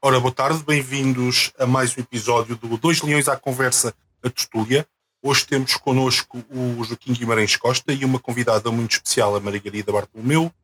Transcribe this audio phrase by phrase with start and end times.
[0.00, 4.86] Ora, boa tarde, bem-vindos a mais um episódio do Dois Leões à Conversa, a Tertúlia.
[5.20, 10.54] Hoje temos connosco o Joaquim Guimarães Costa e uma convidada muito especial, a Margarida Bartolomeu,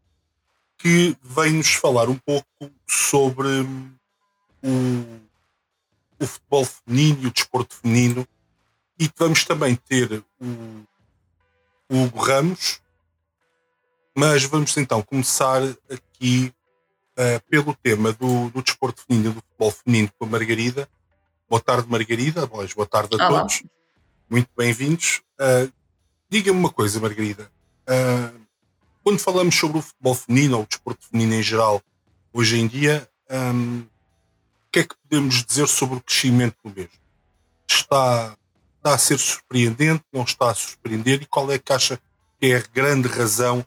[0.78, 2.46] que vem-nos falar um pouco
[2.86, 3.48] sobre
[4.62, 5.20] o,
[6.20, 8.28] o futebol feminino e o desporto feminino.
[8.96, 10.46] E vamos também ter o,
[11.90, 12.80] o Hugo Ramos,
[14.16, 15.60] mas vamos então começar
[15.90, 16.54] aqui
[17.18, 20.88] uh, pelo tema do, do desporto feminino do futebol feminino com a Margarida.
[21.48, 22.46] Boa tarde, Margarida.
[22.46, 23.40] Boas, boa tarde a Olá.
[23.40, 23.62] todos.
[24.28, 25.22] Muito bem-vindos.
[25.38, 25.72] Uh,
[26.34, 27.48] Diga-me uma coisa, Margarida.
[27.88, 28.40] Uh,
[29.04, 31.80] quando falamos sobre o futebol feminino ou o desporto feminino em geral,
[32.32, 36.90] hoje em dia, um, o que é que podemos dizer sobre o crescimento do mesmo?
[37.70, 38.36] Está,
[38.78, 40.02] está a ser surpreendente?
[40.12, 41.22] Não está a surpreender?
[41.22, 42.00] E qual é que acha
[42.40, 43.64] que é a grande razão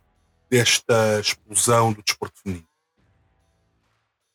[0.49, 2.66] desta explosão do desporto feminino?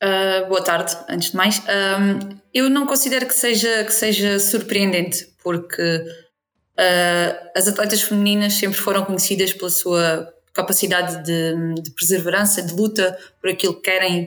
[0.03, 1.61] Uh, boa tarde, antes de mais.
[1.61, 8.79] Um, eu não considero que seja, que seja surpreendente, porque uh, as atletas femininas sempre
[8.79, 14.25] foram conhecidas pela sua capacidade de, de perseverança, de luta por aquilo que querem,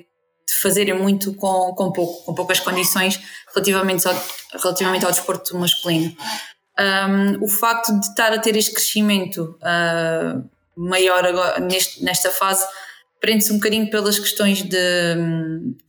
[0.48, 3.20] de fazerem muito com, com pouco, com poucas condições
[3.54, 4.16] relativamente ao,
[4.54, 6.16] relativamente ao desporto masculino.
[6.80, 12.66] Um, o facto de estar a ter este crescimento uh, maior agora, neste, nesta fase
[13.26, 14.78] prende-se um bocadinho pelas questões de,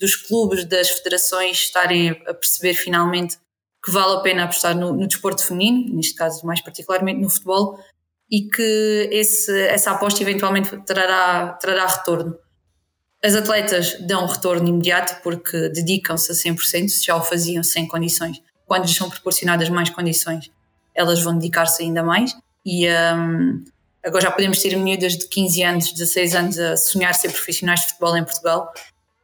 [0.00, 3.36] dos clubes, das federações estarem a perceber finalmente
[3.84, 7.78] que vale a pena apostar no, no desporto feminino, neste caso mais particularmente no futebol,
[8.30, 12.38] e que esse, essa aposta eventualmente trará, trará retorno.
[13.22, 18.40] As atletas dão retorno imediato porque dedicam-se a 100%, se já o faziam sem condições.
[18.64, 20.50] Quando lhes são proporcionadas mais condições,
[20.94, 22.34] elas vão dedicar-se ainda mais.
[22.64, 23.62] E um,
[24.06, 27.86] Agora já podemos ter miúdas de 15 anos, 16 anos a sonhar ser profissionais de
[27.88, 28.72] futebol em Portugal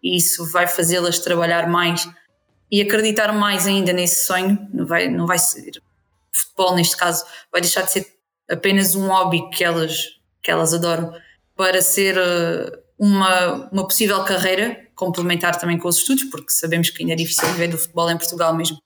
[0.02, 2.08] e isso vai fazê-las trabalhar mais
[2.68, 4.58] e acreditar mais ainda nesse sonho.
[4.74, 5.80] Não vai, não vai ser
[6.32, 8.06] futebol, neste caso, vai deixar de ser
[8.50, 11.14] apenas um hobby que elas, que elas adoram
[11.54, 17.04] para ser eh, uma, uma possível carreira, complementar também com os estudos, porque sabemos que
[17.04, 18.78] ainda é difícil viver do futebol em Portugal mesmo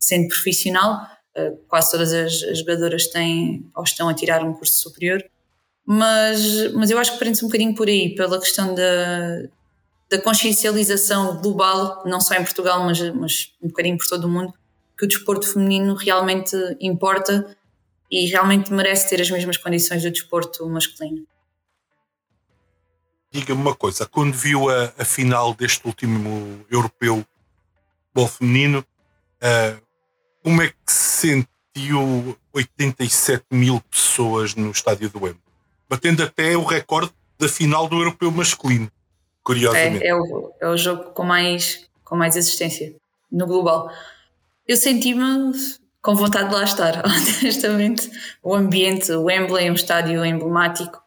[0.00, 1.06] sendo profissional.
[1.36, 5.22] Eh, quase todas as, as jogadoras têm ou estão a tirar um curso superior
[5.86, 9.42] mas, mas eu acho que prende-se um bocadinho por aí, pela questão da,
[10.10, 14.54] da consciencialização global, não só em Portugal, mas, mas um bocadinho por todo o mundo,
[14.96, 17.56] que o desporto feminino realmente importa
[18.10, 21.26] e realmente merece ter as mesmas condições do desporto masculino.
[23.30, 27.26] Diga-me uma coisa, quando viu a, a, final deste último europeu
[28.06, 29.82] futebol feminino, uh,
[30.42, 31.42] como é que se
[31.74, 35.43] sentiu 87 mil pessoas no estádio do Wembley?
[35.94, 38.90] Batendo até o recorde da final do europeu masculino,
[39.42, 40.04] curiosamente.
[40.04, 42.94] É, é, o, é o jogo com mais, com mais existência
[43.30, 43.88] no global.
[44.66, 45.52] Eu senti-me
[46.02, 47.02] com vontade de lá estar,
[47.40, 48.10] honestamente.
[48.42, 51.00] O ambiente, o Wembley um estádio emblemático,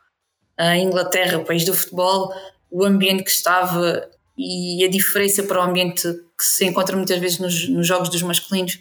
[0.57, 2.33] a Inglaterra, o país do futebol,
[2.71, 6.01] o ambiente que estava e a diferença para o ambiente
[6.37, 8.79] que se encontra muitas vezes nos, nos jogos dos masculinos,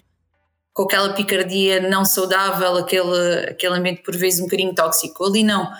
[0.72, 5.24] com aquela picardia não saudável, aquele, aquele ambiente por vezes um bocadinho tóxico.
[5.24, 5.72] Ali não,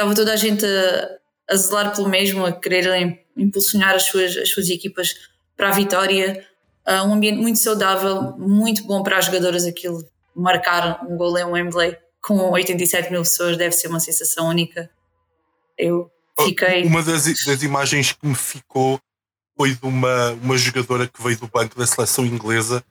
[0.00, 1.18] estava toda a gente a,
[1.50, 5.14] a zelar pelo mesmo, a querer impulsionar as suas, as suas equipas
[5.56, 6.46] para a vitória.
[6.86, 10.02] Uh, um ambiente muito saudável, muito bom para as jogadoras aquilo.
[10.34, 14.90] Marcar um gol em Wembley com 87 mil pessoas deve ser uma sensação única.
[15.76, 16.10] Eu
[16.40, 16.84] fiquei.
[16.84, 19.00] Uma das, das imagens que me ficou
[19.56, 22.82] foi de uma, uma jogadora que veio do banco da seleção inglesa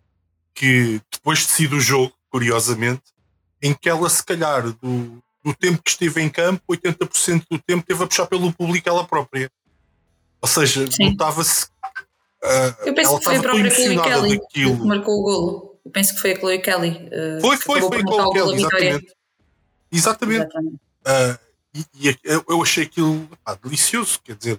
[0.54, 3.02] que depois de sido o jogo, curiosamente,
[3.62, 7.84] em que ela se calhar do, do tempo que esteve em campo, 80% do tempo
[7.86, 9.50] teve a puxar pelo público ela própria.
[10.42, 11.66] Ou seja, notava-se.
[12.44, 14.78] Uh, Eu penso que foi a própria Chloe Kelly daquilo.
[14.78, 15.80] que marcou o golo.
[15.84, 16.90] Eu penso que foi a Chloe Kelly.
[16.90, 19.14] Uh, foi, foi, foi a Chloe Kelly, exatamente.
[19.92, 20.42] Exatamente.
[20.42, 20.76] exatamente.
[20.76, 21.50] Uh,
[22.00, 22.18] e, e,
[22.48, 24.56] eu achei aquilo ah, delicioso, quer dizer,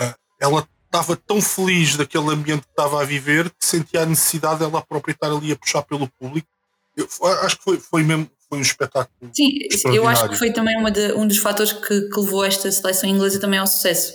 [0.00, 4.60] uh, ela estava tão feliz daquele ambiente que estava a viver que sentia a necessidade
[4.60, 6.48] dela própria estar ali a puxar pelo público.
[6.96, 7.08] Eu,
[7.42, 9.30] acho que foi, foi mesmo foi um espetáculo.
[9.32, 9.58] Sim,
[9.94, 13.40] eu acho que foi também de, um dos fatores que, que, levou esta seleção inglesa
[13.40, 14.14] também ao sucesso.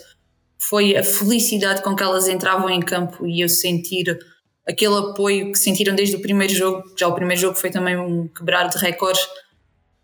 [0.60, 4.20] Foi a felicidade com que elas entravam em campo e eu sentir
[4.68, 6.84] aquele apoio que sentiram desde o primeiro jogo.
[7.00, 9.24] Já o primeiro jogo foi também um quebrar de recordes.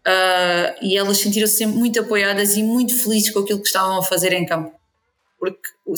[0.07, 4.03] Uh, e elas sentiram-se sempre muito apoiadas e muito felizes com aquilo que estavam a
[4.03, 4.71] fazer em campo.
[5.37, 5.93] Porque o,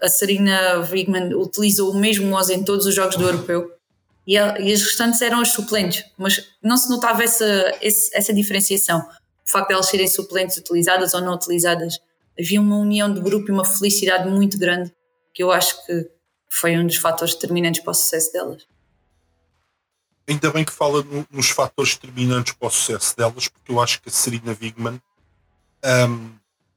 [0.00, 3.77] a Serena Wigman utilizou o mesmo 11 em todos os jogos do Europeu
[4.28, 7.46] e, a, e as restantes eram as suplentes, mas não se notava essa,
[7.80, 9.00] essa diferenciação.
[9.00, 11.98] O facto de elas serem suplentes utilizadas ou não utilizadas,
[12.38, 14.94] havia uma união de grupo e uma felicidade muito grande
[15.32, 16.10] que eu acho que,
[16.50, 18.66] foi um dos fatores determinantes para o sucesso delas.
[20.26, 24.00] Ainda bem que fala no, nos fatores determinantes para o sucesso delas, porque eu acho
[24.02, 25.00] que a Serena Wigman
[26.08, 26.30] um,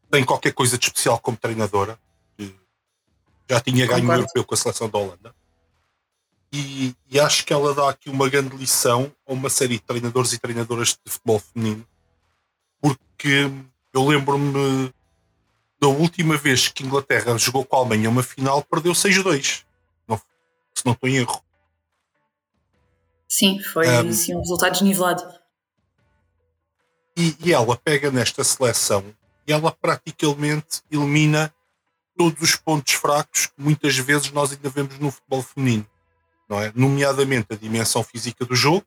[0.10, 2.00] tem qualquer coisa de especial como treinadora.
[3.50, 5.41] já tinha ganho o europeu com a seleção da Holanda.
[6.54, 10.34] E, e, acho que ela dá aqui uma grande lição a uma série de treinadores
[10.34, 11.88] e treinadoras de futebol feminino,
[12.82, 13.50] porque
[13.94, 14.94] eu lembro-me
[15.80, 19.64] da última vez que a Inglaterra jogou com a Alemanha uma final, perdeu 6-2,
[20.74, 21.44] se não estou em erro.
[23.28, 25.24] Sim, foi um, assim, um resultado desnivelado.
[27.16, 29.06] E, e ela pega nesta seleção
[29.48, 31.54] e ela praticamente elimina
[32.18, 35.88] todos os pontos fracos que muitas vezes nós ainda vemos no futebol feminino,
[36.52, 36.70] não é?
[36.76, 38.86] Nomeadamente a dimensão física do jogo.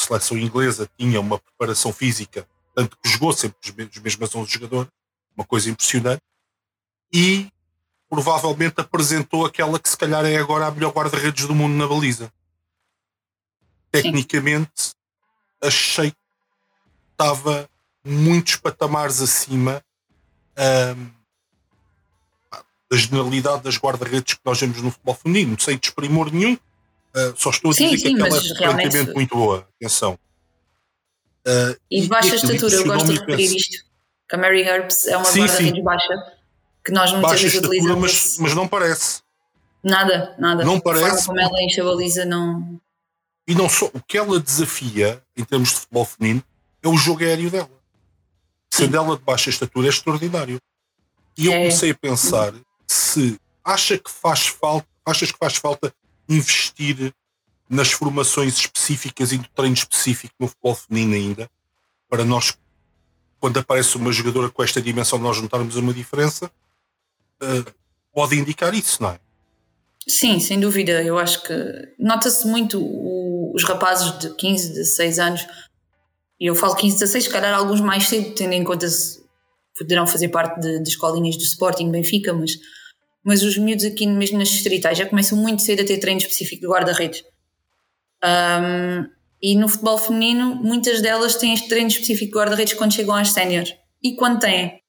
[0.00, 4.90] A seleção inglesa tinha uma preparação física, tanto que jogou sempre os mesmos 11 jogadores,
[5.36, 6.22] uma coisa impressionante,
[7.12, 7.48] e
[8.10, 12.32] provavelmente apresentou aquela que se calhar é agora a melhor guarda-redes do mundo na baliza.
[13.92, 14.94] Tecnicamente,
[15.62, 16.16] achei que
[17.12, 17.70] estava
[18.04, 19.80] muitos patamares acima
[20.96, 21.17] um,
[22.90, 26.54] da generalidade das guarda-redes que nós vemos no futebol feminino, sem desprimor nenhum.
[26.54, 29.68] Uh, só estou a dizer sim, que aquela é francamente muito boa.
[29.76, 30.18] Atenção.
[31.46, 33.84] Uh, e de baixa estatura, eu gosto de referir isto.
[34.28, 36.32] Que a Mary Herbs é uma guarda-redes baixa,
[36.84, 39.22] que nós muitas baixa vezes estatura, mas, mas não parece.
[39.82, 40.64] Nada, nada.
[40.64, 41.26] Não parece.
[41.26, 42.78] como ela enche a baliza, não.
[43.46, 46.44] E não só, o que ela desafia em termos de futebol feminino
[46.82, 47.70] é o jogo aéreo dela.
[48.70, 50.60] Sendo ela de baixa estatura é extraordinário.
[51.36, 51.58] E eu é.
[51.58, 52.52] comecei a pensar
[52.88, 55.92] se acha que faz falta, achas que faz falta
[56.28, 57.12] investir
[57.68, 61.50] nas formações específicas e no treino específico no futebol feminino ainda,
[62.08, 62.56] para nós,
[63.38, 66.50] quando aparece uma jogadora com esta dimensão, nós notarmos uma diferença,
[67.42, 67.72] uh,
[68.12, 69.20] pode indicar isso, não é?
[70.06, 71.02] Sim, sem dúvida.
[71.02, 71.54] Eu acho que
[71.98, 75.46] nota-se muito o, os rapazes de 15, 16 anos
[76.40, 79.20] e eu falo 15, 16, se calhar alguns mais cedo, tendo em conta se
[79.76, 82.52] poderão fazer parte de, de escolinhas do Sporting, Benfica, mas,
[83.28, 86.62] mas os miúdos aqui mesmo nas distritais já começam muito cedo a ter treino específico
[86.62, 87.22] de guarda-redes.
[88.24, 89.06] Um,
[89.42, 93.28] e no futebol feminino, muitas delas têm este treino específico de guarda-redes quando chegam às
[93.32, 93.74] séniores.
[94.02, 94.80] E quando têm?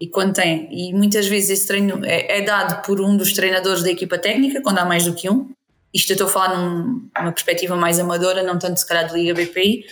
[0.00, 0.66] E quando têm?
[0.72, 4.62] E muitas vezes esse treino é, é, dado por um dos treinadores da equipa técnica,
[4.62, 5.52] quando há mais do que um.
[5.92, 9.12] Isto eu estou a falar num, numa perspectiva mais amadora, não tanto se calhar de
[9.12, 9.84] Liga BPI,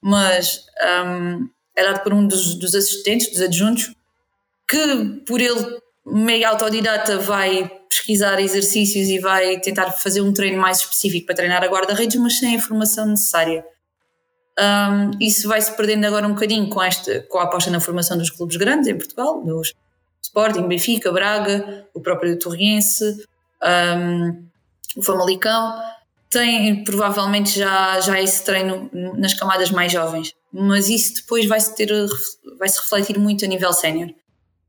[0.00, 0.66] mas
[1.04, 3.92] um, é dado por um dos, dos, assistentes, dos adjuntos,
[4.68, 5.80] que por ele,
[6.10, 11.62] meio autodidata, vai pesquisar exercícios e vai tentar fazer um treino mais específico para treinar
[11.62, 13.64] a guarda-redes, mas sem a informação necessária.
[14.58, 16.80] Um, isso vai-se perdendo agora um bocadinho com,
[17.28, 19.72] com a aposta na formação dos clubes grandes em Portugal, dos
[20.20, 23.24] Sporting, Benfica, Braga, o próprio Torriense,
[23.62, 24.48] um,
[24.96, 25.80] o Famalicão
[26.28, 31.88] tem provavelmente já, já esse treino nas camadas mais jovens, mas isso depois vai-se ter
[32.58, 34.10] vai-se refletir muito a nível sénior.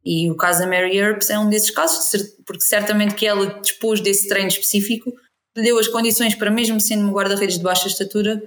[0.09, 2.09] E o caso da Mary Earps é um desses casos,
[2.43, 5.13] porque certamente que ela dispôs desse treino específico,
[5.55, 8.41] deu as condições para, mesmo sendo uma guarda-redes de baixa estatura,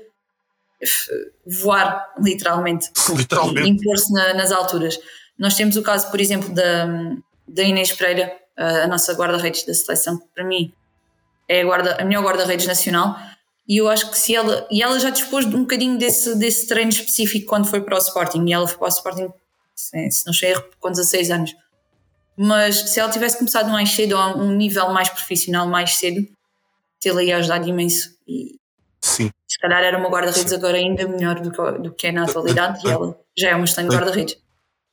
[1.46, 3.68] voar literalmente, literalmente.
[3.68, 4.98] impor-se na, nas alturas.
[5.38, 7.14] Nós temos o caso, por exemplo, da,
[7.46, 10.72] da Inês Pereira, a nossa guarda-redes da seleção, que para mim
[11.48, 13.16] é a, guarda, a melhor guarda-redes nacional.
[13.68, 14.66] E eu acho que se ela.
[14.68, 17.98] E ela já dispôs de um bocadinho desse, desse treino específico quando foi para o
[17.98, 18.44] Sporting.
[18.46, 19.28] E ela foi para o Sporting,
[19.74, 21.54] se, não sei com 16 anos.
[22.36, 26.26] Mas se ela tivesse começado mais cedo, a um nível mais profissional, mais cedo,
[27.00, 28.16] tê-la ia ajudar imenso.
[28.26, 28.58] E
[29.00, 29.30] Sim.
[29.46, 32.86] se calhar era uma guarda-redes agora ainda melhor do que, do que é na atualidade.
[32.86, 34.38] e ela já é uma excelente guarda-redes.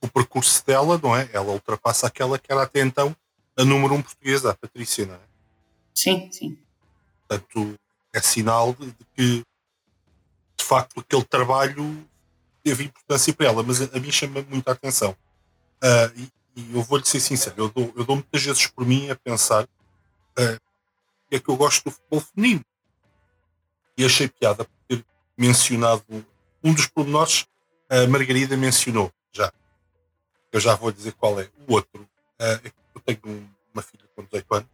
[0.01, 1.29] O percurso dela, não é?
[1.34, 3.15] Ela ultrapassa aquela que era até então
[3.58, 5.19] a número um portuguesa, a Patrícia, não é?
[5.93, 6.58] Sim, sim.
[7.27, 7.75] Portanto,
[8.13, 9.43] é sinal de que,
[10.58, 12.08] de facto, aquele trabalho
[12.63, 15.12] teve importância para ela, mas a, a mim chama muita atenção.
[15.84, 19.10] Uh, e, e, eu vou-lhe ser sincero, eu dou, eu dou muitas vezes por mim
[19.10, 20.60] a pensar uh,
[21.32, 22.66] é que eu gosto do futebol feminino.
[23.98, 25.06] E achei piada por ter
[25.38, 26.04] mencionado
[26.63, 27.46] um dos pormenores,
[27.89, 29.51] a Margarida mencionou já.
[30.51, 31.50] Eu já vou dizer qual é.
[31.68, 34.70] O outro, uh, eu tenho uma filha com 18 anos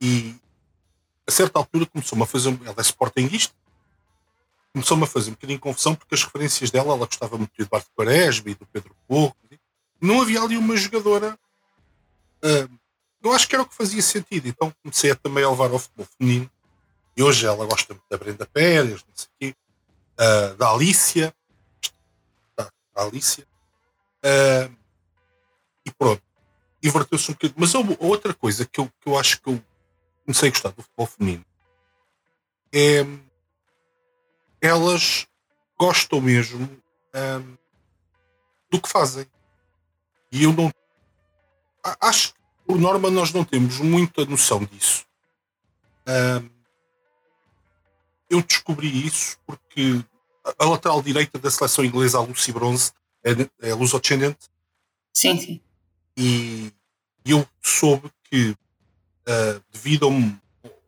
[0.00, 0.34] e
[1.26, 2.58] a certa altura começou-me a fazer.
[2.64, 3.54] Ela é sportinguista,
[4.72, 7.62] começou-me a fazer um bocadinho de confusão porque as referências dela, ela gostava muito do
[7.62, 9.36] Eduardo Quaresma e do Pedro Porro.
[10.00, 11.38] Não havia ali uma jogadora.
[12.42, 12.78] Uh,
[13.22, 14.48] eu acho que era o que fazia sentido.
[14.48, 16.50] Então comecei a também a levar ao futebol feminino.
[17.16, 19.56] E hoje ela gosta muito da Brenda Pérez, não sei o quê,
[20.18, 21.34] uh, da Alicia.
[22.56, 23.46] Da, Alicia.
[24.24, 24.74] Uh,
[25.84, 26.22] e pronto.
[26.82, 27.60] Diverteu-se um bocadinho.
[27.60, 29.62] Mas outra coisa que eu, que eu acho que eu
[30.24, 31.44] comecei a gostar do futebol feminino
[32.72, 33.04] é
[34.60, 35.26] elas
[35.78, 36.68] gostam mesmo
[37.14, 37.56] um,
[38.70, 39.26] do que fazem.
[40.32, 40.72] E eu não.
[42.00, 45.04] Acho que, por norma, nós não temos muita noção disso.
[46.06, 46.48] Um,
[48.28, 50.04] eu descobri isso porque
[50.58, 52.92] a lateral direita da seleção inglesa, a Lucy Bronze,
[53.24, 54.48] é, é luso-descendente.
[55.12, 55.60] Sim, sim.
[56.16, 56.72] E
[57.24, 60.08] eu soube que, uh, devido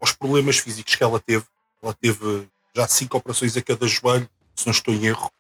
[0.01, 1.45] aos problemas físicos que ela teve,
[1.83, 5.31] ela teve já cinco operações a cada joelho, se não estou em erro,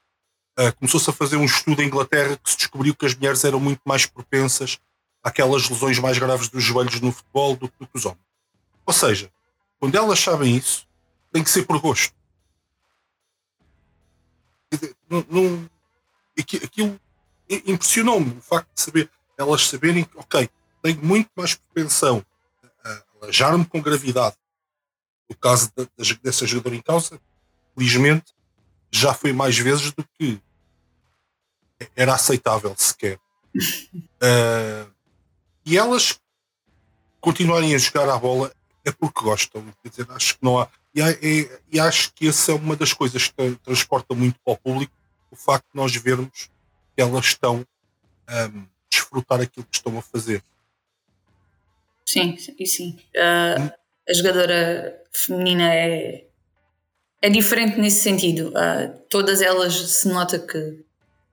[0.59, 3.61] uh, começou-se a fazer um estudo em Inglaterra que se descobriu que as mulheres eram
[3.61, 4.79] muito mais propensas
[5.23, 8.25] àquelas lesões mais graves dos joelhos no futebol do que os homens.
[8.85, 9.31] Ou seja,
[9.79, 10.87] quando elas sabem isso,
[11.33, 12.15] tem que ser por gosto.
[15.09, 15.71] Não, não,
[16.39, 17.01] aquilo
[17.67, 20.49] impressionou-me, o facto de saber, elas saberem que, ok,
[20.83, 22.25] tenho muito mais propensão
[22.85, 24.37] a alejar-me com gravidade.
[25.29, 27.21] No caso de, de, dessa jogadora em causa,
[27.75, 28.33] felizmente,
[28.93, 30.41] já foi mais vezes do que
[31.97, 33.19] era aceitável sequer.
[33.57, 34.93] uh,
[35.65, 36.21] e elas
[37.21, 38.53] continuarem a jogar a bola
[38.85, 39.65] é porque gostam.
[39.83, 40.69] Quer dizer, acho que não há.
[40.95, 44.59] E, é, e acho que essa é uma das coisas que transporta muito para o
[44.59, 44.93] público
[45.33, 46.51] o facto de nós vermos
[46.95, 47.67] que elas estão
[48.27, 50.45] a um, desfrutar aquilo que estão a fazer.
[52.05, 52.99] Sim, e sim.
[53.17, 53.73] Uh,
[54.07, 56.27] a jogadora feminina é,
[57.23, 58.49] é diferente nesse sentido.
[58.49, 60.85] Uh, todas elas se nota que,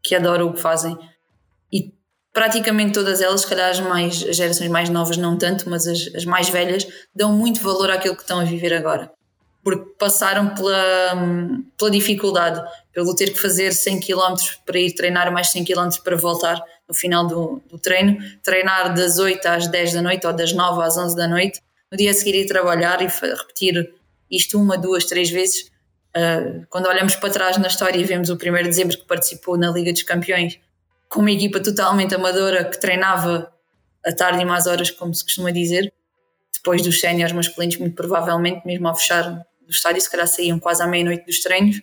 [0.01, 0.97] que adoram o que fazem
[1.73, 1.91] e
[2.31, 6.09] praticamente todas elas, se calhar as, mais, as gerações mais novas não tanto, mas as,
[6.15, 9.11] as mais velhas dão muito valor àquilo que estão a viver agora
[9.63, 11.15] porque passaram pela,
[11.77, 12.61] pela dificuldade,
[12.93, 16.95] pelo ter que fazer 100 km para ir treinar mais 100 km para voltar no
[16.95, 20.97] final do, do, treino, treinar das 8 às 10 da noite ou das 9 às
[20.97, 23.93] 11 da noite, no dia a seguir ir trabalhar e repetir
[24.31, 25.69] isto uma, duas, três vezes.
[26.15, 29.57] Uh, quando olhamos para trás na história e vemos o 1 de dezembro que participou
[29.57, 30.59] na Liga dos Campeões
[31.07, 33.51] com uma equipa totalmente amadora que treinava
[34.05, 35.91] a tarde e mais horas, como se costuma dizer,
[36.53, 40.81] depois dos séniores masculinos, muito provavelmente, mesmo ao fechar do estádio, se calhar saíam quase
[40.81, 41.81] à meia-noite dos treinos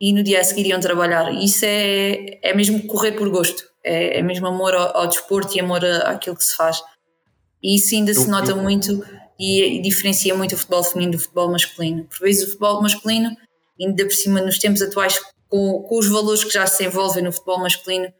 [0.00, 1.32] e no dia a seguir iam trabalhar.
[1.34, 5.60] Isso é, é mesmo correr por gosto, é, é mesmo amor ao, ao, desporto e
[5.60, 6.82] amor àquilo que se faz.
[7.62, 9.04] E isso ainda se nota muito
[9.40, 12.04] e, diferencia muito o futebol feminino do futebol masculino.
[12.04, 13.34] Por vezes o futebol masculino,
[13.80, 15.18] ainda por cima nos tempos atuais,
[15.48, 18.12] com, com os valores que já se envolvem no futebol masculino,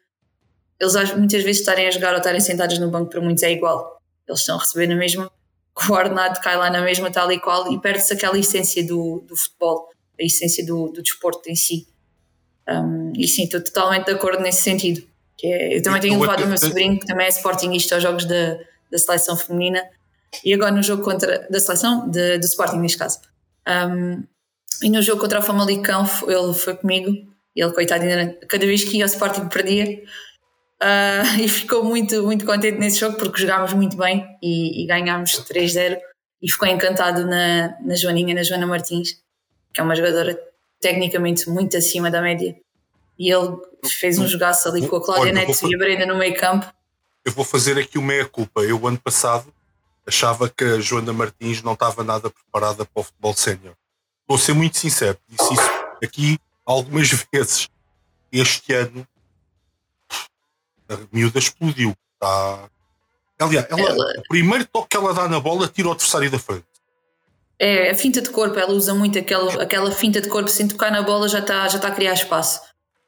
[0.80, 4.00] eles muitas vezes estarem a jogar ou estarem sentados no banco para muitos é igual.
[4.26, 5.30] Eles estão a receber na mesma
[5.88, 9.36] o ordenado cai lá na mesma tal e qual e perde-se aquela essência do, do
[9.36, 11.86] futebol, a essência do, do desporto em si.
[12.66, 15.02] Um, e sim, estou totalmente de acordo nesse sentido.
[15.42, 18.58] É, eu também tenho levado o meu sobrinho, que também é Sportingista, aos jogos da,
[18.90, 19.82] da seleção feminina,
[20.44, 23.20] e agora no jogo contra da seleção, de, do Sporting neste caso.
[23.66, 24.22] Um,
[24.82, 27.10] e no jogo contra o Famalicão, ele foi comigo,
[27.54, 28.04] ele, coitado,
[28.48, 30.02] cada vez que ia ao Sporting perdia,
[30.82, 35.32] Uh, e ficou muito, muito contente nesse jogo porque jogámos muito bem e, e ganhámos
[35.32, 35.98] 3-0
[36.42, 39.18] e ficou encantado na, na Joaninha, na Joana Martins,
[39.74, 40.40] que é uma jogadora
[40.80, 42.56] tecnicamente muito acima da média.
[43.18, 46.34] E ele fez um jogaço ali com a Cláudia Neto e a Brenda no meio
[46.34, 46.66] campo.
[47.22, 48.62] Eu vou fazer aqui o meia-culpa.
[48.62, 49.52] Eu, ano passado,
[50.10, 53.74] achava que a Joana Martins não estava nada preparada para o futebol sénior.
[54.28, 55.70] Vou ser muito sincero, disse isso
[56.04, 57.68] aqui algumas vezes.
[58.30, 59.06] Este ano
[60.88, 61.96] a miúda explodiu.
[62.18, 62.68] Tá...
[63.38, 64.18] Aliás, ela, ela...
[64.18, 66.64] o primeiro toque que ela dá na bola tira o adversário da frente.
[67.58, 70.90] É, a finta de corpo, ela usa muito aquela, aquela finta de corpo, sem tocar
[70.90, 72.60] na bola já está já tá a criar espaço.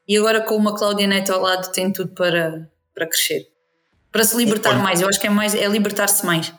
[0.06, 3.48] E agora com uma Cláudia Neto ao lado tem tudo para, para crescer.
[4.10, 6.52] Para se libertar Olha, mais, eu acho que é mais é libertar-se mais.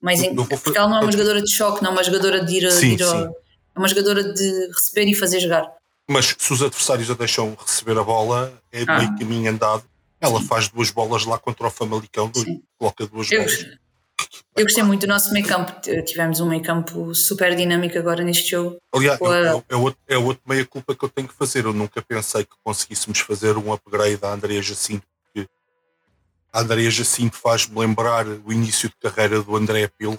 [0.00, 2.56] Mas em, porque ela não é uma jogadora de choque, não é uma jogadora de
[2.56, 5.72] ir, sim, ir ao, é uma jogadora de receber e fazer jogar.
[6.08, 8.98] Mas se os adversários a deixam receber a bola, é ah.
[8.98, 9.84] meio caminho andado
[10.20, 12.30] ela faz duas bolas lá contra o Famalicão,
[12.76, 13.66] coloca duas eu, bolas.
[14.56, 15.72] Eu gostei muito do nosso meio campo.
[16.04, 18.78] Tivemos um meio campo super dinâmico agora neste jogo.
[18.92, 19.36] Aliás, a...
[19.36, 21.64] é, é, outro, é outro meia culpa que eu tenho que fazer.
[21.64, 25.06] Eu nunca pensei que conseguíssemos fazer um upgrade da Andrea Jacinto,
[26.52, 30.18] a Andrea Jacinto faz-me lembrar o início de carreira do André Pilro,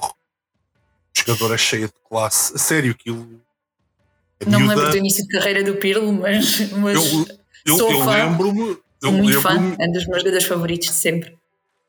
[1.13, 2.55] jogadora cheia de classe.
[2.55, 3.41] A sério, aquilo.
[4.45, 4.75] Não miúda...
[4.75, 7.25] me lembro do início de carreira do Pirlo, mas, mas eu,
[7.65, 11.37] eu, eu lembro-me Sou muito fã, é dos meus jogadores favoritos de sempre.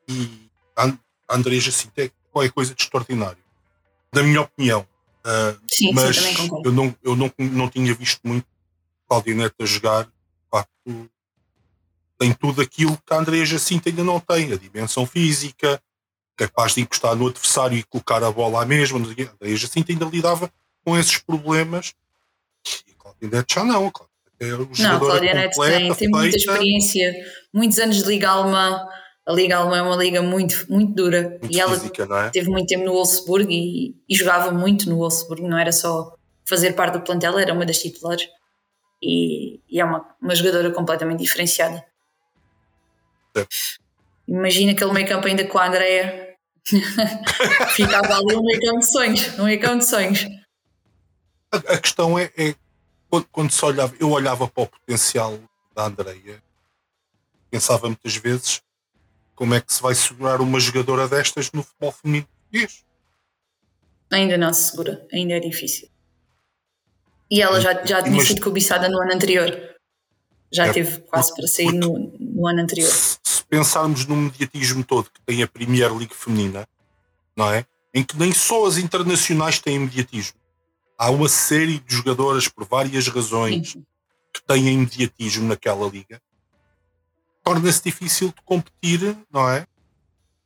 [0.08, 0.94] E a
[1.28, 3.42] André Jacinto é qualquer coisa de extraordinário,
[4.14, 4.86] na minha opinião.
[5.20, 8.46] Uh, sim, mas sim, eu, não, eu não, não tinha visto muito
[9.08, 10.04] Claudio Neto a jogar.
[10.04, 10.10] De
[10.50, 11.10] facto,
[12.20, 15.80] tem tudo aquilo que a Andrea Jacinto ainda não tem: a dimensão física,
[16.36, 18.98] capaz de encostar no adversário e colocar a bola à mesma.
[18.98, 20.52] André Jacinto ainda lidava
[20.84, 21.94] com esses problemas.
[22.86, 23.90] E Claudia Neto já não.
[24.38, 27.12] É não, Cláudia Neto tem, tem muita experiência,
[27.52, 28.86] muitos anos de Liga Alemã.
[29.26, 31.38] A Liga Alemã é uma liga muito, muito dura.
[31.40, 32.30] Muito e ela física, é?
[32.30, 36.72] teve muito tempo no Wolfsburg e, e, jogava muito no Wolfsburg, não era só fazer
[36.72, 38.26] parte do plantel, era uma das titulares.
[39.02, 41.84] E, e é uma, uma jogadora completamente diferenciada.
[44.26, 46.36] Imagina aquele campo ainda com a Andrea.
[47.74, 50.26] Ficava ali um campo de sonhos, um campo de sonhos.
[51.50, 52.54] A, a questão é, é
[53.08, 55.38] quando, quando, se olhava, eu olhava para o potencial
[55.74, 56.42] da Andreia,
[57.50, 58.62] pensava muitas vezes
[59.34, 62.84] como é que se vai segurar uma jogadora destas no futebol feminino português.
[64.12, 65.88] Ainda não se segura, ainda é difícil.
[67.30, 69.76] E ela já, já tinha sido cobiçada no ano anterior.
[70.52, 72.90] Já é, teve quase para sair no, no ano anterior.
[72.90, 76.68] Se, pensarmos no mediatismo todo que tem a Premier League feminina,
[77.36, 77.64] não é?
[77.92, 80.40] Em que nem só as internacionais têm mediatismo
[81.00, 83.86] há uma série de jogadoras por várias razões Sim.
[84.34, 86.20] que têm imediatismo naquela liga.
[87.42, 89.66] Torna-se difícil de competir, não é?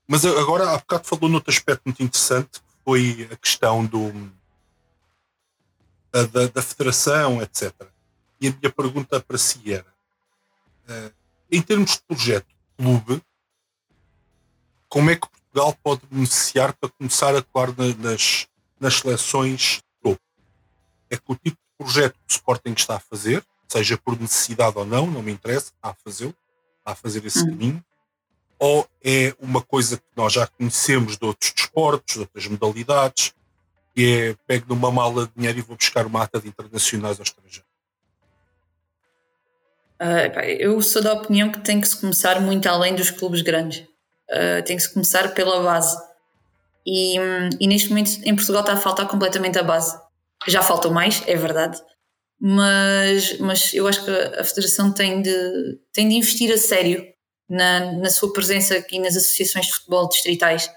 [0.07, 4.13] Mas agora, há bocado falou noutro aspecto muito interessante, que foi a questão do,
[6.13, 7.73] da, da federação, etc.
[8.41, 9.93] E a minha pergunta para si era,
[10.89, 11.13] uh,
[11.51, 13.23] em termos de projeto clube,
[14.89, 18.47] como é que Portugal pode beneficiar para começar a atuar na, nas,
[18.81, 19.83] nas seleções
[21.15, 24.77] é que o tipo de projeto que o Sporting está a fazer, seja por necessidade
[24.77, 26.35] ou não, não me interessa, está a fazê-lo,
[26.79, 27.51] está a fazer esse hum.
[27.51, 27.85] caminho,
[28.59, 33.35] ou é uma coisa que nós já conhecemos de outros desportos, de outras modalidades,
[33.95, 37.25] que é pego numa mala de dinheiro e vou buscar uma ata de internacionais ao
[37.25, 37.64] estrangeiro?
[40.05, 43.79] Uh, eu sou da opinião que tem que se começar muito além dos clubes grandes.
[44.31, 45.97] Uh, tem que se começar pela base.
[46.87, 47.17] E,
[47.59, 49.99] e, neste momento em Portugal está a faltar completamente a base.
[50.47, 51.81] Já faltou mais, é verdade,
[52.39, 57.07] mas, mas eu acho que a Federação tem de, tem de investir a sério
[57.49, 60.71] na, na sua presença aqui nas associações de futebol distritais,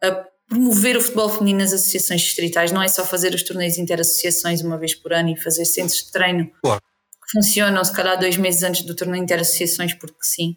[0.00, 4.60] a promover o futebol feminino nas associações distritais, não é só fazer os torneios interassociações
[4.60, 6.82] uma vez por ano e fazer centros de treino claro.
[7.30, 10.56] Funcionam se calhar dois meses antes do torneio interassociações, porque sim.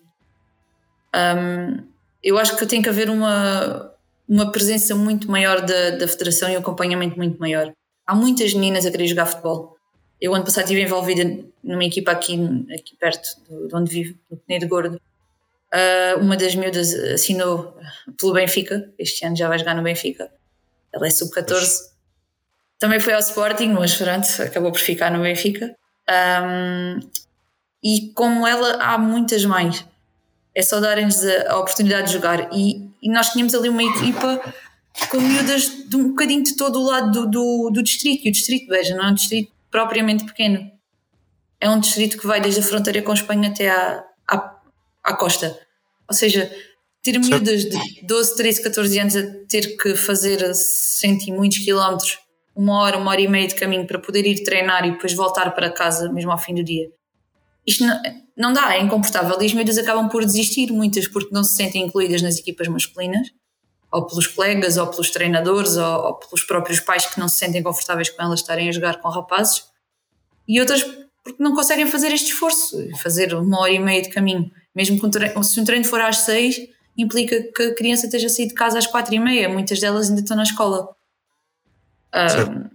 [1.16, 1.84] Um,
[2.24, 3.92] eu acho que tem que haver uma,
[4.28, 7.74] uma presença muito maior da, da Federação e um acompanhamento muito maior
[8.08, 9.76] há muitas meninas a querer jogar futebol.
[10.20, 12.40] Eu, ano passado, estive envolvida numa equipa aqui,
[12.74, 13.30] aqui perto
[13.68, 14.96] de onde vivo, no Penedo Gordo.
[14.96, 17.78] Uh, uma das miúdas assinou
[18.18, 20.32] pelo Benfica, este ano já vai jogar no Benfica.
[20.94, 21.92] Ela é sub-14.
[22.80, 25.76] Também foi ao Sporting, mas pronto, acabou por ficar no Benfica.
[26.10, 27.00] Um,
[27.84, 29.86] e como ela, há muitas mais.
[30.56, 32.50] É só darem-nos a, a, oportunidade de jogar.
[32.54, 34.42] E, e nós tínhamos ali uma equipa
[35.10, 38.26] com miúdas de um bocadinho de todo o lado do, do, do distrito.
[38.26, 40.72] E o distrito, veja, não é um distrito propriamente pequeno.
[41.60, 44.56] É um distrito que vai desde a fronteira com a Espanha até à, à,
[45.04, 45.58] à costa.
[46.10, 46.52] Ou seja,
[47.04, 52.20] ter miúdas de 12, 13, 14 anos a ter que fazer cento e muitos quilómetros,
[52.58, 55.52] uma hora, uma hora e meia de caminho para poder ir treinar e depois voltar
[55.52, 56.90] para casa mesmo ao fim do dia.
[57.66, 58.02] Isto não,
[58.36, 59.40] não dá, é incomportável.
[59.42, 63.28] E as miúdas acabam por desistir, muitas porque não se sentem incluídas nas equipas masculinas
[63.92, 67.64] ou pelos colegas, ou pelos treinadores, ou, ou, pelos próprios pais que não se sentem
[67.64, 69.64] confortáveis com elas estarem a jogar com rapazes,
[70.48, 70.84] e outras
[71.24, 74.50] porque não conseguem fazer este esforço, fazer uma hora e meia de caminho.
[74.74, 76.58] Mesmo que um treino, se um treino for às seis,
[76.98, 80.10] implica que a criança esteja a sair de casa às quatro e meia, muitas delas
[80.10, 80.88] ainda estão na escola.
[82.14, 82.70] Uh,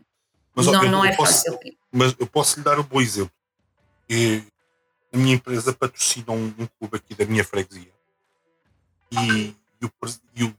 [0.55, 1.59] mas, não, não é posso, fácil.
[1.91, 3.33] Mas eu posso lhe dar um bom exemplo.
[4.09, 4.43] E
[5.13, 7.93] a minha empresa patrocina um, um clube aqui da minha freguesia.
[9.11, 9.93] E, e, o,
[10.35, 10.57] e o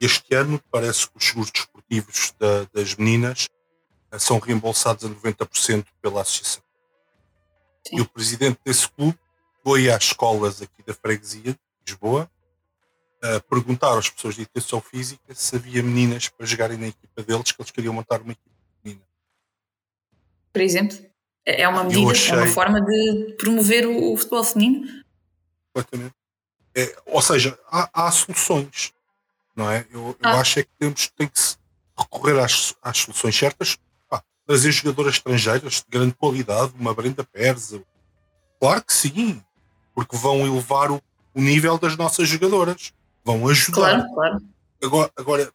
[0.00, 3.48] este ano parece que os seguros desportivos da, das meninas
[4.12, 6.62] eh, são reembolsados a 90% pela associação.
[7.86, 7.96] Sim.
[7.96, 9.18] E o presidente desse clube
[9.64, 12.30] foi às escolas aqui da freguesia de Lisboa
[13.22, 17.52] a perguntar às pessoas de educação física se havia meninas para jogarem na equipa deles,
[17.52, 19.04] que eles queriam montar uma equipa feminina.
[20.52, 20.98] Por exemplo,
[21.44, 22.34] é uma medida, achei...
[22.34, 25.02] é uma forma de promover o, o futebol feminino?
[25.72, 26.14] Completamente.
[26.74, 28.92] É, ou seja, há, há soluções
[29.58, 29.84] não é?
[29.90, 30.30] Eu, ah.
[30.30, 31.40] eu acho é que temos tem que
[31.98, 33.76] recorrer às, às soluções certas,
[34.08, 37.74] pá, trazer jogadoras estrangeiras de grande qualidade, uma Brenda Pérez.
[38.60, 39.42] Claro que sim,
[39.94, 41.02] porque vão elevar o,
[41.34, 42.92] o nível das nossas jogadoras,
[43.36, 44.06] vão ajudar.
[44.06, 44.42] Claro, claro.
[44.82, 45.52] Agora, agora,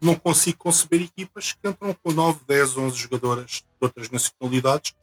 [0.00, 4.94] não consigo conceber equipas que entram com 9, 10, 11 jogadoras de outras nacionalidades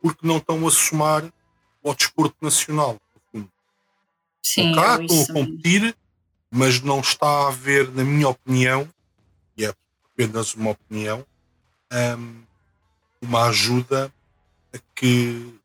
[0.00, 1.32] porque não estão a somar
[1.84, 2.98] ao desporto nacional.
[4.44, 5.96] Sim, cá, estão a competir
[6.54, 8.86] mas não está a haver, na minha opinião,
[9.56, 9.74] e é
[10.12, 11.24] apenas uma opinião,
[12.18, 12.42] um,
[13.22, 14.12] uma ajuda
[14.70, 15.60] a que o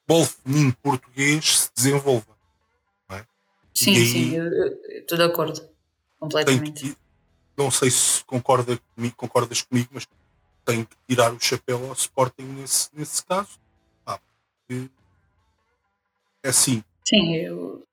[0.00, 2.31] futebol feminino português se desenvolva.
[3.74, 3.84] É?
[3.84, 4.34] Sim, aí, sim,
[4.98, 5.68] estou de acordo,
[6.18, 6.90] completamente.
[6.90, 6.96] Que,
[7.56, 10.06] não sei se concorda comigo, concordas comigo, mas
[10.64, 13.58] tenho que tirar o chapéu ao Sporting nesse, nesse caso.
[14.06, 14.18] Ah,
[16.42, 16.82] é assim.
[17.04, 17.84] Sim, eu,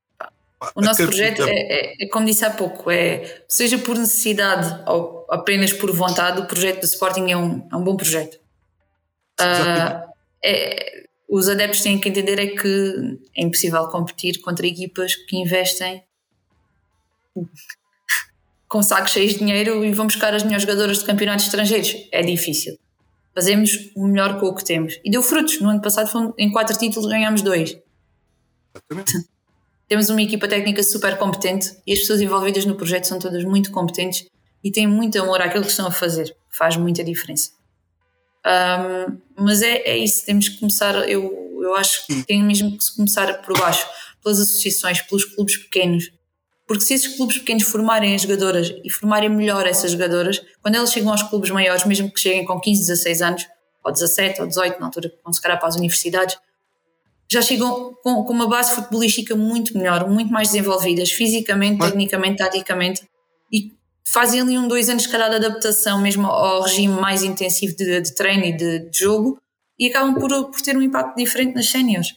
[0.76, 5.26] o nosso projeto é, é, é, como disse há pouco, é seja por necessidade ou
[5.30, 8.36] apenas por vontade, o projeto do Sporting é um, é um bom projeto.
[9.40, 10.10] Uh,
[10.44, 16.04] é, os adeptos têm que entender é que é impossível competir contra equipas que investem
[18.68, 21.96] com sacos cheios de dinheiro e vão buscar as melhores jogadoras de campeonatos estrangeiros.
[22.12, 22.78] É difícil.
[23.34, 25.00] Fazemos o melhor com o que temos.
[25.06, 25.62] E deu frutos.
[25.62, 27.78] No ano passado, em quatro títulos, ganhámos dois.
[28.76, 29.30] Exatamente.
[29.88, 33.72] Temos uma equipa técnica super competente e as pessoas envolvidas no projeto são todas muito
[33.72, 34.28] competentes
[34.64, 36.36] e têm muito amor àquilo que estão a fazer.
[36.50, 37.59] Faz muita diferença.
[38.50, 40.96] Um, mas é, é isso, temos que começar.
[41.08, 43.88] Eu, eu acho que tem mesmo que começar por baixo,
[44.24, 46.12] pelas associações, pelos clubes pequenos.
[46.68, 50.92] Porque se esses clubes pequenos formarem as jogadoras e formarem melhor essas jogadoras, quando elas
[50.92, 53.48] chegam aos clubes maiores, mesmo que cheguem com 15, 16 anos,
[53.84, 56.38] ou 17 ou 18, na altura que vão se para as universidades,
[57.32, 61.90] já chegam com, com, uma base futebolística muito melhor, muito mais desenvolvidas, fisicamente, Mas...
[61.90, 63.08] tecnicamente, taticamente,
[63.52, 63.72] e
[64.12, 68.02] fazem ali um, dois anos, se calhar, de adaptação mesmo ao regime mais intensivo de,
[68.02, 69.40] de treino e de, de, jogo,
[69.78, 72.16] e acabam por, por ter um impacto diferente nas séniores.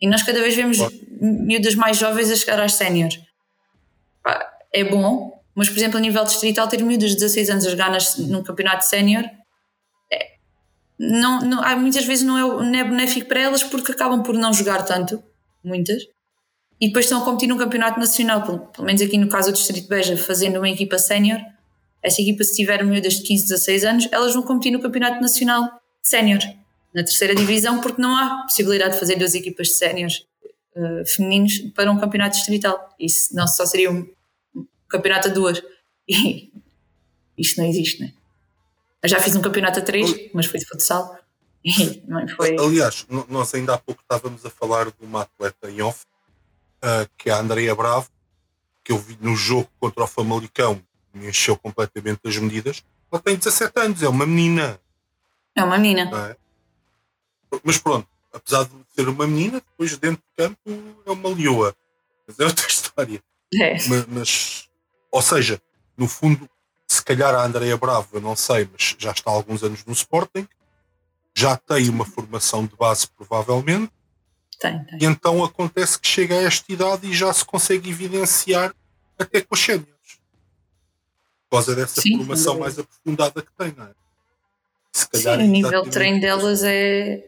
[0.00, 0.78] E nós cada vez vemos
[1.20, 3.20] miúdas mais jovens a chegar às séniores.
[4.72, 7.90] É bom, mas, por exemplo, a nível distrital, ter miúdas de 16 anos a jogar
[7.90, 9.24] nas, num campeonato sénior
[11.02, 14.52] não, não, muitas vezes não é, não é benéfico para elas porque acabam por não
[14.52, 15.20] jogar tanto,
[15.64, 16.04] muitas,
[16.82, 19.54] e depois estão a competir num campeonato nacional, pelo, pelo menos aqui no caso do
[19.54, 21.40] Distrito Beja, fazendo uma equipa sénior.
[22.02, 25.80] Essa equipa, se tiver miúdas de 15, 16 anos, elas vão competir no campeonato nacional
[26.02, 26.40] sénior,
[26.92, 30.26] na terceira divisão, porque não há possibilidade de fazer duas equipas de séniores
[30.74, 32.92] uh, femininos para um campeonato distrital.
[32.98, 34.04] Isso não só seria um,
[34.52, 35.62] um campeonato a duas.
[37.34, 38.12] E isto não existe, não é?
[39.04, 41.16] Eu já fiz um campeonato a três, mas foi de futsal.
[41.64, 42.56] E não foi...
[42.58, 46.04] Aliás, nós ainda há pouco estávamos a falar de uma atleta em off,
[46.82, 48.08] uh, que é a Andrea Bravo,
[48.84, 50.82] que eu vi no jogo contra o Famalicão,
[51.14, 52.82] me encheu completamente as medidas.
[53.10, 54.80] Ela tem 17 anos, é uma menina.
[55.54, 56.30] É uma menina.
[56.30, 56.36] É?
[57.62, 60.58] Mas pronto, apesar de ser uma menina, depois dentro do campo
[61.06, 61.74] é uma leoa.
[62.26, 63.22] Mas é outra história.
[63.54, 63.74] É.
[63.88, 64.68] Mas, mas,
[65.10, 65.60] ou seja,
[65.96, 66.48] no fundo,
[66.88, 69.92] se calhar a Andrea Bravo, eu não sei, mas já está há alguns anos no
[69.92, 70.48] Sporting,
[71.34, 73.92] já tem uma formação de base, provavelmente.
[74.62, 74.98] Tem, tem.
[75.00, 78.72] E então acontece que chega a esta idade e já se consegue evidenciar
[79.18, 79.90] até com os séniores.
[81.50, 83.90] Por causa dessa Sim, formação mais aprofundada que tem, não é?
[84.92, 87.26] Se calhar Sim, o nível de treino delas é.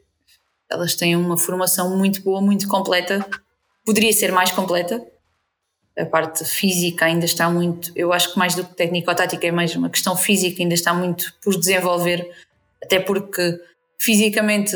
[0.71, 3.27] Elas têm uma formação muito boa, muito completa.
[3.85, 5.05] Poderia ser mais completa,
[5.99, 9.77] a parte física ainda está muito, eu acho que mais do que técnico-tática é mais
[9.77, 12.35] uma questão física, ainda está muito por desenvolver,
[12.83, 13.61] até porque
[14.01, 14.75] fisicamente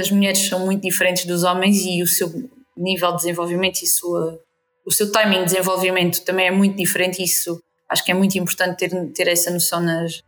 [0.00, 2.30] as mulheres são muito diferentes dos homens e o seu
[2.76, 4.40] nível de desenvolvimento e sua,
[4.86, 7.60] o seu timing de desenvolvimento também é muito diferente isso
[7.92, 10.22] acho que é muito importante ter, ter essa noção nas,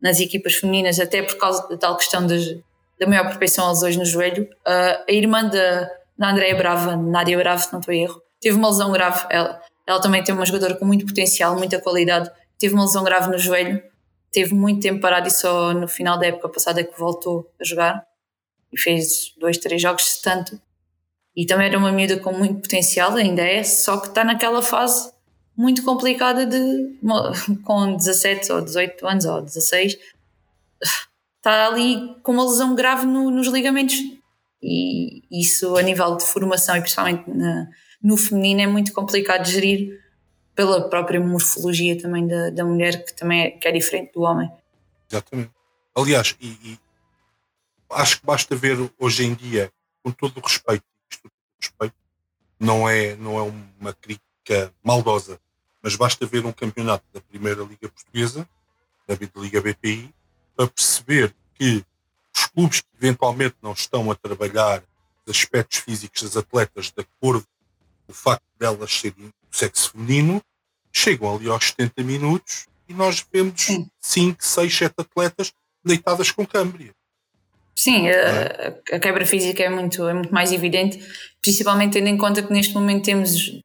[0.00, 2.44] nas equipas femininas, até por causa da tal questão das,
[2.98, 4.44] da maior propensão a lesões no joelho.
[4.44, 8.56] Uh, a irmã da, da Andréia Brava, Nádia Brava, se não estou a erro, teve
[8.56, 9.26] uma lesão grave.
[9.30, 12.30] Ela, ela também tem uma jogadora com muito potencial, muita qualidade.
[12.58, 13.82] Teve uma lesão grave no joelho,
[14.30, 17.64] teve muito tempo parado e só no final da época passada é que voltou a
[17.64, 18.06] jogar.
[18.72, 20.60] E fez dois, três jogos de tanto.
[21.34, 25.12] E também era uma miúda com muito potencial, ainda é, só que está naquela fase
[25.56, 26.98] muito complicada de
[27.64, 29.96] com 17 ou 18 anos ou 16
[31.38, 33.96] está ali com uma lesão grave no, nos ligamentos.
[34.62, 37.68] E isso a nível de formação e principalmente na,
[38.02, 40.00] no feminino é muito complicado de gerir
[40.58, 44.50] pela própria morfologia também da, da mulher, que também é, que é diferente do homem.
[45.08, 45.52] Exatamente.
[45.94, 46.78] Aliás, e, e
[47.90, 49.70] acho que basta ver hoje em dia,
[50.02, 51.94] com todo o respeito, isto, respeito
[52.58, 53.42] não é, não é
[53.80, 55.40] uma crítica maldosa,
[55.80, 58.44] mas basta ver um campeonato da Primeira Liga Portuguesa,
[59.06, 60.12] da Liga BPI,
[60.56, 61.84] para perceber que
[62.34, 64.82] os clubes que eventualmente não estão a trabalhar
[65.24, 67.46] os aspectos físicos das atletas de acordo
[68.08, 70.42] o facto delas serem do sexo feminino,
[70.92, 73.66] chegam ali aos 70 minutos e nós vemos
[74.00, 75.52] 5, 6, 7 atletas
[75.84, 76.92] deitadas com câmbria.
[77.74, 78.74] Sim, é?
[78.90, 80.98] a, a, quebra física é muito, é muito mais evidente,
[81.40, 83.60] principalmente tendo em conta que neste momento temos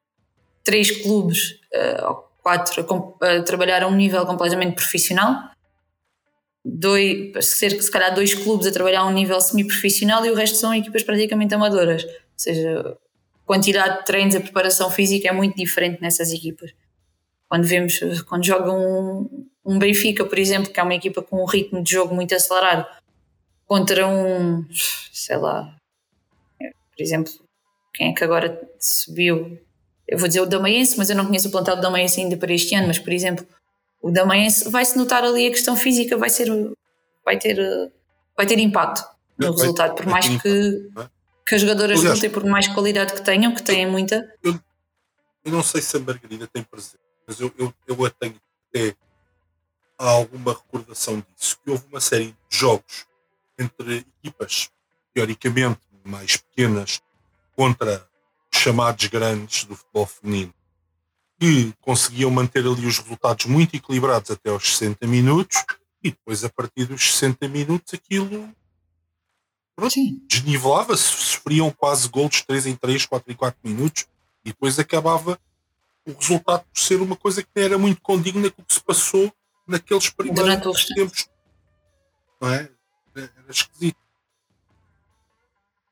[0.63, 2.85] três clubes uh, ou quatro
[3.21, 5.49] a, a, trabalhar a um nível completamente profissional,
[6.63, 10.57] dois, ser se calhar dois clubes a trabalhar a um nível semi-profissional e o resto
[10.57, 12.03] são equipas praticamente amadoras.
[12.03, 13.02] Ou seja, a
[13.53, 16.73] quantidade de treinos, a preparação física é muito diferente nessas equipas.
[17.47, 21.45] Quando vemos, quando jogam um, um Benfica, por exemplo, que é uma equipa com um
[21.45, 22.87] ritmo de jogo muito acelerado,
[23.67, 24.65] contra um,
[25.11, 25.75] sei lá,
[26.59, 27.31] por exemplo,
[27.93, 29.59] quem é que agora subiu?
[30.07, 32.51] Eu vou dizer o Damaense, mas eu não conheço o plantel do Damaense ainda para
[32.51, 33.45] este ano, mas por exemplo,
[34.01, 36.47] o Damaense vai-se notar ali a questão física, vai ser,
[37.23, 37.57] vai ter,
[38.35, 39.03] vai ter impacto
[39.37, 40.89] no vai, resultado, por mais que?
[41.45, 44.33] Que as jogadoras Aliás, lutem, por mais qualidade que tenham, que têm muita.
[44.43, 44.59] Eu,
[45.45, 48.35] eu não sei se a Margarida tem presente, mas eu, eu, eu a tenho
[48.69, 48.95] até
[49.97, 53.05] alguma recordação disso, que houve uma série de jogos
[53.57, 54.69] entre equipas
[55.13, 57.01] teoricamente mais pequenas
[57.55, 58.07] contra
[58.51, 60.53] os chamados grandes do futebol feminino
[61.39, 65.63] que conseguiam manter ali os resultados muito equilibrados até aos 60 minutos
[66.03, 68.49] e depois a partir dos 60 minutos aquilo
[70.27, 74.05] desnivelava-se, sofriam quase gols 3 em 3, 4 em 4 minutos
[74.45, 75.39] e depois acabava
[76.05, 78.83] o resultado por ser uma coisa que não era muito condigna com o que se
[78.83, 79.33] passou
[79.67, 81.29] naqueles primeiros tempos.
[82.39, 82.69] Não é?
[83.15, 83.97] Era esquisito.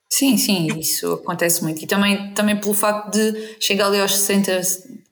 [0.09, 1.81] Sim, sim, isso acontece muito.
[1.81, 4.61] E também, também pelo facto de chegar ali aos 60,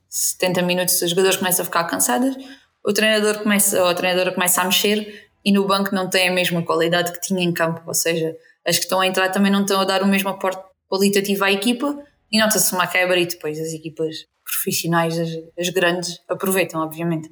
[0.10, 2.36] 70 minutos, os jogadores começam a ficar cansados,
[2.84, 6.34] o treinador começa, ou a treinadora começa a mexer e no banco não tem a
[6.34, 7.82] mesma qualidade que tinha em campo.
[7.88, 8.36] Ou seja,
[8.70, 11.52] as que estão a entrar também não estão a dar o mesmo aporte qualitativo à
[11.52, 11.98] equipa
[12.32, 17.30] e nota-se uma quebra e depois as equipas profissionais, as, as grandes, aproveitam, obviamente.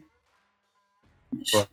[1.31, 1.67] Mas,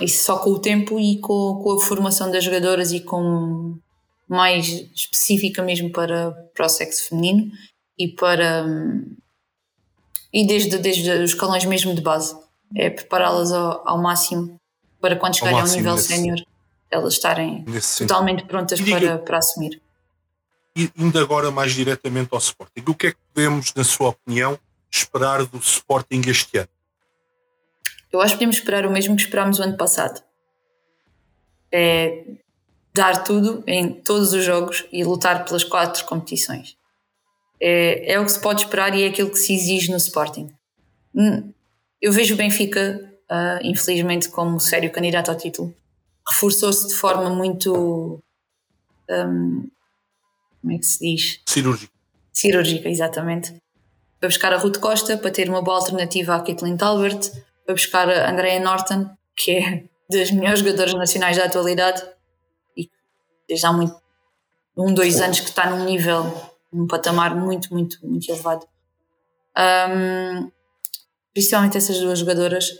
[0.00, 3.78] isso só com o tempo e com, com a formação das jogadoras e com
[4.28, 7.50] mais específica mesmo para, para o sexo feminino
[7.98, 8.66] e para
[10.32, 12.36] e desde, desde os escalões mesmo de base.
[12.74, 14.60] É prepará-las ao, ao, máximo
[15.00, 16.38] para quando chegarem ao, nível sénior
[16.90, 17.64] elas estarem
[17.98, 19.80] totalmente prontas para, para assumir.
[20.76, 24.58] E indo agora mais diretamente ao Sporting, o que é que podemos, na sua opinião,
[24.90, 26.68] esperar do Sporting este ano?
[28.12, 30.22] Eu acho que podemos esperar o mesmo que esperámos o ano passado.
[31.72, 32.24] É
[32.94, 36.76] dar tudo em todos os jogos e lutar pelas quatro competições.
[37.60, 40.50] É, é o que se pode esperar e é aquilo que se exige no Sporting.
[41.14, 41.52] Hum,
[42.00, 45.74] eu vejo o Benfica, uh, infelizmente, como sério candidato ao título.
[46.28, 48.22] Reforçou-se de forma muito.
[49.08, 49.68] Um,
[50.60, 51.40] como é que se diz?
[51.46, 51.92] Cirúrgica.
[52.32, 53.54] Cirúrgica, exatamente.
[54.18, 57.30] Para buscar a Ruth Costa, para ter uma boa alternativa à Caitlin Talbert,
[57.64, 62.02] para buscar a Andrea Norton, que é das melhores jogadoras nacionais da atualidade
[62.76, 62.90] e
[63.48, 63.96] desde há muito,
[64.76, 66.32] um, dois anos que está num nível,
[66.72, 68.66] num patamar muito, muito, muito elevado.
[69.56, 70.50] Um,
[71.32, 72.70] principalmente essas duas jogadoras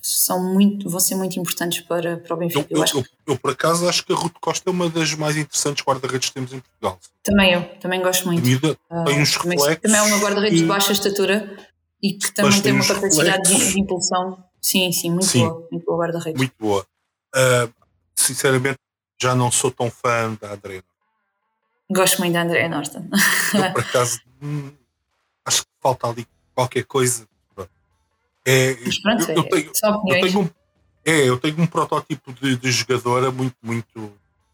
[0.00, 2.66] são muito, vão ser muito importantes para, para o Benfica.
[2.70, 5.36] Eu, eu, eu, eu, por acaso acho que a Ruth Costa é uma das mais
[5.36, 6.98] interessantes guarda-redes que temos em Portugal.
[7.22, 8.42] Também eu, também gosto muito.
[8.42, 9.82] Vida, uh, tem uns também, reflexos.
[9.82, 11.68] Também é uma guarda-redes de baixa estatura
[12.02, 14.44] e que também tem uma capacidade de, de, impulsão.
[14.60, 15.68] Sim, sim, muito sim, boa.
[15.70, 16.38] Muito boa guarda-redes.
[16.38, 16.86] Muito boa.
[17.34, 17.72] Uh,
[18.14, 18.78] sinceramente,
[19.20, 20.82] já não sou tão fã da Andrea.
[21.90, 23.04] Gosto muito da Andrea Norton.
[23.72, 24.70] Por acaso, hum,
[25.44, 27.26] acho que falta ali qualquer coisa.
[28.50, 29.72] É, pronto, eu, eu, é tenho,
[30.06, 30.50] eu tenho um,
[31.04, 34.10] é, eu tenho um protótipo de, de jogadora muito, muito.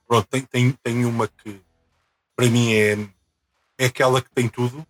[0.09, 1.61] Pronto, tem, tem, tem uma que
[2.35, 2.99] para mim é,
[3.79, 4.85] é aquela que tem tudo,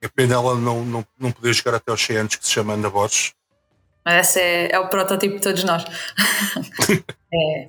[0.00, 2.74] é pena ela não, não, não poder jogar até aos 100 anos, que se chama
[2.74, 3.34] Ana Borges.
[4.04, 5.84] Mas esse é, é o protótipo de todos nós.
[7.34, 7.68] é,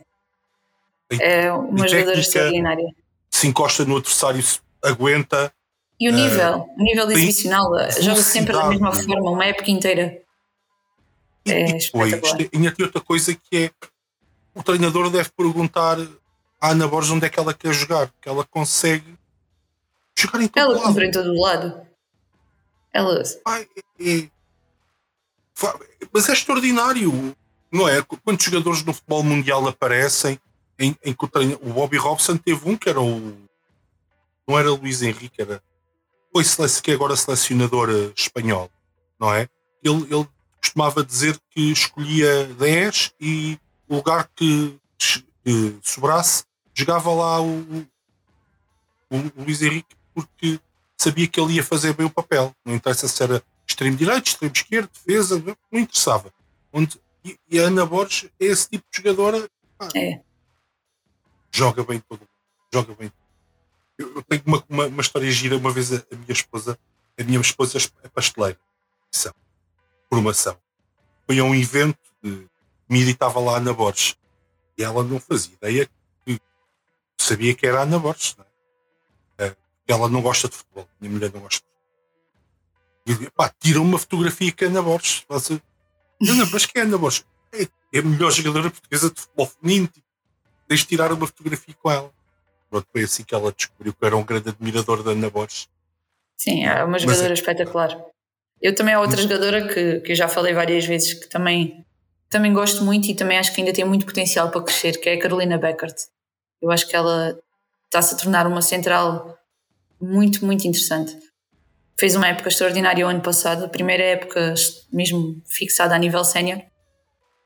[1.19, 2.85] é uma jogadora extraordinária.
[3.31, 4.43] Se encosta no adversário,
[4.83, 5.51] aguenta.
[5.99, 10.26] E o nível, uh, o nível exibicional, joga sempre da mesma forma, uma época inteira.
[11.47, 13.71] E, é e depois, tem outra coisa que é
[14.57, 15.97] o treinador deve perguntar
[16.59, 19.15] à Ana Borges onde é que ela quer jogar, que ela consegue
[20.15, 20.97] jogar em todo ela lado.
[20.97, 21.87] Ela em todo lado.
[22.91, 23.23] Ela.
[23.45, 23.67] Ai,
[23.99, 24.29] é, é,
[26.11, 27.35] mas é extraordinário,
[27.71, 28.01] não é?
[28.01, 30.39] Quantos jogadores no futebol mundial aparecem
[30.79, 33.37] em, em que o, treino, o Bobby Robson teve um que era o.
[34.47, 35.61] Não era Luís Henrique, era.
[36.33, 36.43] Foi
[36.81, 38.69] que é agora selecionador eh, espanhol,
[39.19, 39.49] não é?
[39.83, 40.27] Ele, ele
[40.61, 46.43] costumava dizer que escolhia 10 e o lugar que, que sobrasse
[46.73, 47.61] jogava lá o,
[49.09, 50.59] o, o Luís Henrique porque
[50.97, 52.53] sabia que ele ia fazer bem o papel.
[52.65, 56.33] Não interessa se era extremo direito, extremo esquerdo, defesa, não interessava.
[56.73, 59.49] Onde, e, e, a Ana Borges é esse tipo de jogadora.
[59.95, 60.21] É.
[61.51, 62.27] Joga bem todo
[62.73, 63.11] Joga bem.
[63.97, 65.57] Eu, eu tenho uma, uma, uma, história gira.
[65.57, 66.77] Uma vez a, a, minha esposa,
[67.17, 68.59] a minha esposa é pasteleira.
[68.99, 69.33] competição,
[70.09, 70.57] formação.
[71.25, 72.47] Foi a um evento de
[72.89, 74.15] Miri estava lá na Borges
[74.77, 75.89] e ela não fazia ideia
[76.25, 76.39] que
[77.17, 78.35] sabia que era a Ana Borges.
[78.37, 78.45] Não
[79.45, 79.55] é?
[79.87, 81.61] Ela não gosta de futebol, minha mulher não gosta
[83.05, 83.27] de futebol.
[83.27, 85.25] E pá, tira uma fotografia com a Ana Borges.
[85.29, 87.25] Ana, mas que é a Ana Borges?
[87.51, 89.87] É, é a melhor jogadora portuguesa de futebol feminino.
[89.87, 90.07] Tipo,
[90.67, 92.13] tens de tirar uma fotografia com ela.
[92.69, 95.69] Pronto, foi assim que ela descobriu que era um grande admirador da Ana Borges.
[96.37, 98.05] Sim, é uma jogadora Mas, é espetacular.
[98.61, 101.85] Eu também há outra jogadora que, que eu já falei várias vezes que também,
[102.29, 105.13] também gosto muito e também acho que ainda tem muito potencial para crescer, que é
[105.13, 105.95] a Carolina Beckert.
[106.61, 107.37] Eu acho que ela
[107.85, 109.37] está-se a tornar uma central
[110.01, 111.15] muito, muito interessante.
[111.99, 114.53] Fez uma época extraordinária o ano passado, a primeira época
[114.91, 116.61] mesmo fixada a nível sénior.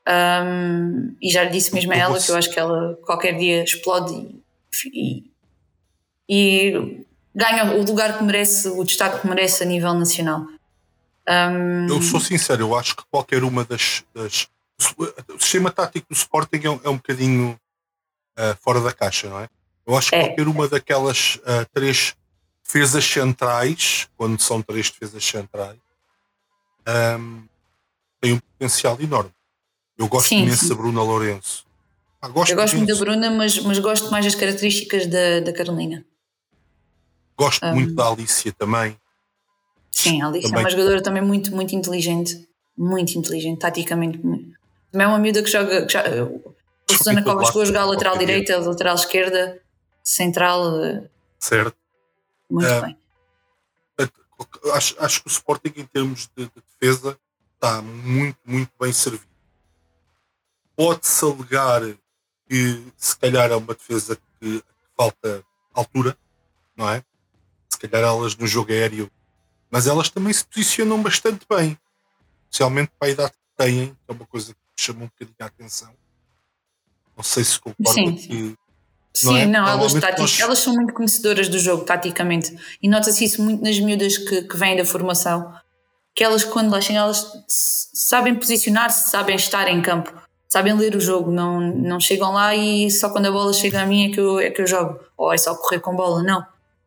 [0.08, 3.62] Um, e já lhe disse mesmo a ela que eu acho que ela qualquer dia
[3.62, 5.24] explode e,
[6.28, 10.44] e, e ganha o lugar que merece, o destaque que merece a nível nacional.
[11.28, 11.88] Um...
[11.88, 14.04] Eu sou sincero, eu acho que qualquer uma das.
[14.14, 14.48] das
[15.28, 17.60] o sistema tático do Sporting é um, é um bocadinho
[18.36, 19.48] uh, fora da caixa, não é?
[19.86, 20.26] Eu acho que é.
[20.26, 22.16] qualquer uma daquelas uh, três
[22.64, 25.78] defesas centrais, quando são três defesas centrais,
[27.18, 27.44] um,
[28.20, 29.32] tem um potencial enorme.
[29.98, 30.68] Eu gosto sim, imenso sim.
[30.70, 31.64] da Bruna Lourenço.
[32.20, 35.52] Ah, gosto eu gosto muito da Bruna, mas, mas gosto mais das características da, da
[35.52, 36.04] Carolina.
[37.36, 38.96] Gosto um, muito da Alicia também.
[39.92, 40.62] Sim, a Alicia também.
[40.62, 42.48] é uma jogadora também muito, muito inteligente.
[42.76, 44.18] Muito inteligente, taticamente.
[44.18, 45.86] Também é uma miúda que joga.
[45.86, 49.60] Que já, a Susana Covas chegou a jogar lateral direita, lateral esquerda,
[50.02, 50.82] central.
[50.82, 51.04] Eh,
[51.38, 51.76] certo.
[52.50, 52.96] Muito é, bem.
[54.72, 57.16] Acho, acho que o Sporting, em termos de, de defesa,
[57.54, 59.26] está muito, muito bem servido.
[60.74, 61.82] Pode-se alegar
[62.48, 64.64] que, se calhar, é uma defesa que, que
[64.96, 66.16] falta altura,
[66.76, 67.04] não é?
[67.68, 69.10] Se calhar elas no jogo aéreo,
[69.72, 71.78] mas elas também se posicionam bastante bem,
[72.44, 75.46] especialmente para a idade que têm, que é uma coisa que chama um bocadinho a
[75.46, 75.88] atenção.
[77.16, 78.54] Não sei se concorda sim, que.
[79.14, 79.46] Sim, não, é?
[79.46, 80.40] não elas, nós...
[80.40, 82.54] elas são muito conhecedoras do jogo, taticamente.
[82.82, 85.54] E nota-se isso muito nas miúdas que, que vêm da formação.
[86.14, 90.12] Que elas, quando lá chegam, elas sabem posicionar-se, sabem estar em campo,
[90.50, 91.30] sabem ler o jogo.
[91.30, 94.38] Não, não chegam lá e só quando a bola chega a mim é que eu,
[94.38, 95.00] é que eu jogo.
[95.16, 96.22] Ou é só correr com bola.
[96.22, 96.44] Não.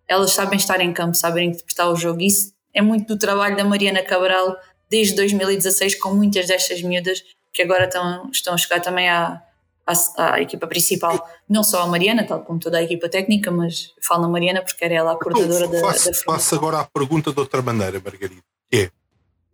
[0.08, 2.21] Elas sabem estar em campo, sabem interpretar o jogo.
[2.21, 4.58] Isso é muito do trabalho da Mariana Cabral
[4.90, 9.42] desde 2016 com muitas destas miúdas que agora estão, estão a chegar também à,
[9.88, 9.94] à,
[10.34, 14.24] à, equipa principal, não só a Mariana, tal como toda a equipa técnica, mas falo
[14.24, 16.86] na Mariana porque era ela a então, coordenadora então, faço, da, da Faço agora a
[16.86, 18.92] pergunta de outra maneira, Margarida, que é,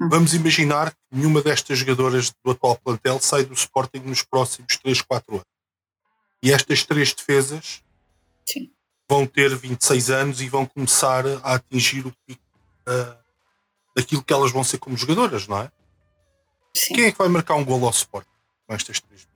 [0.02, 0.10] hum.
[0.10, 5.02] vamos imaginar que nenhuma destas jogadoras do atual plantel sai do Sporting nos próximos 3,
[5.02, 5.46] 4 anos.
[6.44, 7.84] E estas três defesas
[8.44, 8.72] Sim.
[9.08, 12.42] vão ter 26 anos e vão começar a atingir o pico
[12.88, 13.18] uh,
[13.96, 15.72] daquilo que elas vão ser como jogadoras, não é?
[16.76, 16.96] Sim.
[16.96, 18.28] Quem é que vai marcar um gol ao Sport
[18.68, 19.28] com estas três?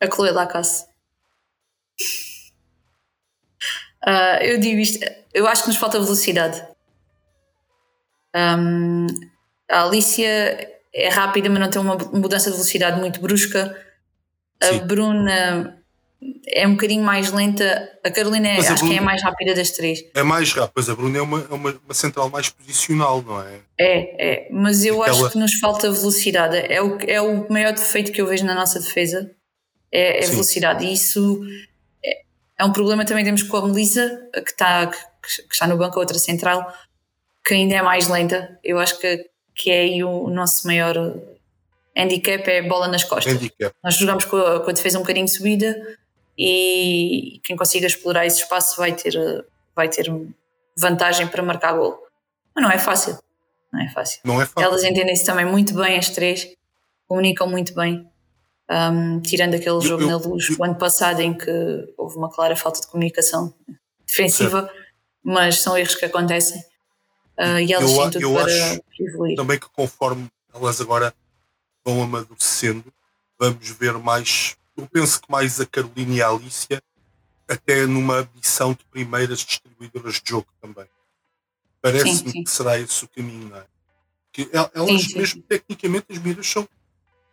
[0.00, 0.86] A Chloe Lacasse.
[4.04, 4.98] Uh, eu digo isto,
[5.32, 6.66] eu acho que nos falta velocidade.
[8.34, 9.06] Um,
[9.70, 13.80] a Alicia é rápida, mas não tem uma mudança de velocidade muito brusca.
[14.60, 14.86] A Sim.
[14.86, 15.81] Bruna
[16.46, 17.90] é um bocadinho mais lenta.
[18.04, 20.04] A Carolina é, a acho Bruna, que é a mais rápida das três.
[20.14, 23.40] É mais rápida, mas a Bruna é uma, é uma, uma, central mais posicional, não
[23.40, 23.60] é?
[23.78, 24.48] É, é.
[24.50, 25.18] Mas eu Aquela...
[25.18, 26.56] acho que nos falta velocidade.
[26.56, 29.30] É o, é o maior defeito que eu vejo na nossa defesa.
[29.90, 30.84] É, é velocidade.
[30.84, 31.42] E isso
[32.04, 32.22] é,
[32.58, 34.98] é, um problema também temos com a Melissa, que está, que,
[35.48, 36.72] que, está no banco, a outra central,
[37.44, 38.58] que ainda é mais lenta.
[38.64, 40.94] Eu acho que, que é aí o, o nosso maior
[41.96, 43.34] handicap é bola nas costas.
[43.34, 43.74] Handicap.
[43.84, 45.76] Nós jogamos com a, com a defesa um bocadinho subida
[46.36, 49.14] e quem consiga explorar esse espaço vai ter,
[49.74, 50.06] vai ter
[50.76, 51.98] vantagem para marcar gol.
[52.54, 53.18] Mas não é fácil.
[53.72, 54.20] Não é fácil.
[54.24, 54.68] Não é fácil.
[54.68, 56.48] Elas entendem-se também muito bem, as três,
[57.06, 58.08] comunicam muito bem.
[58.70, 61.50] Um, tirando aquele eu, jogo eu, na luz eu, o ano passado em que
[61.96, 63.52] houve uma clara falta de comunicação
[64.06, 64.74] defensiva, certo.
[65.22, 66.58] mas são erros que acontecem
[67.38, 69.36] uh, e elas têm tudo para evoluir.
[69.36, 71.12] Também que conforme elas agora
[71.84, 72.84] vão amadurecendo,
[73.38, 76.82] vamos ver mais eu penso que mais a Carolina e a Alicia,
[77.48, 80.86] até numa missão de primeiras distribuidoras de jogo também.
[81.80, 83.64] Parece-me que será esse o caminho, não é?
[84.32, 85.18] Que elas, sim, sim.
[85.18, 86.68] mesmo tecnicamente, as miúdas são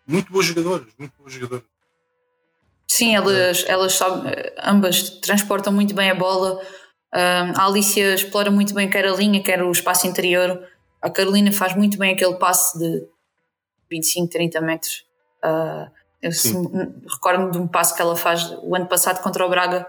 [0.06, 1.66] muito boas jogadoras, muito boas jogadoras.
[2.88, 4.34] Sim, elas, elas sabem,
[4.64, 6.62] ambas transportam muito bem a bola.
[7.12, 10.68] a Alicia explora muito bem quer a linha, quer o espaço interior.
[11.02, 13.08] A Carolina faz muito bem aquele passe de
[13.90, 15.06] 25, 30 metros.
[15.44, 19.88] Uh, recordo-me de um passo que ela faz o ano passado contra o Braga,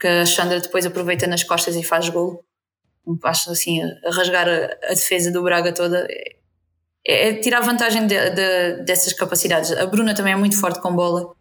[0.00, 2.44] que a Chandra depois aproveita nas costas e faz gol.
[3.24, 6.06] acho assim, a rasgar a, a defesa do Braga toda.
[6.10, 6.36] É,
[7.04, 9.72] é tirar vantagem de, de, dessas capacidades.
[9.72, 11.34] A Bruna também é muito forte com bola,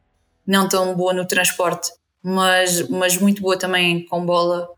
[0.45, 1.91] não tão boa no transporte,
[2.21, 4.69] mas, mas muito boa também com bola.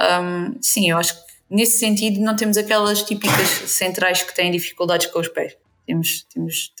[0.00, 5.06] Um, sim, eu acho que nesse sentido não temos aquelas típicas centrais que têm dificuldades
[5.06, 5.56] com os pés.
[5.86, 6.72] Temos, temos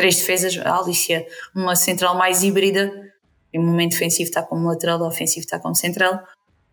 [0.00, 2.90] três defesas, a Alicia, uma central mais híbrida,
[3.52, 6.22] em momento defensivo está como lateral, ofensivo está como central,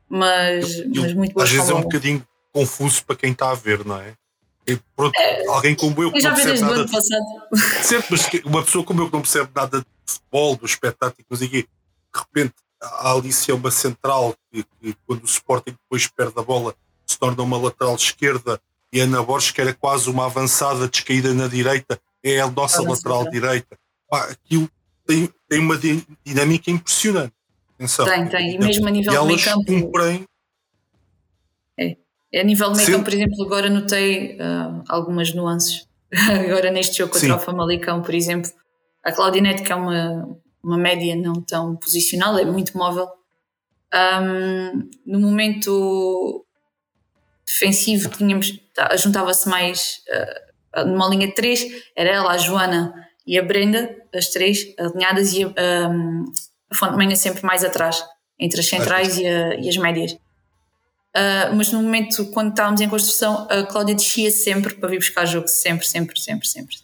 [0.07, 1.43] mas, eu, mas muito boa.
[1.43, 4.13] Às vezes é um bocadinho confuso para quem está a ver, não é?
[4.65, 6.85] E, pronto, é, alguém como eu que eu não percebe nada.
[6.85, 11.25] De, certo, mas uma pessoa como eu que não percebe nada de futebol, do espetáculo,
[11.29, 16.07] mas aqui, de repente a Alice é uma central que, que, quando o Sporting depois
[16.07, 16.75] perde a bola
[17.05, 18.61] se torna uma lateral esquerda
[18.93, 21.99] e a Ana Borges que era quase uma avançada descaída na direita
[22.35, 23.31] é a nossa lateral sim.
[23.31, 23.77] direita
[24.09, 24.69] Pá, aquilo
[25.05, 25.77] tem, tem uma
[26.25, 27.33] dinâmica impressionante
[27.75, 28.05] Atenção.
[28.05, 30.27] tem, tem, e mesmo a nível e de meio campo cumprem
[32.35, 35.87] a nível de meio campo, por exemplo, agora notei uh, algumas nuances.
[36.45, 37.33] agora neste jogo contra Sim.
[37.33, 38.51] o Famalicão, por exemplo,
[39.03, 43.07] a Claudinete, que é uma, uma média não tão posicional, é muito móvel.
[43.93, 46.45] Um, no momento
[47.45, 48.59] defensivo tínhamos
[48.97, 50.46] juntava-se mais uh,
[50.85, 51.65] numa linha de três,
[51.95, 52.93] era ela, a Joana
[53.25, 56.25] e a Brenda, as três alinhadas e a, um,
[56.69, 58.03] a Fonte Manha sempre mais atrás,
[58.39, 60.13] entre as centrais e, a, e as médias.
[60.13, 65.25] Uh, mas no momento, quando estávamos em construção, a Cláudia descia sempre para vir buscar
[65.25, 66.77] jogo, sempre, sempre, sempre, sempre.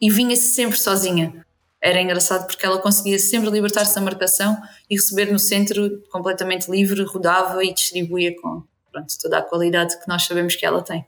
[0.00, 1.46] E vinha sempre sozinha.
[1.80, 7.02] Era engraçado porque ela conseguia sempre libertar-se da marcação e receber no centro completamente livre,
[7.04, 8.62] rodava e distribuía com
[8.92, 11.06] pronto, toda a qualidade que nós sabemos que ela tem.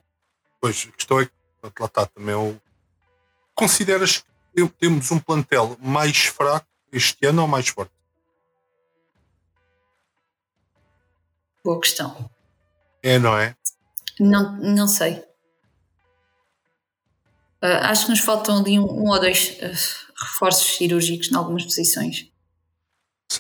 [0.61, 1.33] Pois, a questão é que
[1.63, 2.35] lá está também.
[2.35, 2.61] o
[3.55, 7.93] Consideras que temos um plantel mais fraco este ano ou mais forte?
[11.65, 12.29] Boa questão.
[13.03, 13.57] É, não é?
[14.19, 15.25] Não, não sei.
[17.63, 21.65] Uh, acho que nos faltam ali um, um ou dois uh, reforços cirúrgicos em algumas
[21.65, 22.33] posições.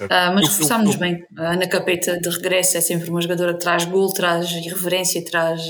[0.01, 1.27] Uh, mas reforçámos-nos bem.
[1.37, 5.63] A Ana Capeta de regresso é sempre uma jogadora que traz gol, traz irreverência, traz,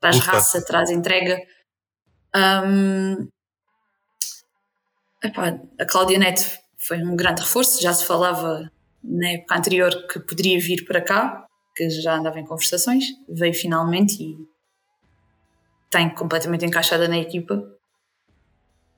[0.00, 1.38] traz raça, traz entrega.
[2.36, 3.28] Um,
[5.22, 6.42] epá, a Cláudia Neto
[6.78, 8.70] foi um grande reforço, já se falava
[9.02, 14.22] na época anterior que poderia vir para cá que já andava em conversações, veio finalmente
[14.22, 14.36] e
[15.90, 17.68] tem completamente encaixada na equipa.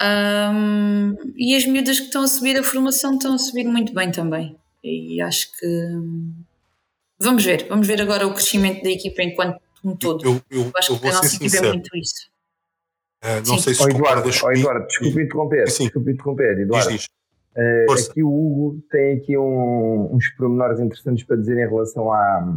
[0.01, 4.11] Um, e as miúdas que estão a subir a formação estão a subir muito bem
[4.11, 4.57] também.
[4.85, 5.67] E acho que
[7.19, 10.25] vamos ver, vamos ver agora o crescimento da equipa enquanto um todo.
[10.25, 12.31] Eu, eu, eu acho eu que a nossa equipa é muito isso.
[13.27, 13.59] Uh, não Sim.
[13.59, 16.91] sei se oh, Eduardo, oh, Eduardo, desculpe interromper, desculpe interromper, Eduardo.
[16.91, 17.09] Diz, diz.
[17.57, 22.55] Uh, aqui o Hugo tem aqui um, uns pormenores interessantes para dizer em relação à,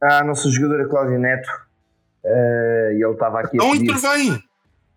[0.00, 1.48] à nossa jogadora Cláudia Neto.
[2.24, 4.40] Uh, e ele estava aqui Não intervém!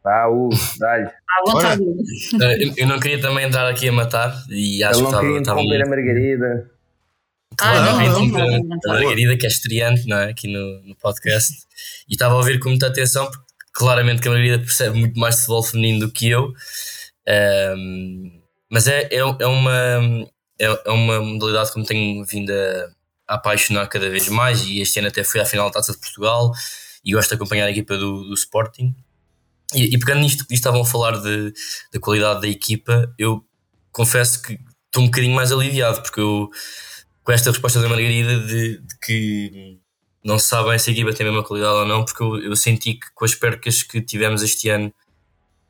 [0.06, 1.08] Ah, Hugo, dá-lhe.
[1.08, 5.40] Uh, eu, não queria também entrar aqui a matar e acho ele não que queria
[5.40, 5.60] estava.
[5.60, 6.72] interromper a Margarida.
[7.60, 10.30] Ah, não, não, não, a Margarida, que é estreante não é?
[10.30, 11.52] aqui no, no podcast,
[12.08, 13.47] e estava a ouvir com muita atenção, porque
[13.78, 16.52] claramente que a Margarida percebe muito mais de futebol feminino do que eu.
[17.78, 20.28] Um, mas é, é, é, uma,
[20.60, 22.90] é, é, uma modalidade que me tenho vindo a,
[23.28, 26.00] a, apaixonar cada vez mais e este ano até fui à final da Taça de
[26.00, 26.52] Portugal
[27.06, 28.96] e gosto de acompanhar a equipa do, do Sporting.
[29.76, 31.54] E, e pegando nisto que estavam a falar de,
[31.94, 33.46] da qualidade da equipa, eu
[33.92, 34.54] confesso que
[34.88, 36.50] estou um bocadinho mais aliviado porque eu,
[37.24, 39.80] com esta resposta da Margarida de, de que
[40.28, 42.56] não se sabe se a equipa tem a mesma qualidade ou não, porque eu, eu
[42.58, 44.94] senti que com as percas que tivemos este ano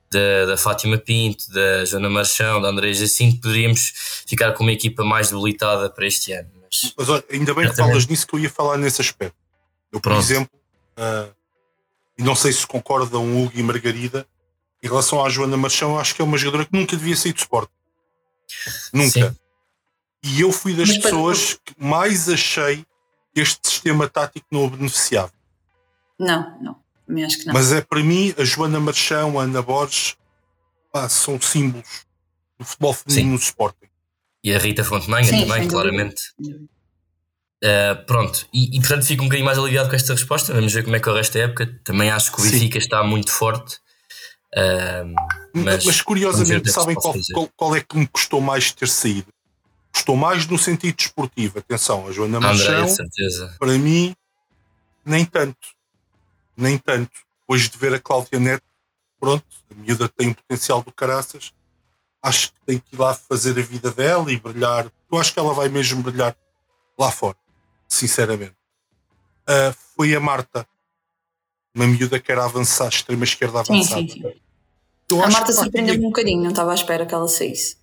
[0.10, 3.94] da, da Fátima Pinto, da Joana Marchão, da André Jacinto, poderíamos
[4.26, 6.50] ficar com uma equipa mais debilitada para este ano.
[6.64, 9.38] Mas, mas olha, ainda bem que falas nisso que eu ia falar nesse aspecto.
[9.92, 10.24] Eu, por Pronto.
[10.24, 10.60] exemplo,
[10.98, 11.32] uh,
[12.18, 14.26] e não sei se concordam Hugo e Margarida,
[14.82, 17.38] em relação à Joana Marchão, acho que é uma jogadora que nunca devia sair do
[17.38, 17.72] esporte.
[18.92, 19.30] Nunca.
[19.30, 19.36] Sim.
[20.24, 22.84] E eu fui das mas, pessoas que mais achei
[23.42, 25.32] este sistema tático não o beneficiava.
[26.20, 27.26] Não, não.
[27.26, 27.54] Acho que não.
[27.54, 30.18] Mas é para mim, a Joana Marchão, a Ana Borges,
[30.92, 32.06] pá, são símbolos
[32.60, 33.88] do futebol feminino no Sporting.
[34.44, 36.22] E a Rita Fontenanha também, claramente.
[37.64, 40.54] Uh, pronto, e, e, portanto fico um bocadinho mais aliviado com esta resposta.
[40.54, 41.80] Vamos ver como é que é o resto da época.
[41.84, 43.80] Também acho que o Benfica está muito forte.
[44.56, 45.14] Uh,
[45.54, 49.28] mas, mas, curiosamente, sabem qual, qual, qual, é que me custou mais ter saído?
[49.98, 51.60] Custou mais no sentido desportivo.
[51.60, 52.88] Atenção, a Joana Marchão,
[53.60, 54.16] para mim,
[55.06, 55.78] nem tanto
[56.58, 57.12] nem tanto.
[57.42, 58.64] Depois de ver a Cláudia Neto,
[59.20, 61.54] pronto, a miúda tem um potencial do caraças,
[62.22, 64.92] acho que tem que ir lá fazer a vida dela e brilhar.
[65.10, 66.36] Eu acho que ela vai mesmo brilhar
[66.98, 67.38] lá fora,
[67.88, 68.56] sinceramente.
[69.48, 70.68] Uh, foi a Marta,
[71.74, 74.02] uma miúda que era avançar, extrema esquerda avançada.
[74.02, 74.22] Sim, sim,
[75.10, 75.22] sim.
[75.22, 77.78] a Marta surpreendeu-me um bocadinho, não estava à espera que ela saísse.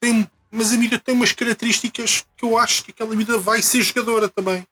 [0.00, 3.82] Tem, mas a miúda tem umas características que eu acho que aquela miúda vai ser
[3.82, 4.66] jogadora também.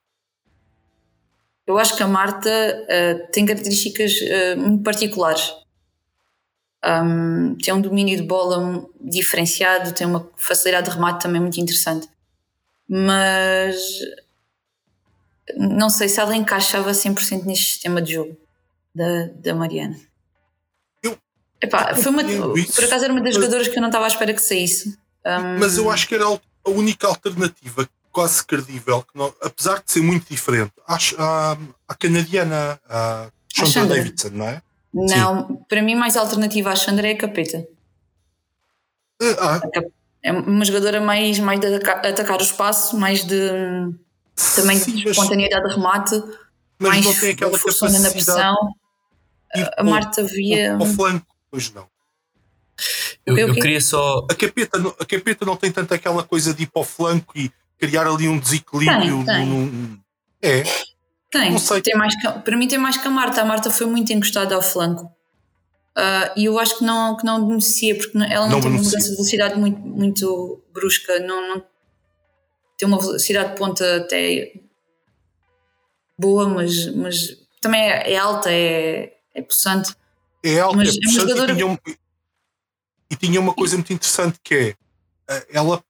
[1.67, 5.53] Eu acho que a Marta uh, tem características uh, muito particulares.
[6.85, 12.09] Um, tem um domínio de bola diferenciado, tem uma facilidade de remate também muito interessante.
[12.89, 13.77] Mas
[15.57, 18.37] não sei se ela encaixava 100% neste sistema de jogo
[18.95, 19.99] da, da Mariana.
[21.03, 21.19] Eu,
[21.61, 24.33] Epá, foi uma, por acaso era uma das jogadoras que eu não estava à espera
[24.33, 24.97] que saísse.
[25.27, 29.93] Um, mas eu acho que era a única alternativa quase credível, que não, apesar de
[29.93, 31.57] ser muito diferente, a,
[31.89, 34.63] a canadiana, a Chandra Davidson, não é?
[34.95, 35.59] Não, Sim.
[35.69, 37.67] para mim mais alternativa à Chandra é a Capeta.
[39.39, 39.61] Ah.
[40.23, 43.51] É uma jogadora mais, mais de atacar o espaço, mais de
[44.55, 46.23] também Sim, de espontaneidade de remate,
[46.79, 48.57] mais não tem aquela força na pressão.
[49.55, 50.75] A, a Marta via.
[50.75, 51.87] Ao flanco, pois não.
[53.25, 54.27] Eu, eu, queria só.
[54.31, 57.51] A capeta, a capeta não tem tanto aquela coisa de ir para o flanco e
[57.79, 59.25] criar ali um desequilíbrio.
[59.25, 59.47] Tem, tem.
[59.47, 59.99] Num...
[60.43, 60.63] É.
[61.31, 61.81] Tem, não sei.
[61.81, 62.15] tem mais
[62.45, 63.41] para mim tem mais que a Marta.
[63.41, 65.05] A Marta foi muito encostada ao flanco.
[65.97, 68.83] Uh, e eu acho que não, que não beneficia, porque ela não, não tem uma
[68.83, 71.19] mudança de velocidade muito, muito brusca.
[71.21, 71.65] Não, não,
[72.77, 74.53] tem uma velocidade de ponta até
[76.19, 79.95] boa, mas, mas também é, é alta, é, é possante.
[80.45, 81.55] É alta, mas é, é jogadora...
[83.11, 84.75] e, tinha uma coisa muito interessante que é
[85.29, 85.83] eh, ela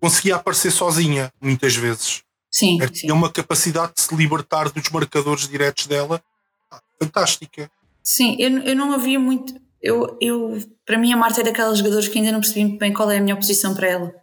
[0.00, 2.22] conseguia aparecer sozinha muitas vezes.
[2.50, 6.22] Sim, é, tinha uma capacidade de se libertar dos marcadores diretos dela
[6.70, 7.70] ah, fantástica.
[8.02, 9.54] Sim, eu, eu não havia muito.
[9.82, 12.92] Eu, eu, para mim, a Marta é daquelas jogadores que ainda não percebi muito bem
[12.92, 14.14] qual é a melhor posição para ela.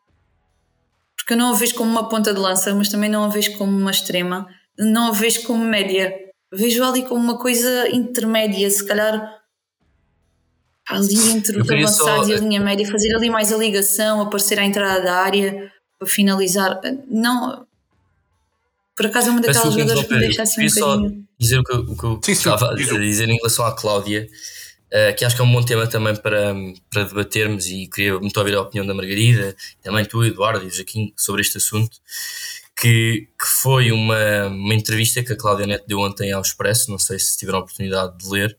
[1.15, 3.57] Porque eu não a vejo como uma ponta de lança, mas também não a vejo
[3.57, 4.47] como uma extrema,
[4.77, 6.13] não a vejo como média.
[6.51, 9.42] Vejo ali como uma coisa intermédia, se calhar
[10.87, 12.27] ali entre o avançado só...
[12.27, 16.07] e a linha média, fazer ali mais a ligação, aparecer à entrada da área para
[16.07, 16.79] finalizar.
[17.09, 17.65] Não.
[18.95, 21.27] Por acaso é uma daquelas jogadoras que me deixa assim um bocadinho.
[21.39, 24.27] dizer o que, o que eu sim, estava a dizer em relação à Cláudia,
[24.87, 26.53] uh, que acho que é um bom tema também para,
[26.91, 30.71] para debatermos e queria muito ouvir a opinião da Margarida, também tu, Eduardo e o
[30.71, 31.97] Joaquim, sobre este assunto.
[32.75, 36.97] Que, que foi uma, uma entrevista que a Cláudia Neto deu ontem ao Expresso, não
[36.97, 38.57] sei se tiveram a oportunidade de ler,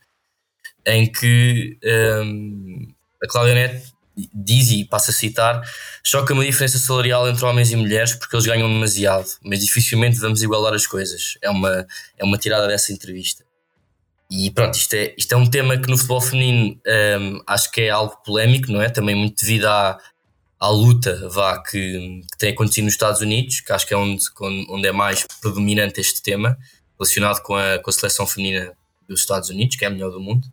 [0.86, 2.88] em que um,
[3.22, 3.94] a Cláudia Neto
[4.32, 5.60] diz, e passa a citar,
[6.04, 10.42] choca uma diferença salarial entre homens e mulheres porque eles ganham demasiado, mas dificilmente vamos
[10.42, 11.36] igualar as coisas.
[11.42, 13.44] É uma, é uma tirada dessa entrevista.
[14.30, 16.80] E pronto, isto é, isto é um tema que no futebol feminino
[17.20, 18.88] um, acho que é algo polémico, não é?
[18.88, 19.98] Também muito devido à,
[20.58, 24.24] à luta vá, que, que tem acontecido nos Estados Unidos, que acho que é onde,
[24.70, 26.56] onde é mais predominante este tema,
[26.98, 28.72] relacionado com a, com a seleção feminina
[29.08, 30.48] dos Estados Unidos, que é a melhor do mundo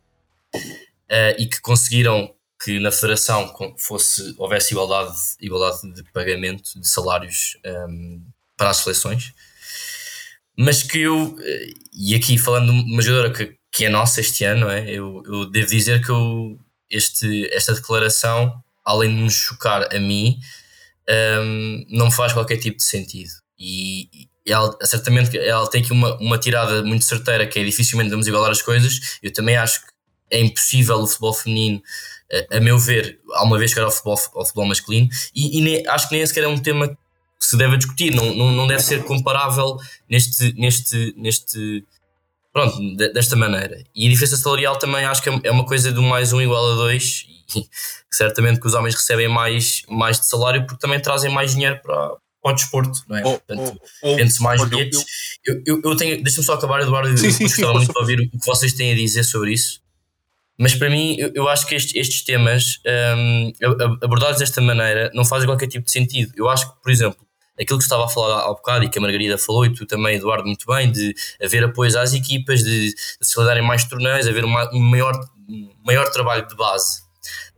[0.54, 7.56] uh, e que conseguiram que na federação fosse, houvesse igualdade, igualdade de pagamento de salários
[7.64, 8.22] um, ehm,
[8.56, 9.32] para as seleções.
[10.56, 14.44] Mas que eu, eh, e aqui falando de uma jogadora que, que é nossa este
[14.44, 14.88] ano, é?
[14.88, 16.56] eu, eu devo dizer que eu,
[16.88, 20.38] este, esta declaração, além de nos chocar a mim,
[21.08, 23.32] um, ehm, não faz qualquer tipo de sentido.
[23.58, 28.26] E, ela, certamente ela tem aqui uma, uma tirada muito certeira que é dificilmente vamos
[28.26, 29.18] igualar as coisas.
[29.22, 29.91] Eu também acho que
[30.32, 31.82] é impossível o futebol feminino,
[32.50, 35.58] a, a meu ver, há uma vez que era o futebol, o futebol masculino, e,
[35.58, 36.96] e nem, acho que nem sequer é um tema que
[37.46, 39.76] se deve discutir, não, não, não deve ser comparável
[40.08, 41.84] neste, neste, neste
[42.52, 43.82] pronto, desta maneira.
[43.94, 46.72] E a diferença salarial também acho que é, é uma coisa do mais um igual
[46.72, 47.68] a dois, e
[48.10, 52.16] certamente que os homens recebem mais, mais de salário porque também trazem mais dinheiro para,
[52.42, 53.22] para o desporto, não é?
[53.24, 55.04] Oh, Portanto, oh, oh, mais bilhetes.
[55.44, 57.98] Eu, eu, eu tenho, deixa-me só acabar, Eduardo, sim, eu sim, gostava sim, muito de
[57.98, 59.82] ouvir o que vocês têm a dizer sobre isso.
[60.62, 62.78] Mas para mim, eu, eu acho que estes, estes temas,
[63.16, 63.52] um,
[64.00, 66.32] abordados desta maneira, não fazem qualquer tipo de sentido.
[66.36, 67.18] Eu acho que, por exemplo,
[67.60, 70.18] aquilo que estava a falar há bocado e que a Margarida falou, e tu também,
[70.18, 74.72] Eduardo, muito bem, de haver apoios às equipas, de, se realizarem mais torneios, haver uma,
[74.72, 75.18] um maior,
[75.84, 77.02] maior trabalho de base.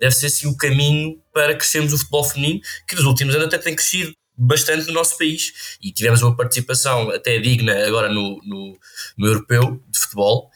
[0.00, 3.59] Deve ser assim o caminho para crescermos o futebol feminino, que nos últimos anos até
[3.59, 8.78] tem crescido bastante no nosso país e tivemos uma participação até digna agora no, no,
[9.16, 10.50] no europeu de futebol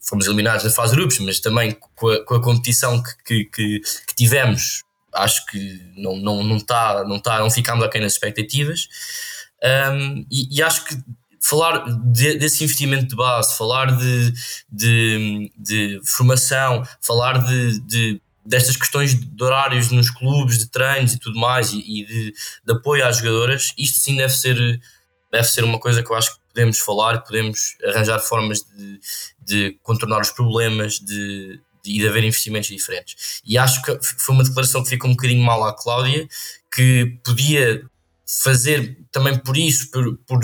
[0.00, 3.80] fomos eliminados na fase de grupos, mas também com a, com a competição que, que,
[3.80, 4.82] que, tivemos,
[5.14, 8.88] acho que não, não, não, tá, não, tá, não aquém nas expectativas.
[9.62, 10.96] Um, e, e, acho que
[11.40, 14.32] falar de, desse investimento de base, falar de,
[14.70, 21.18] de, de formação, falar de, de, destas questões de horários nos clubes, de treinos e
[21.18, 24.80] tudo mais, e, de, de apoio às jogadoras, isto sim deve ser,
[25.30, 29.00] deve ser uma coisa que eu acho podemos falar, podemos arranjar formas de,
[29.40, 33.40] de contornar os problemas, de, de, de haver investimentos diferentes.
[33.44, 36.28] E acho que foi uma declaração que ficou um bocadinho mal à Cláudia,
[36.74, 37.82] que podia
[38.40, 40.40] fazer também por isso, por, por,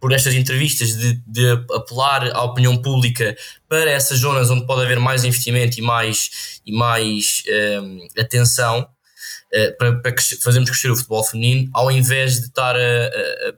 [0.00, 3.36] por estas entrevistas, de, de apelar à opinião pública
[3.68, 7.42] para essas zonas onde pode haver mais investimento e mais, e mais
[7.82, 12.78] um, atenção uh, para, para fazermos crescer o futebol feminino, ao invés de estar a,
[12.78, 13.54] a,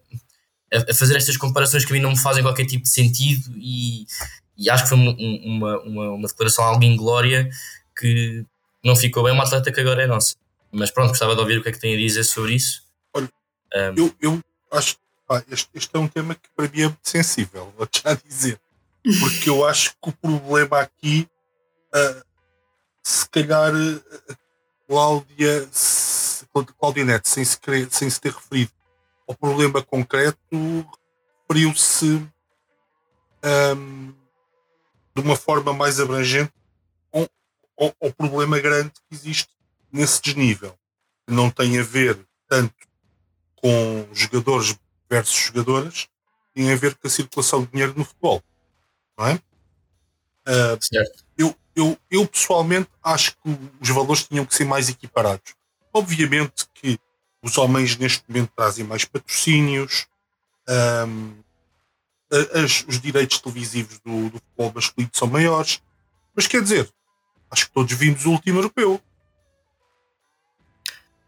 [0.95, 4.07] fazer estas comparações que a mim não me fazem qualquer tipo de sentido e,
[4.57, 7.49] e acho que foi uma, uma, uma, uma declaração algo inglória
[7.99, 8.45] que
[8.85, 10.35] não ficou bem uma atleta que agora é nossa.
[10.73, 12.85] Mas pronto, gostava de ouvir o que é que tem a dizer sobre isso
[13.75, 17.01] um, eu, eu acho que este, este, é um tema que para mim é muito
[17.03, 18.61] sensível, vou já dizer.
[19.21, 21.29] Porque eu acho que o problema aqui,
[21.95, 22.25] uh,
[23.03, 24.37] se calhar, uh,
[24.87, 26.47] Cláudia, se,
[26.79, 28.71] Cláudia Neto, sem se, querer, sem se ter referido
[29.27, 30.39] ao problema concreto,
[31.49, 32.27] referiu-se
[33.45, 34.15] um,
[35.15, 36.53] de uma forma mais abrangente
[37.13, 37.29] ao,
[37.79, 39.49] ao, ao problema grande que existe
[39.93, 40.77] nesse desnível.
[41.27, 42.19] Que não tem a ver
[42.49, 42.75] tanto
[43.57, 44.77] com jogadores
[45.09, 46.09] versus jogadoras
[46.55, 48.43] tem a ver com a circulação de dinheiro no futebol.
[49.19, 49.35] Não é?
[49.35, 51.25] Uh, certo.
[51.37, 55.55] Eu, eu, eu pessoalmente acho que os valores tinham que ser mais equiparados.
[55.93, 56.99] Obviamente que
[57.45, 60.07] os homens neste momento trazem mais patrocínios,
[61.07, 61.35] um,
[62.55, 65.83] as, os direitos televisivos do, do futebol masculino são maiores,
[66.35, 66.91] mas quer dizer,
[67.51, 68.99] acho que todos vimos o último europeu.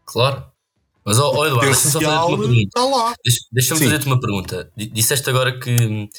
[0.05, 0.51] Claro.
[1.05, 3.15] Mas, oh, oh Eduardo, deixa-me fazer-te uma pergunta.
[3.51, 4.71] Deixa-me fazer-te uma pergunta.
[4.75, 6.09] Disseste agora que,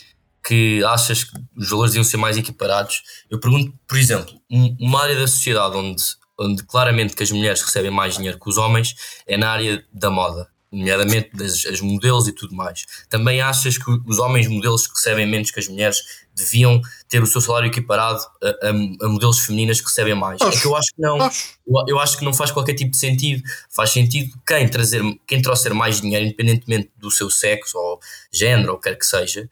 [0.46, 3.02] que achas que os valores iam ser mais equiparados.
[3.28, 6.02] Eu pergunto, por exemplo, uma área da sociedade onde,
[6.38, 8.94] onde claramente que as mulheres recebem mais dinheiro que os homens
[9.26, 12.84] é na área da moda nomeadamente das, as modelos e tudo mais.
[13.08, 15.98] Também achas que os homens modelos que recebem menos que as mulheres
[16.34, 20.40] deviam ter o seu salário equiparado a, a, a modelos femininas que recebem mais?
[20.40, 21.20] Acho, é que eu acho que não.
[21.20, 21.58] Acho.
[21.66, 23.42] Eu, eu, acho que não faz qualquer tipo de sentido.
[23.70, 27.98] Faz sentido quem trazer, quem trouxer mais dinheiro, independentemente do seu sexo ou
[28.32, 29.48] género ou quer que seja,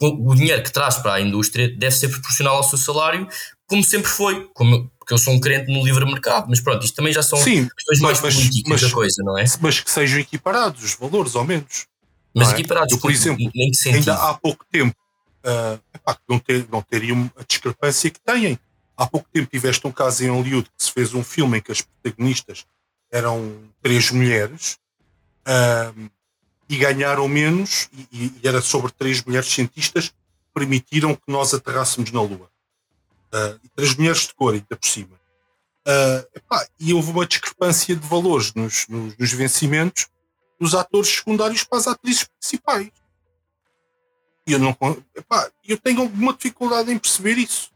[0.00, 3.28] o dinheiro que traz para a indústria deve ser proporcional ao seu salário,
[3.66, 6.96] como sempre foi, como, porque eu sou um crente no livre mercado, mas pronto, isto
[6.96, 9.44] também já são Sim, questões mais mas, políticas mas, da coisa, não é?
[9.60, 11.86] Mas que sejam equiparados os valores, ao menos.
[12.34, 12.52] Mas é?
[12.52, 13.50] equiparados, eu, por exemplo,
[13.86, 14.96] ainda há pouco tempo
[15.44, 18.58] uh, epá, não, ter, não teriam a discrepância que têm.
[18.96, 21.70] Há pouco tempo tiveste um caso em Hollywood que se fez um filme em que
[21.70, 22.64] as protagonistas
[23.12, 24.78] eram três mulheres
[25.46, 26.10] uh,
[26.66, 30.14] e ganharam menos, e, e, era sobre três mulheres cientistas que
[30.54, 32.53] permitiram que nós aterrássemos na Lua.
[33.34, 35.20] Uh, e três mulheres de cor, ainda por cima.
[35.86, 40.06] Uh, epá, e houve uma discrepância de valores nos, nos, nos, vencimentos
[40.58, 42.90] dos atores secundários para as atrizes principais.
[44.46, 44.70] E eu, não,
[45.16, 47.72] epá, eu tenho alguma dificuldade em perceber isso.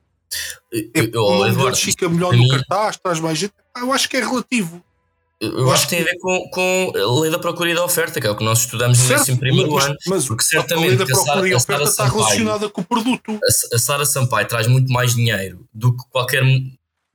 [0.73, 3.55] É, eu, uma mulher fica melhor no mim, cartaz, traz mais gente.
[3.77, 4.83] Eu acho que é relativo.
[5.41, 8.21] Eu, acho que tem a ver com, com a lei da procura e da oferta,
[8.21, 9.97] que é o que nós estudamos certo, no primeiro mas, ano.
[10.09, 13.39] Mas porque certamente a lei da procura e oferta está Sampaio, relacionada com o produto.
[13.73, 16.43] A, Sara Sampaio traz muito mais dinheiro do que qualquer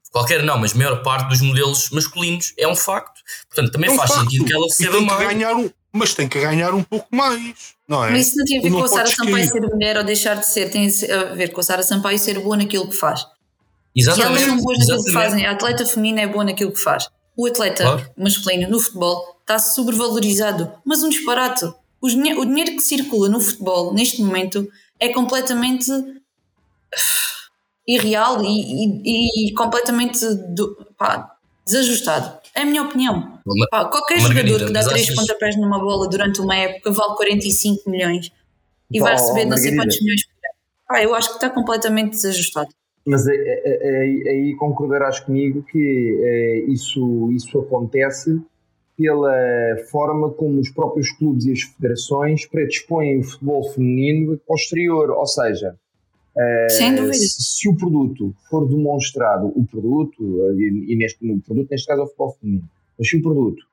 [0.09, 3.19] qualquer não, mas a maior parte dos modelos masculinos é um facto.
[3.49, 4.21] Portanto, também é um faz facto.
[4.23, 5.27] sentido que ela receba mais.
[5.27, 8.11] Ganhar um, mas tem que ganhar um pouco mais, não é?
[8.11, 10.47] Mas isso não tem a ver com a Sara Sampaio ser mulher ou deixar de
[10.47, 13.25] ser, tem a ver com a Sara Sampaio ser boa naquilo que faz.
[13.93, 14.31] Exatamente.
[14.31, 15.45] E elas são boas naquilo que fazem.
[15.45, 17.09] A atleta feminina é boa naquilo que faz.
[17.35, 18.11] O atleta claro.
[18.17, 21.65] masculino no futebol está sobrevalorizado, mas um disparate.
[22.01, 24.69] O dinheiro, o dinheiro que circula no futebol neste momento
[24.99, 25.89] é completamente
[27.87, 32.39] irreal e, e, e completamente do, pá, desajustado.
[32.55, 33.39] É a minha opinião.
[33.71, 35.15] Pá, qualquer jogador que dá três achas...
[35.15, 38.31] pontapés numa bola durante uma época vale 45 milhões
[38.91, 41.03] e vai receber não sei quantos milhões por ano.
[41.03, 42.69] Eu acho que está completamente desajustado.
[43.05, 48.41] Mas aí, é, é, é, aí concordarás comigo que isso, isso acontece
[48.97, 49.33] pela
[49.89, 55.75] forma como os próprios clubes e as federações predispõem o futebol feminino posterior, ou seja,
[56.69, 57.13] sem dúvida.
[57.13, 60.23] Se, se, o produto for demonstrado, o produto,
[60.57, 63.63] e, neste, no produto neste caso é o futebol feminino, mas se o produto,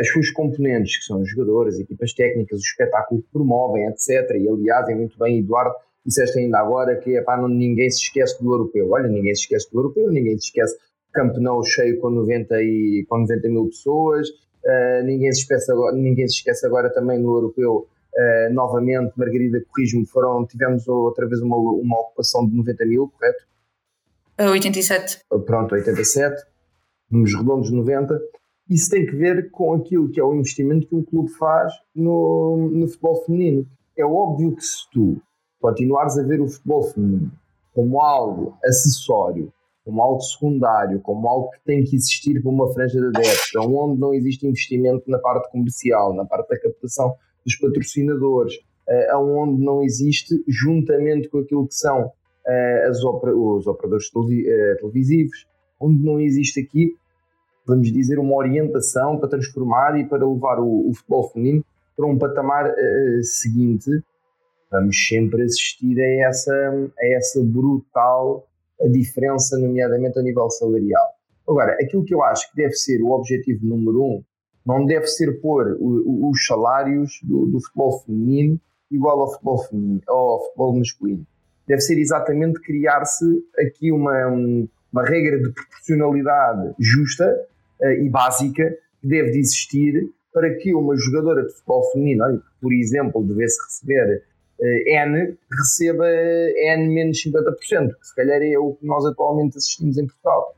[0.00, 4.48] as suas componentes, que são os jogadores, equipas técnicas, o espetáculo que promovem, etc., e
[4.48, 8.52] aliás, é muito bem, Eduardo, disseste ainda agora que epá, não, ninguém se esquece do
[8.52, 8.90] europeu.
[8.90, 10.76] Olha, ninguém se esquece do europeu, ninguém se esquece
[11.12, 15.94] Camp Nou cheio com 90, e, com 90 mil pessoas, uh, ninguém, se esquece agora,
[15.94, 17.86] ninguém se esquece agora também no europeu.
[18.14, 23.44] Uh, novamente, Margarida, corrijo-me, foram, tivemos outra vez uma, uma ocupação de 90 mil, correto?
[24.38, 25.20] 87.
[25.46, 26.42] Pronto, 87,
[27.10, 28.18] nos redondos 90.
[28.68, 32.70] Isso tem que ver com aquilo que é o investimento que um clube faz no,
[32.72, 35.20] no futebol feminino é óbvio que se tu
[35.62, 37.30] continuares a ver o futebol feminino
[37.74, 39.52] como algo acessório,
[39.84, 44.00] como algo secundário, como algo que tem que existir para uma franja de adeptos, onde
[44.00, 48.56] não existe investimento na parte comercial, na parte da captação dos patrocinadores,
[48.88, 52.12] uh, onde não existe, juntamente com aquilo que são
[52.88, 55.46] as os operadores uh, televisivos,
[55.80, 56.94] onde não existe aqui,
[57.66, 61.64] vamos dizer, uma orientação para transformar e para levar o, futebol feminino
[61.96, 62.74] para um patamar
[63.22, 63.90] seguinte,
[64.72, 68.48] vamos sempre assistir a essa, a essa brutal
[68.90, 71.06] diferença, nomeadamente a nível salarial.
[71.46, 74.24] Agora, aquilo que eu acho que deve ser o objetivo número um,
[74.64, 78.60] não deve ser pôr os salários do, do, futebol feminino
[78.90, 81.26] igual ao futebol, feminino, ao futebol masculino.
[81.66, 83.24] Deve ser exatamente criar-se
[83.58, 87.28] aqui uma, uma regra de proporcionalidade justa
[87.80, 92.72] uh, e básica que deve de existir para que uma jogadora de futebol feminino, por
[92.72, 94.22] exemplo, devesse receber
[94.64, 100.06] N, receba N menos 50%, que se calhar é o que nós atualmente assistimos em
[100.06, 100.54] Portugal.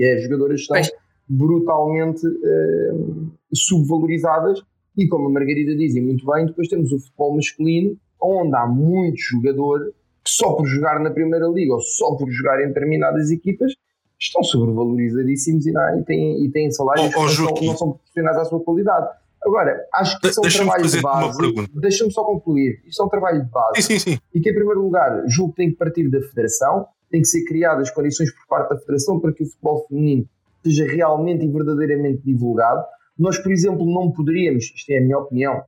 [0.00, 0.80] É, as jogadoras estão
[1.28, 4.62] brutalmente uh, subvalorizadas
[4.96, 9.18] e, como a Margarida diz muito bem, depois temos o futebol masculino, onde há muito
[9.18, 9.92] jogador
[10.24, 13.72] que só por jogar na Primeira Liga ou só por jogar em determinadas equipas
[14.18, 17.90] estão sobrevalorizadíssimos e, não, e, têm, e têm salários oh, oh, que não, não, são
[17.90, 19.08] proporcionados à sua qualidade.
[19.44, 21.38] Agora, acho que isso é um trabalho de base.
[21.74, 22.80] Deixa-me só concluir.
[22.86, 23.82] Isto é um trabalho de base.
[23.82, 24.18] Sim, sim, sim.
[24.32, 27.44] E que, em primeiro lugar, julgo que tem que partir da Federação, tem que ser
[27.44, 30.26] criadas condições por parte da Federação para que o futebol feminino
[30.64, 32.84] seja realmente e verdadeiramente divulgado.
[33.18, 35.62] Nós, por exemplo, não poderíamos, isto é a minha opinião,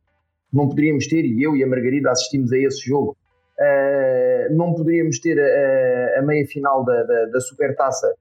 [0.52, 3.16] não poderíamos ter, e eu e a Margarida assistimos a esse jogo,
[3.58, 8.14] uh, não poderíamos ter a, a meia final da, da, da Supertaça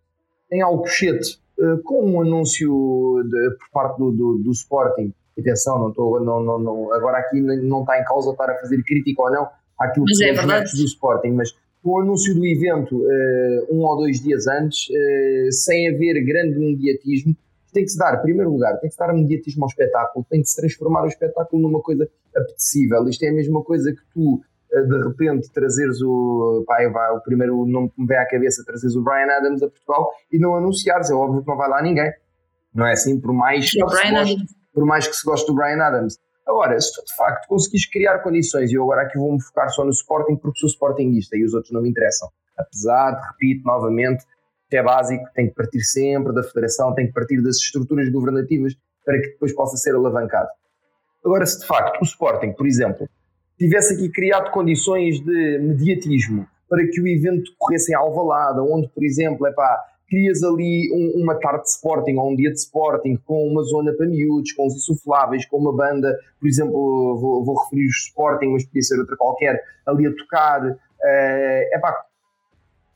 [0.51, 5.13] em Alcochete, uh, com um anúncio de, por parte do, do, do Sporting.
[5.37, 8.81] Atenção, não estou, não, não, não, agora aqui não está em causa estar a fazer
[8.83, 9.47] crítica ou não
[9.79, 13.81] àquilo que é são os do Sporting, mas com o anúncio do evento uh, um
[13.81, 17.35] ou dois dias antes, uh, sem haver grande mediatismo,
[17.73, 20.41] tem que se dar, em primeiro lugar, tem que se dar mediatismo ao espetáculo, tem
[20.41, 23.07] que se transformar o espetáculo numa coisa apetecível.
[23.09, 24.41] Isto é a mesma coisa que tu
[24.81, 26.63] de repente trazeres o.
[26.65, 29.69] Pá, vai, o primeiro nome que me vem à cabeça, trazeres o Brian Adams a
[29.69, 31.11] Portugal e não anunciares.
[31.11, 32.11] É óbvio que não vai lá ninguém.
[32.73, 33.19] Não é assim?
[33.19, 36.17] Por mais, que, se goste, por mais que se goste do Brian Adams.
[36.45, 39.83] Agora, se tu de facto conseguires criar condições, e eu agora aqui vou-me focar só
[39.83, 42.29] no Sporting porque sou Sportingista e os outros não me interessam.
[42.57, 44.25] Apesar de, repito novamente,
[44.69, 48.73] que é básico, tem que partir sempre da federação, tem que partir das estruturas governativas
[49.05, 50.49] para que depois possa ser alavancado.
[51.23, 53.07] Agora, se de facto o Sporting, por exemplo,
[53.57, 59.03] tivesse aqui criado condições de mediatismo para que o evento corresse em Alvalada, onde, por
[59.03, 59.79] exemplo, é pá,
[60.13, 63.91] crias ali um, uma tarde de Sporting ou um dia de Sporting com uma zona
[63.93, 68.49] para miúdos, com os insufláveis, com uma banda, por exemplo, vou, vou referir os Sporting,
[68.49, 72.05] mas podia ser outra qualquer, ali a tocar, uh, é pá,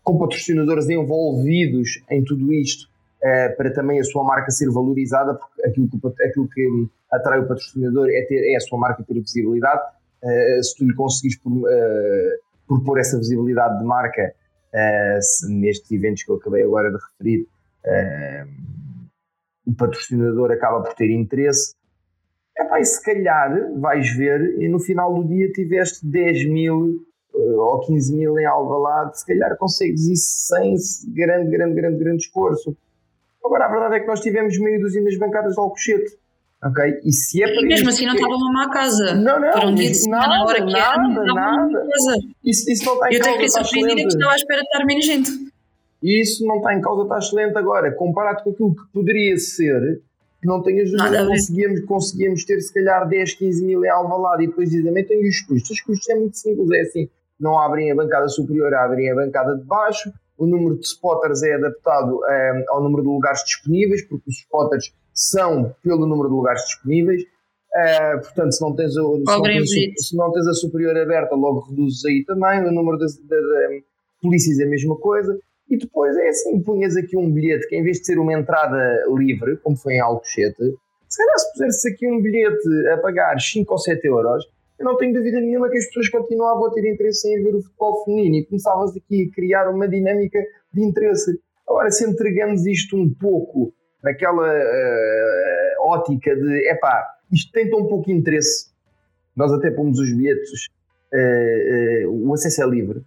[0.04, 5.66] com patrocinadores envolvidos em tudo isto, uh, para também a sua marca ser valorizada, porque
[5.66, 9.82] aquilo que, aquilo que atrai o patrocinador é, ter, é a sua marca ter visibilidade
[10.22, 11.66] uh, se tu lhe conseguires por, uh,
[12.68, 14.36] propor essa visibilidade de marca
[14.78, 17.48] uh, se, nestes eventos que eu acabei agora de referir,
[19.66, 21.74] o patrocinador acaba por ter interesse.
[22.58, 27.80] Epá, e se calhar vais ver e no final do dia tiveste 10 mil ou
[27.82, 30.76] 15 mil em Alvalade, se calhar consegues isso sem
[31.14, 32.76] grande, grande, grande, grande esforço.
[33.44, 36.18] Agora, a verdade é que nós tivemos meio dúzia nas bancadas de Alcochete.
[36.64, 37.02] Ok?
[37.04, 39.14] E se é e mesmo assim não estava uma má casa.
[39.14, 39.52] Não, não.
[39.52, 41.86] Para um dia de semana, nada, hora que nada, era, não nada.
[42.44, 43.18] Isso, isso não está em Eu.
[43.18, 45.32] Eu até fiquei surpreendida que estava à espera de estar menos gente.
[46.02, 47.92] Isso não está em causa, está excelente agora.
[47.92, 50.02] Comparado com aquilo que poderia ser,
[50.42, 54.48] que não tenhas dúvida, conseguíamos, conseguíamos ter se calhar 10, 15 mil em Alvalade e
[54.48, 55.70] depois dizem, tem os custos.
[55.72, 59.56] Os custos é muito simples, é assim, não abrem a bancada superior, abrem a bancada
[59.56, 64.30] de baixo, o número de spotters é adaptado um, ao número de lugares disponíveis, porque
[64.30, 67.24] os spotters são pelo número de lugares disponíveis.
[67.24, 71.36] Uh, portanto, se não, tens a, se, não tens, se não tens a superior aberta,
[71.36, 72.64] logo reduzes aí também.
[72.66, 73.84] O número de, de
[74.22, 75.38] polícias é a mesma coisa.
[75.70, 78.78] E depois é assim: punhas aqui um bilhete que, em vez de ser uma entrada
[79.10, 80.76] livre, como foi em Alcochete,
[81.10, 84.46] se calhar se puseres aqui um bilhete a pagar 5 ou 7 euros,
[84.80, 87.62] eu não tenho dúvida nenhuma que as pessoas continuavam a ter interesse em ver o
[87.62, 90.40] futebol feminino e começavas aqui a criar uma dinâmica
[90.74, 91.40] de interesse.
[91.68, 98.12] Agora, se entregamos isto um pouco naquela uh, ótica de epá, isto tem tão pouco
[98.12, 98.70] interesse,
[99.36, 100.68] nós até pomos os bilhetes,
[101.14, 103.02] uh, uh, o acesso é livre,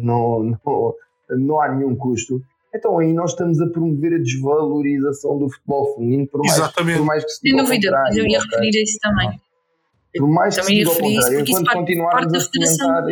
[0.00, 0.94] não, não,
[1.30, 2.40] não há nenhum custo.
[2.74, 6.98] Então aí nós estamos a promover a desvalorização do futebol feminino, por mais, Exatamente.
[6.98, 9.40] por mais que se Sem dúvida, eu ia referir a isso também.
[10.16, 13.04] Por mais que seja ao contrário, enquanto continuarmos a fomentar.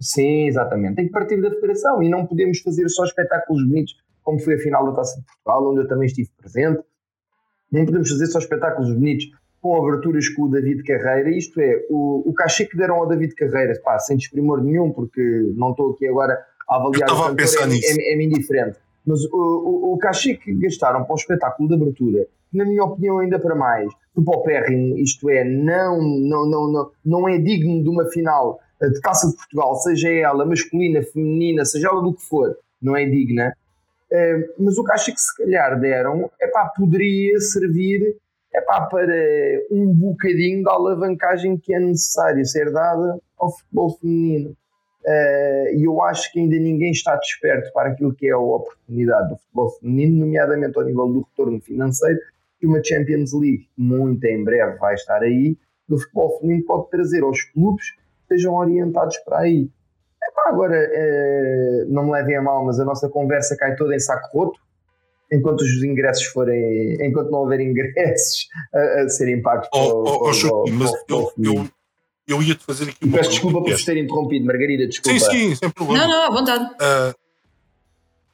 [0.00, 0.96] Sim, exatamente.
[0.96, 3.94] Tem que partir da federação e não podemos fazer só espetáculos bonitos,
[4.30, 6.80] como foi a final da Taça de Portugal, onde eu também estive presente.
[7.72, 9.26] Não podemos fazer só espetáculos bonitos
[9.60, 13.34] com aberturas com o David Carreira, isto é, o, o cachê que deram ao David
[13.34, 15.20] Carreira, pá, sem desprimor nenhum, porque
[15.54, 19.94] não estou aqui agora a avaliar o cantor, é, é, é, indiferente, mas o, o,
[19.94, 23.92] o cachê que gastaram para o espetáculo de abertura, na minha opinião ainda para mais,
[24.24, 29.28] paupérrimo, isto é, não, não, não, não, não é digno de uma final de Taça
[29.28, 33.52] de Portugal, seja ela masculina, feminina, seja ela do que for, não é digna,
[34.12, 38.16] uh, mas o cachê que se calhar deram, é pá, poderia servir
[38.52, 39.14] epá, para
[39.70, 44.56] um bocadinho da alavancagem que é necessário ser dada ao futebol feminino.
[45.02, 49.30] Uh, e eu acho que ainda ninguém está desperto para aquilo que é a oportunidade
[49.30, 52.20] do futebol feminino, nomeadamente ao nível do retorno financeiro,
[52.58, 55.56] que uma Champions League, muito em breve, vai estar aí,
[55.88, 59.70] do futebol feminino pode trazer aos clubes que estejam orientados para aí.
[60.22, 63.98] Epá, agora, uh, não me levem a mal, mas a nossa conversa cai toda em
[63.98, 64.60] saco roto,
[65.32, 70.70] enquanto os ingressos forem, enquanto não houver ingressos a, a serem pagos oh, oh, oh,
[70.70, 71.68] mas eu, eu,
[72.26, 75.18] eu ia-te fazer aqui uma Peço desculpa por vos ter interrompido, Margarida, desculpa.
[75.18, 76.06] Sim, sim, sem problema.
[76.06, 76.64] Não, não, à vontade.
[76.64, 77.14] Uh,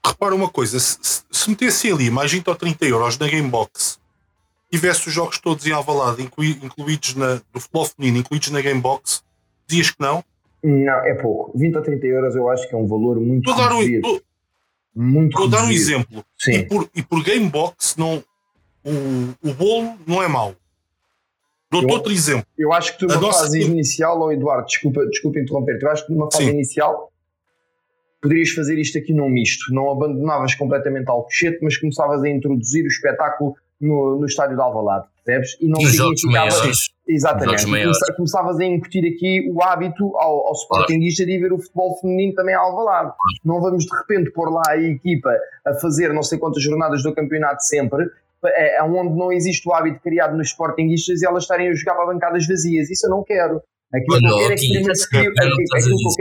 [0.04, 0.98] repara uma coisa, se,
[1.30, 3.98] se metesse ali mais 20 ou 30 euros na Gamebox,
[4.70, 9.22] tivesse os jogos todos em Alvalade, incluídos na, do futebol feminino, incluídos na Gamebox,
[9.66, 10.24] dizias que não?
[10.66, 11.56] Não, é pouco.
[11.56, 14.20] 20 ou 30 euros eu acho que é um valor muito Estou reduzido.
[14.92, 16.24] Muito Vou dar um exemplo.
[16.36, 16.52] Sim.
[16.52, 18.24] E por, e por Gamebox, não,
[18.84, 20.56] o, o bolo não é mau.
[21.70, 22.46] Dou-te outro exemplo.
[22.58, 23.44] Eu acho que tu, numa nossa...
[23.44, 26.50] fase inicial, ou oh Eduardo, desculpa, desculpa interromper, eu acho que numa fase Sim.
[26.50, 27.12] inicial
[28.20, 29.72] poderias fazer isto aqui num misto.
[29.72, 35.06] Não abandonavas completamente Alcochete, mas começavas a introduzir o espetáculo no, no estádio de Alvalade,
[35.24, 35.56] percebes?
[35.60, 36.72] E não Nos significava.
[37.08, 37.64] Exatamente.
[38.16, 42.34] Começavas a incutir aqui o hábito ao, ao Sportingista de ir ver o futebol feminino
[42.34, 43.12] também a Alvalade.
[43.44, 45.30] Não vamos de repente pôr lá a equipa
[45.64, 48.06] a fazer não sei quantas jornadas do campeonato sempre,
[48.44, 52.06] é, onde não existe o hábito criado nos Sportingistas e elas estarem a jogar para
[52.06, 52.90] bancadas vazias.
[52.90, 53.62] Isso eu não quero.
[53.94, 55.26] Aquilo que eu quero é que primeiro se crie,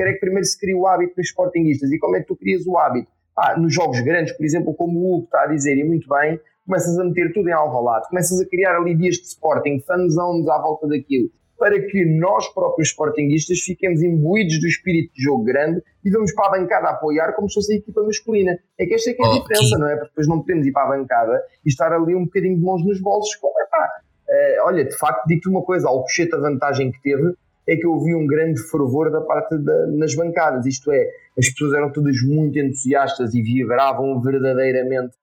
[0.08, 1.92] é que primeiro se crie o hábito nos Sportingistas.
[1.92, 3.08] E como é que tu crias o hábito?
[3.38, 6.40] Ah, nos jogos grandes, por exemplo, como o Hugo está a dizer, e muito bem,
[6.66, 10.58] começas a meter tudo em alvalade, começas a criar ali dias de Sporting, fanzones à
[10.60, 16.10] volta daquilo, para que nós próprios Sportingistas fiquemos imbuídos do espírito de jogo grande e
[16.10, 18.58] vamos para a bancada a apoiar como se fosse a equipa masculina.
[18.78, 19.96] É que esta é que é a oh, diferença, não é?
[19.96, 22.84] Porque depois não podemos ir para a bancada e estar ali um bocadinho de mãos
[22.84, 23.90] nos bolsos, como é pá.
[24.28, 27.34] Uh, olha, de facto, digo-te uma coisa, ao cochete a vantagem que teve
[27.68, 31.50] é que eu vi um grande fervor da parte da, nas bancadas, isto é, as
[31.50, 35.16] pessoas eram todas muito entusiastas e vibravam verdadeiramente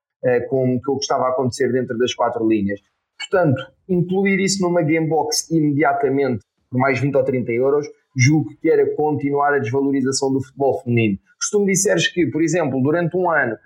[0.48, 2.80] com, com o que estava a acontecer dentro das quatro linhas.
[3.18, 6.42] Portanto, incluir isso numa Gamebox imediatamente
[6.72, 11.18] por mais 20 ou 30 euros, julgo que era continuar a desvalorização do futebol feminino.
[11.40, 13.56] Se tu me disseres que, por exemplo, durante um ano,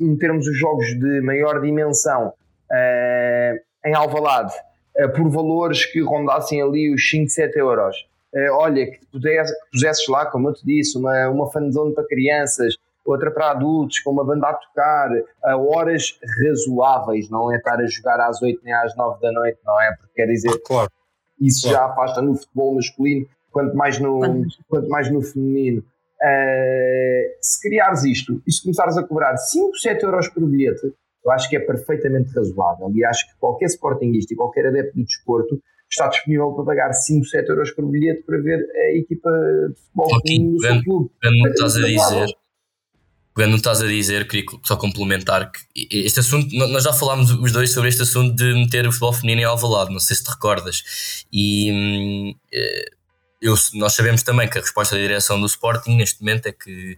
[0.00, 4.52] metermos os jogos de maior dimensão uh, em Alvalade
[4.98, 7.96] uh, por valores que rondassem ali os 5, 7 euros,
[8.34, 9.00] uh, olha, que
[9.72, 14.10] pusesses lá, como eu te disse, uma, uma fanzone para crianças, outra para adultos, com
[14.10, 15.10] uma banda a tocar,
[15.44, 19.58] a horas razoáveis, não é estar a jogar às 8 nem às 9 da noite,
[19.64, 19.94] não é?
[19.96, 20.90] Porque quer dizer, claro.
[21.40, 21.76] isso claro.
[21.76, 24.20] já afasta no futebol masculino, quanto mais no,
[24.68, 25.80] quanto mais no feminino.
[25.80, 30.94] Uh, se criares isto e se começares a cobrar 5, 7 euros por bilhete,
[31.24, 35.04] eu acho que é perfeitamente razoável e acho que qualquer sportingista e qualquer adepto do
[35.04, 39.74] desporto está disponível para pagar 5, 7 euros por bilhete para ver a equipa de
[39.80, 41.10] futebol feminino do seu clube.
[41.24, 42.41] Não estás a dizer
[43.34, 47.72] Pegando estás a dizer, queria só complementar que este assunto, nós já falámos os dois
[47.72, 51.24] sobre este assunto de meter o futebol feminino em Alvalade, não sei se te recordas.
[51.32, 52.90] E hum, eh,
[53.42, 56.96] eu, nós sabemos também que a resposta da direção do Sporting neste momento é que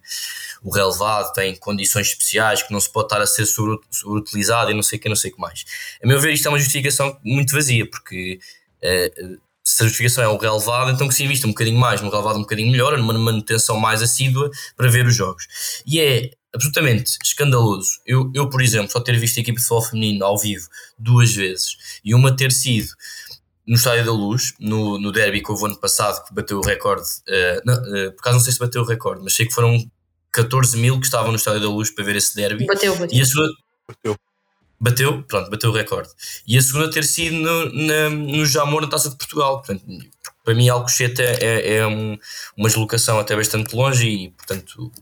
[0.62, 4.82] o relevado tem condições especiais, que não se pode estar a ser sobreutilizado e não
[4.82, 5.64] sei o que, não sei o que mais.
[6.02, 8.38] A meu ver, isto é uma justificação muito vazia, porque
[8.82, 12.10] uh, se a justificação é o relevado, então que se invista um bocadinho mais num
[12.10, 15.46] relevado um bocadinho melhor, numa manutenção mais assídua para ver os jogos.
[15.86, 18.00] E é absolutamente escandaloso.
[18.06, 21.32] Eu, eu por exemplo, só ter visto a equipe de futebol feminino ao vivo duas
[21.32, 22.88] vezes e uma ter sido
[23.66, 27.06] no Estádio da Luz, no, no derby que houve ano passado, que bateu o recorde.
[27.26, 29.82] Uh, não, uh, por acaso não sei se bateu o recorde, mas sei que foram
[30.30, 32.66] 14 mil que estavam no Estádio da Luz para ver esse derby.
[32.66, 33.18] Bateu, bateu.
[33.18, 33.48] E a sua,
[33.88, 34.14] bateu
[34.84, 36.10] bateu, pronto, bateu o recorde.
[36.46, 39.62] E a segunda ter sido no, na, no Jamor na Taça de Portugal.
[39.62, 39.82] Portanto,
[40.44, 42.18] para mim, Alcochete é, é, é um,
[42.56, 44.92] uma deslocação até bastante longe e, portanto.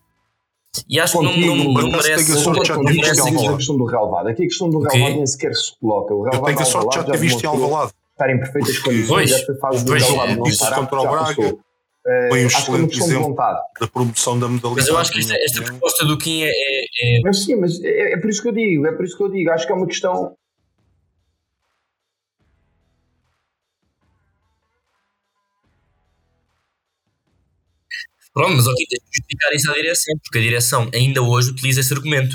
[0.89, 2.33] E acho que não, não, não merece.
[2.73, 4.29] Não merece a questão do relevado.
[4.29, 6.15] Aqui a questão do relevado nem sequer se coloca.
[6.15, 7.93] O eu tenho a sorte de já ter visto em Alvalade.
[8.13, 11.49] estar em perfeitas condições desta fase do Galvado não estará, contra o Braga.
[11.49, 11.61] Uh,
[12.29, 14.81] foi um excelente exemplo da promoção da modalidade.
[14.81, 17.83] Mas eu acho que esta, esta proposta do Kim é, é, é, Mas sim, mas
[17.83, 19.73] é, é, por isso que eu digo, é por isso que eu digo, acho que
[19.73, 20.37] é uma questão
[28.35, 31.81] Pronto, mas ok, tens de justificar isso à direção, porque a direção ainda hoje utiliza
[31.81, 32.35] esse argumento.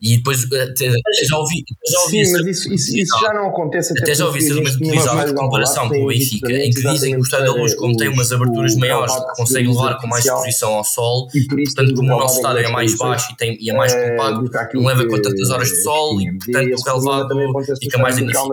[0.00, 0.90] E depois eh, até,
[1.28, 1.64] já ouvi.
[1.90, 3.92] Já ouvi Sim, mas isso, isso, isso, já não acontece.
[3.92, 7.14] Até, até já ouvi esse argumento utilizado em comparação com o Benfica, em que dizem
[7.14, 10.74] que o Estádio da Luz, como tem umas aberturas maiores, consegue levar com mais exposição
[10.74, 13.74] ao sol, e portanto, como o nosso estádio é mais baixo e, tem, e é
[13.74, 17.98] mais eh, compacto, não leva com tantas horas de sol e, portanto, o relevado fica
[17.98, 18.52] mais danificado.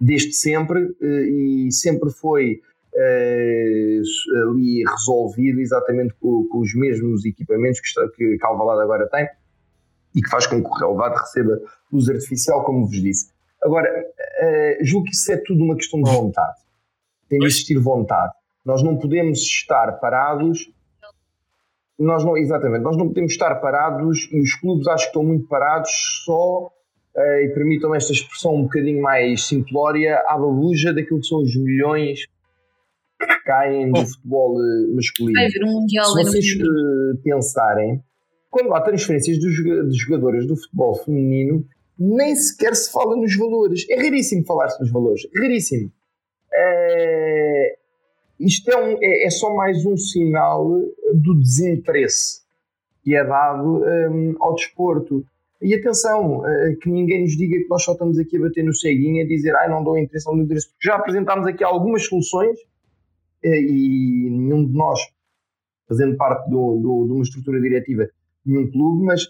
[0.00, 2.60] Desde sempre, eh, e sempre foi
[2.94, 9.28] uh, ali resolvido exatamente com, com, os mesmos equipamentos que, está, que Calvalade agora tem
[10.14, 11.58] e que faz com que o relevado receba
[11.90, 13.32] luz artificial, como vos disse.
[13.62, 16.60] Agora, uh, julgo que isso é tudo uma questão de vontade.
[17.28, 18.32] Tem de existir vontade.
[18.64, 20.70] Nós não podemos estar parados.
[21.98, 25.46] Nós não, exatamente, nós não podemos estar parados e os clubes acho que estão muito
[25.46, 25.90] parados
[26.24, 31.38] só, uh, e permitam esta expressão um bocadinho mais simplória, à babuja daquilo que são
[31.38, 32.26] os milhões
[33.44, 35.34] caem do futebol eh, masculino.
[35.34, 38.02] Vai haver um mundial Se vocês uh, pensarem,
[38.50, 39.50] quando há transferências de
[39.98, 41.64] jogadores do futebol feminino,
[41.98, 43.86] nem sequer se fala nos valores.
[43.88, 45.22] É raríssimo falar-se nos valores.
[45.34, 45.90] Raríssimo.
[46.52, 47.76] É...
[48.40, 50.68] Isto é, um, é, é, só mais um sinal
[51.14, 52.42] do desinteresse
[53.04, 55.24] que é dado um, ehm, ao desporto.
[55.60, 58.74] E atenção, uh, que ninguém nos diga que nós só estamos aqui a bater no
[58.74, 62.04] ceguinho a dizer ai, não dou interesse, não dou interesse, porque já apresentámos aqui algumas
[62.06, 62.64] soluções eh,
[63.48, 65.00] e nenhum de nós,
[65.88, 68.08] fazendo parte do, de uma estrutura diretiva
[68.44, 69.22] de um clube, mas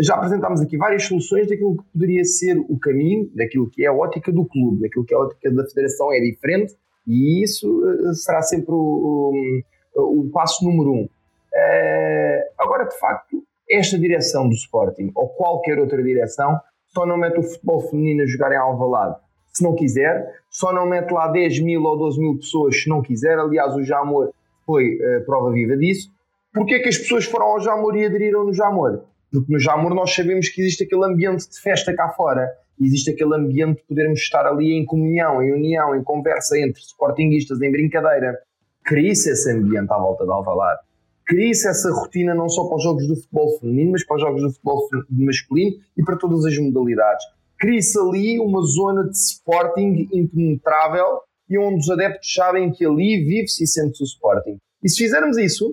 [0.00, 3.92] já apresentámos aqui várias soluções daquilo que poderia ser o caminho, daquilo que é a
[3.92, 6.74] ótica do clube, daquilo que é a ótica da federação é diferente
[7.06, 9.62] e isso eh, será sempre o,
[9.94, 11.04] o, o passo número um.
[11.04, 17.38] Uh, agora, de facto, esta direção do Sporting ou qualquer outra direção só não mete
[17.38, 19.16] o futebol feminino a jogar em Alvalade
[19.52, 23.02] se não quiser, só não mete lá 10 mil ou 12 mil pessoas se não
[23.02, 23.38] quiser.
[23.38, 24.32] Aliás, o Jamor
[24.64, 26.10] foi uh, prova viva disso.
[26.54, 29.02] Porquê é que as pessoas foram ao Jamor e aderiram no Jamor?
[29.30, 32.50] Porque no Jamor nós sabemos que existe aquele ambiente de festa cá fora,
[32.80, 37.60] existe aquele ambiente de podermos estar ali em comunhão, em união, em conversa entre sportinguistas,
[37.60, 38.38] em brincadeira.
[38.84, 40.80] Cria-se esse ambiente à volta de Alvalade.
[41.24, 44.42] Cria-se essa rotina não só para os jogos do futebol feminino, mas para os jogos
[44.42, 47.24] do futebol masculino e para todas as modalidades
[47.62, 53.62] cria-se ali uma zona de Sporting impenetrável e onde os adeptos sabem que ali vive-se
[53.62, 54.58] e sente-se o Sporting.
[54.82, 55.72] E se fizermos isso,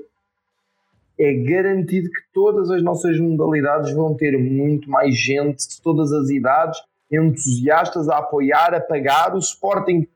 [1.19, 6.29] é garantido que todas as nossas modalidades vão ter muito mais gente de todas as
[6.29, 6.79] idades,
[7.11, 10.07] entusiastas a apoiar, a pagar o Sporting,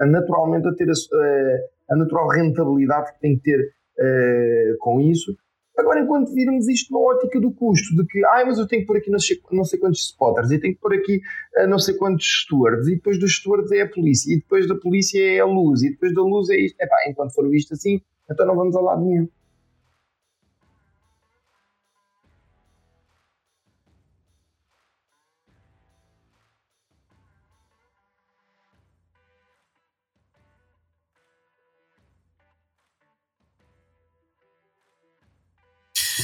[0.00, 3.60] a naturalmente a ter a, a natural rentabilidade que tem que ter
[3.98, 5.36] uh, com isso.
[5.78, 8.88] Agora, enquanto virmos isto na ótica do custo, de que, ah, mas eu tenho que
[8.88, 11.20] pôr aqui não sei, não sei quantos spotters, e tenho que pôr aqui
[11.56, 14.74] uh, não sei quantos stewards, e depois dos stewards é a polícia, e depois da
[14.74, 16.76] polícia é a luz, e depois da luz é isto.
[16.80, 19.28] Epá, enquanto for visto assim, então não vamos a lado nenhum.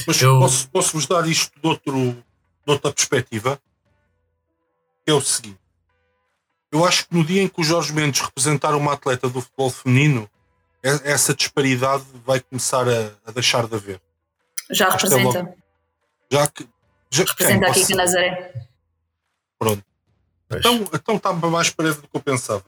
[0.07, 0.39] Mas eu...
[0.39, 3.59] posso, posso vos dar isto de, outro, de outra perspectiva?
[5.05, 5.59] É o seguinte.
[6.71, 9.69] Eu acho que no dia em que o Jorge Mendes representar uma atleta do futebol
[9.69, 10.29] feminino,
[10.83, 14.01] essa disparidade vai começar a, a deixar de haver.
[14.71, 15.39] Já acho é representa.
[15.39, 16.67] É já que.
[17.11, 18.67] Já, representa aqui que Nazaré.
[19.57, 19.83] Pronto.
[20.51, 22.65] Então, então está mais parecido do que eu pensava.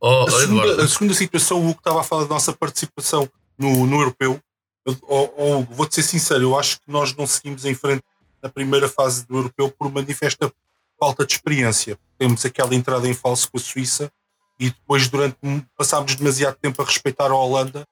[0.00, 3.86] Oh, a, segunda, a, segunda, situação, o Hugo estava a falar da nossa participação no,
[3.86, 4.40] no europeu.
[4.86, 8.04] Oh, vou-te ser sincero, eu acho que nós não seguimos em frente
[8.42, 10.52] na primeira fase do europeu por manifesta
[11.00, 11.98] falta de experiência.
[12.18, 14.12] Temos aquela entrada em falso com a Suíça
[14.58, 15.36] e depois durante
[15.76, 17.86] passámos demasiado tempo a respeitar a Holanda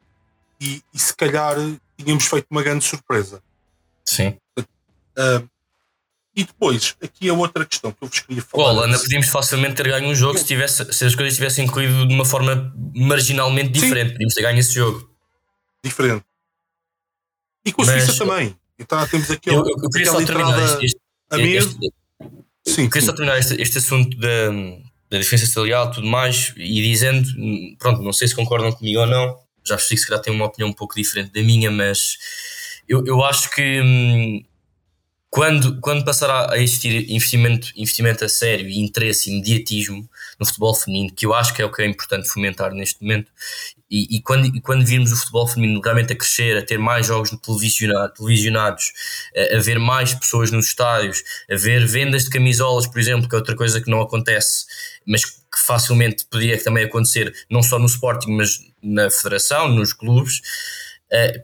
[0.61, 1.57] e, e se calhar
[1.97, 3.43] tínhamos feito uma grande surpresa.
[4.05, 4.37] Sim.
[4.59, 5.49] Uh,
[6.35, 8.65] e depois, aqui a outra questão que eu vos queria falar.
[8.65, 12.07] A Holanda podíamos facilmente ter ganho um jogo se, tivesse, se as coisas tivessem corrido
[12.07, 14.09] de uma forma marginalmente diferente.
[14.09, 14.13] Sim.
[14.13, 15.11] Podíamos ter ganho esse jogo.
[15.85, 16.25] Diferente.
[17.65, 18.57] E com a Suíça também.
[18.79, 20.99] Então temos aquele, eu, eu queria só terminar este, este,
[21.33, 21.93] este,
[22.67, 23.07] sim, queria sim.
[23.07, 24.51] só terminar este, este assunto da,
[25.11, 27.29] da diferença salarial e tudo mais e dizendo,
[27.79, 30.47] pronto, não sei se concordam comigo ou não, já percebi que se calhar têm uma
[30.47, 32.19] opinião um pouco diferente da minha, mas
[32.89, 34.43] eu, eu acho que hum,
[35.33, 40.07] quando, quando passará a existir investimento, investimento a sério e interesse e imediatismo
[40.39, 43.33] no futebol feminino, que eu acho que é o que é importante fomentar neste momento,
[43.91, 47.07] e, e, quando, e quando virmos o futebol feminino realmente a crescer, a ter mais
[47.07, 48.93] jogos televisionados, televisionados
[49.35, 53.35] a, a ver mais pessoas nos estádios, a ver vendas de camisolas, por exemplo, que
[53.35, 54.67] é outra coisa que não acontece,
[55.07, 60.43] mas que facilmente poderia também acontecer, não só no Sporting, mas na federação, nos clubes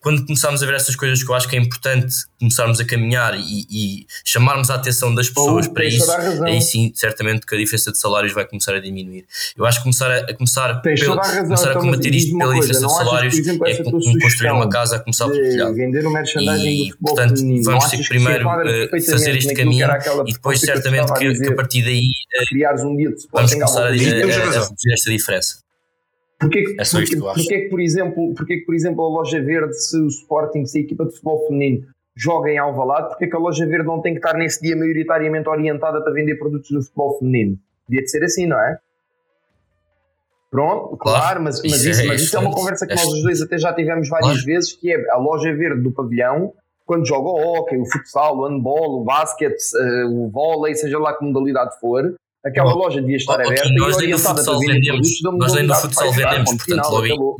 [0.01, 3.35] quando começarmos a ver essas coisas que eu acho que é importante começarmos a caminhar
[3.39, 6.11] e, e chamarmos a atenção das pessoas oh, para isso,
[6.47, 9.27] aí sim, certamente que a diferença de salários vai começar a diminuir.
[9.57, 12.55] Eu acho que começar a, a começar, pelo, razão, começar a então, combater isto pela
[12.55, 15.75] diferença de salários é como construir uma casa a começar por telhado.
[15.75, 17.65] Vender o merchandising e, portanto, feminino.
[17.65, 19.87] vamos ter que primeiro uh, fazer este caminho
[20.27, 23.89] e depois certamente que, que, a partir daí uh, um dia de vamos começar a,
[23.89, 25.68] a, a, a fazer esta diferença.
[26.39, 29.09] Porquê que, é só isto porquê, porquê que, por exemplo, porquê que, por exemplo, a
[29.09, 31.87] Loja Verde, se o Sporting, se a equipa de futebol feminino
[32.17, 35.49] joga em Alvalade, porquê que a Loja Verde não tem que estar nesse dia maioritariamente
[35.49, 37.59] orientada para vender produtos do futebol feminino?
[37.89, 38.79] Devia de ser assim, não é?
[40.51, 42.97] Pronto, claro, claro mas, mas, isso, isso, é, mas isso é uma conversa que é,
[42.97, 44.47] nós os dois até já tivemos várias claro.
[44.47, 46.53] vezes, que é a Loja Verde do pavilhão,
[46.87, 51.13] quando joga o hockey, o futsal, o handball, o basquete, uh, o vôlei, seja lá
[51.13, 52.15] que modalidade for,
[52.47, 55.75] Aquela oh, loja devia estar oh, aberta e orientada para vender produtos Nós nem no
[55.75, 57.37] futsal vendemos, portanto, logo.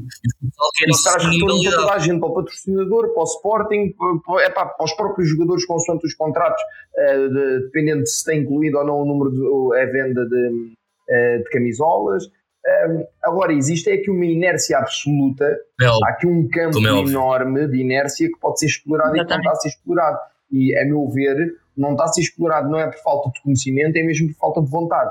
[0.87, 3.95] E se traz retorno para toda a gente, para o patrocinador, para o Sporting,
[4.27, 6.61] para, é, para os próprios jogadores consoante os contratos,
[6.97, 10.49] uh, de, dependendo de se tem incluído ou não o número de é venda de,
[10.49, 12.25] uh, de camisolas.
[12.27, 15.45] Uh, agora, existe é aqui uma inércia absoluta,
[15.81, 19.39] há aqui um campo é enorme de inércia que pode ser explorado e que não
[19.39, 20.19] está a ser explorado.
[20.51, 23.97] E, a meu ver, não está a ser explorado não é por falta de conhecimento,
[23.97, 25.11] é mesmo por falta de vontade.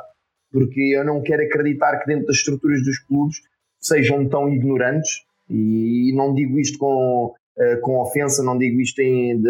[0.52, 3.38] Porque eu não quero acreditar que dentro das estruturas dos clubes
[3.80, 9.42] sejam tão ignorantes, e não digo isto com, uh, com ofensa, não digo isto em,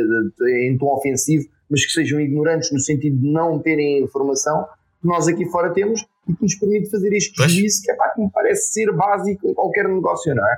[0.63, 4.65] em tom ofensivo, mas que sejam ignorantes no sentido de não terem informação
[5.01, 8.09] que nós aqui fora temos e que nos permite fazer este juízo que, é, pá,
[8.09, 10.57] que me parece ser básico em qualquer negócio, não é?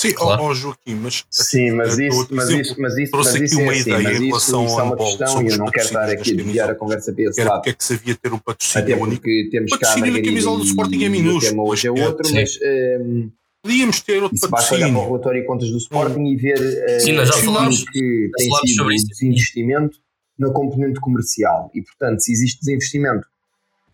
[0.00, 0.42] Sim, claro.
[0.44, 1.26] oh, Joaquim, mas.
[1.30, 4.26] Sim, mas isso, mas isso, mas isso, trouxe mas aqui uma é ideia assim, em
[4.28, 7.12] relação isso, é uma questão e eu não quero estar aqui a desviar a conversa
[7.12, 7.54] para esse lado.
[7.56, 10.64] Porque é que se havia ter um patrocínio Até porque temos cá a camisola do
[10.64, 11.68] Sporting é minúsculo.
[11.68, 12.58] Hoje é outro, mas.
[12.62, 13.30] Um,
[13.62, 14.50] Podíamos ter outro patrocínio.
[14.50, 17.34] Basta olhar para o relatório de contas do Sporting e ver uh, Sim, nós já
[17.34, 19.98] falámos, que tem sido desinvestimento
[20.38, 21.70] na componente comercial.
[21.74, 23.26] E, portanto, se existe desinvestimento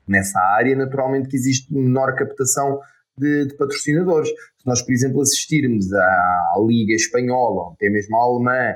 [0.06, 2.78] nessa área, naturalmente que existe menor captação
[3.18, 4.28] de, de, patrocinadores.
[4.28, 8.74] Se nós, por exemplo, assistirmos à, Liga Espanhola, até mesmo à Alemã,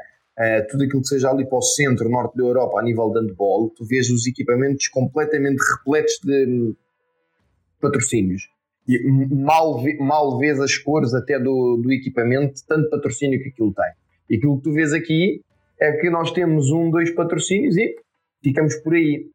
[0.70, 3.70] tudo aquilo que seja ali para o centro, norte da Europa, a nível de handball,
[3.70, 6.74] tu vês os equipamentos completamente repletos de
[7.80, 8.48] patrocínios.
[8.88, 13.92] E mal, mal vês as cores até do, do equipamento, tanto patrocínio que aquilo tem.
[14.28, 15.42] E aquilo que tu vês aqui
[15.80, 17.96] é que nós temos um, dois patrocínios e
[18.42, 19.26] ficamos por aí.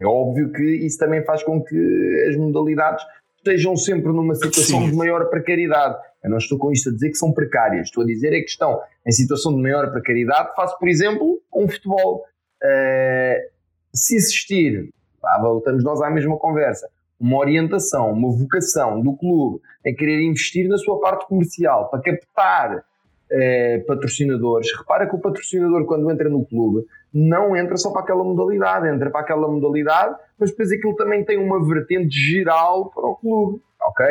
[0.00, 3.04] É óbvio que isso também faz com que as modalidades
[3.48, 4.90] estejam sempre numa situação Sim.
[4.90, 5.96] de maior precariedade.
[6.22, 8.50] Eu não estou com isto a dizer que são precárias, estou a dizer é que
[8.50, 10.54] estão em situação de maior precariedade.
[10.54, 12.24] Faço, por exemplo, um futebol.
[12.62, 13.58] Uh,
[13.94, 16.88] se existir, pá, voltamos nós à mesma conversa,
[17.18, 22.84] uma orientação, uma vocação do clube em querer investir na sua parte comercial para captar
[23.30, 24.68] eh, patrocinadores.
[24.76, 29.10] Repara que o patrocinador, quando entra no clube, não entra só para aquela modalidade, entra
[29.10, 34.06] para aquela modalidade, mas depois aquilo também tem uma vertente geral para o clube, ok?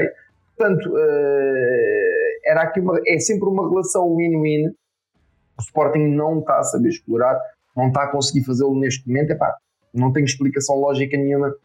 [0.56, 4.68] Portanto, uh, era aqui uma, é sempre uma relação win-win.
[4.68, 7.40] O Sporting não está a saber explorar,
[7.76, 9.32] não está a conseguir fazê-lo neste momento.
[9.32, 9.56] Epá,
[9.94, 11.56] não tenho explicação lógica nenhuma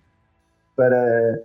[0.77, 1.43] para,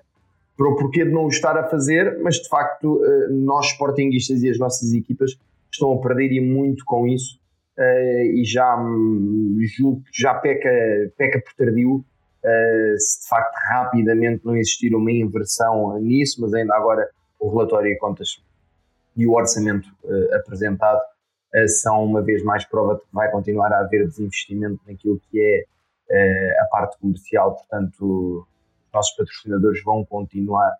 [0.58, 4.42] para o porquê de não o estar a fazer, mas de facto, uh, nós, Sportingistas
[4.44, 5.38] e as nossas equipas,
[5.78, 7.40] estão a perder e muito com isso
[7.78, 10.70] uh, e já um, julgo que já peca,
[11.18, 16.76] peca por tardio uh, se de facto rapidamente não existir uma inversão nisso, mas ainda
[16.76, 17.10] agora
[17.40, 18.42] o relatório de contas
[19.16, 21.02] e o orçamento uh, apresentado
[21.82, 25.66] são uma vez mais prova de que vai continuar a haver desinvestimento naquilo que é
[26.62, 28.46] a parte comercial, portanto
[28.86, 30.72] os nossos patrocinadores vão continuar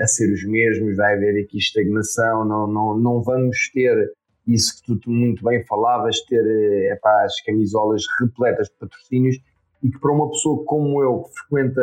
[0.00, 4.12] a ser os mesmos, vai haver aqui estagnação, não, não, não vamos ter
[4.46, 9.36] isso que tu muito bem falavas, ter uh, epá, as camisolas repletas de patrocínios
[9.82, 11.82] e que para uma pessoa como eu, que frequenta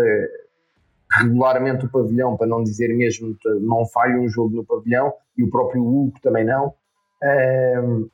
[1.20, 5.50] regularmente o pavilhão, para não dizer mesmo não falha um jogo no pavilhão, e o
[5.50, 8.12] próprio Hugo também não, uh,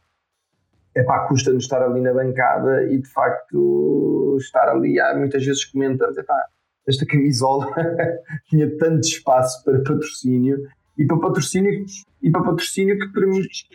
[0.95, 6.17] epá, custa-nos estar ali na bancada e de facto estar ali, há muitas vezes comentamos,
[6.17, 6.47] epá,
[6.87, 7.73] esta camisola
[8.49, 10.57] tinha tanto espaço para patrocínio
[10.97, 11.85] e para patrocínio
[12.21, 13.67] e para patrocínio que permite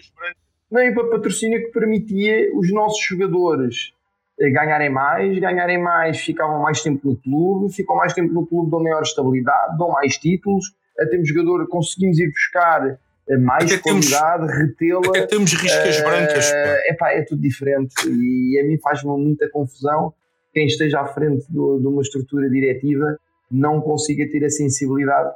[0.70, 3.92] não, e para patrocínio que permitia os nossos jogadores
[4.40, 8.70] eh, ganharem mais, ganharem mais, ficavam mais tempo no clube, ficam mais tempo no clube,
[8.70, 10.74] dão maior estabilidade, dão mais títulos,
[11.10, 12.98] temos jogador, conseguimos ir buscar
[13.28, 15.08] eh, mais até qualidade, retê-la.
[15.08, 16.50] Até temos riscas uh, brancas.
[16.86, 20.14] Epá, é tudo diferente e a mim faz-me muita confusão
[20.52, 23.18] quem esteja à frente do, de uma estrutura diretiva
[23.50, 25.34] não consiga ter a sensibilidade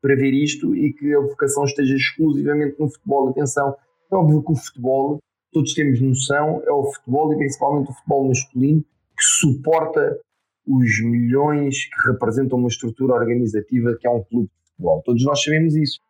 [0.00, 3.28] para ver isto e que a vocação esteja exclusivamente no futebol.
[3.28, 3.76] Atenção,
[4.10, 5.18] é óbvio que o futebol,
[5.52, 8.84] todos temos noção, é o futebol e principalmente o futebol masculino
[9.16, 10.18] que suporta
[10.66, 15.02] os milhões que representam uma estrutura organizativa que é um clube de futebol.
[15.04, 16.00] Todos nós sabemos isso.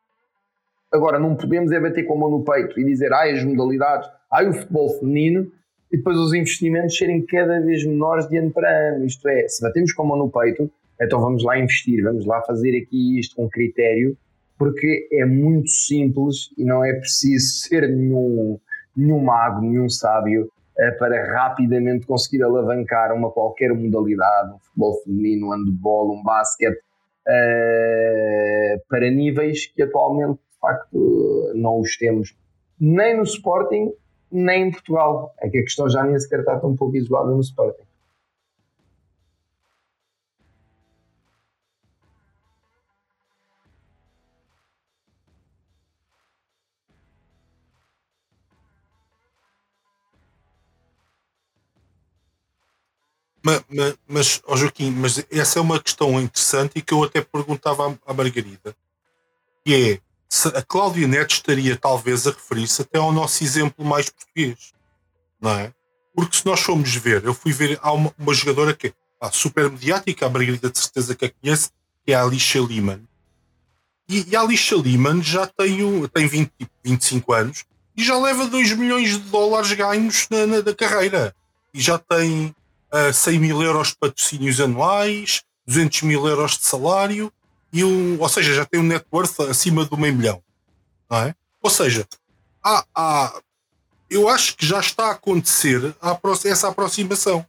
[0.93, 4.09] Agora, não podemos é bater com a mão no peito e dizer, ai, as modalidades,
[4.31, 5.51] ai, o futebol feminino,
[5.91, 9.05] e depois os investimentos serem cada vez menores de ano para ano.
[9.05, 12.43] Isto é, se batemos com a mão no peito, então vamos lá investir, vamos lá
[12.43, 14.17] fazer aqui isto com critério,
[14.59, 18.59] porque é muito simples e não é preciso ser nenhum,
[18.97, 25.49] nenhum mago, nenhum sábio uh, para rapidamente conseguir alavancar uma qualquer modalidade, um futebol feminino,
[25.49, 26.79] um handball, um basquete,
[27.27, 32.37] uh, para níveis que atualmente de facto não os temos
[32.79, 33.93] nem no Sporting
[34.31, 35.35] nem em Portugal.
[35.41, 37.91] É que a questão já nem sequer está tão pouco isolada no Sporting.
[53.43, 57.23] Mas, mas, mas oh Joaquim, mas essa é uma questão interessante e que eu até
[57.23, 58.77] perguntava à, Margarida,
[59.65, 60.10] que é
[60.55, 64.73] a Cláudia Neto estaria talvez a referir-se até ao nosso exemplo mais português,
[65.41, 65.73] não é?
[66.15, 69.71] Porque se nós formos ver, eu fui ver, há uma, uma jogadora que é super
[69.71, 71.71] mediática, a Margarida de certeza que a conhece,
[72.05, 73.03] que é a Alicia Lehman.
[74.09, 75.79] E, e a Alicia Lehman já tem,
[76.09, 76.53] tem 20,
[76.85, 77.65] 25 anos
[77.97, 81.35] e já leva 2 milhões de dólares ganhos na, na da carreira.
[81.75, 82.55] E já tem
[82.93, 87.33] uh, 100 mil euros de patrocínios anuais, 200 mil euros de salário
[87.73, 90.43] e um, ou seja, já tem um net worth acima do meio milhão.
[91.09, 91.35] Não é?
[91.63, 92.07] Ou seja,
[92.63, 93.41] há, há,
[94.09, 95.95] eu acho que já está a acontecer
[96.45, 97.45] essa aproximação.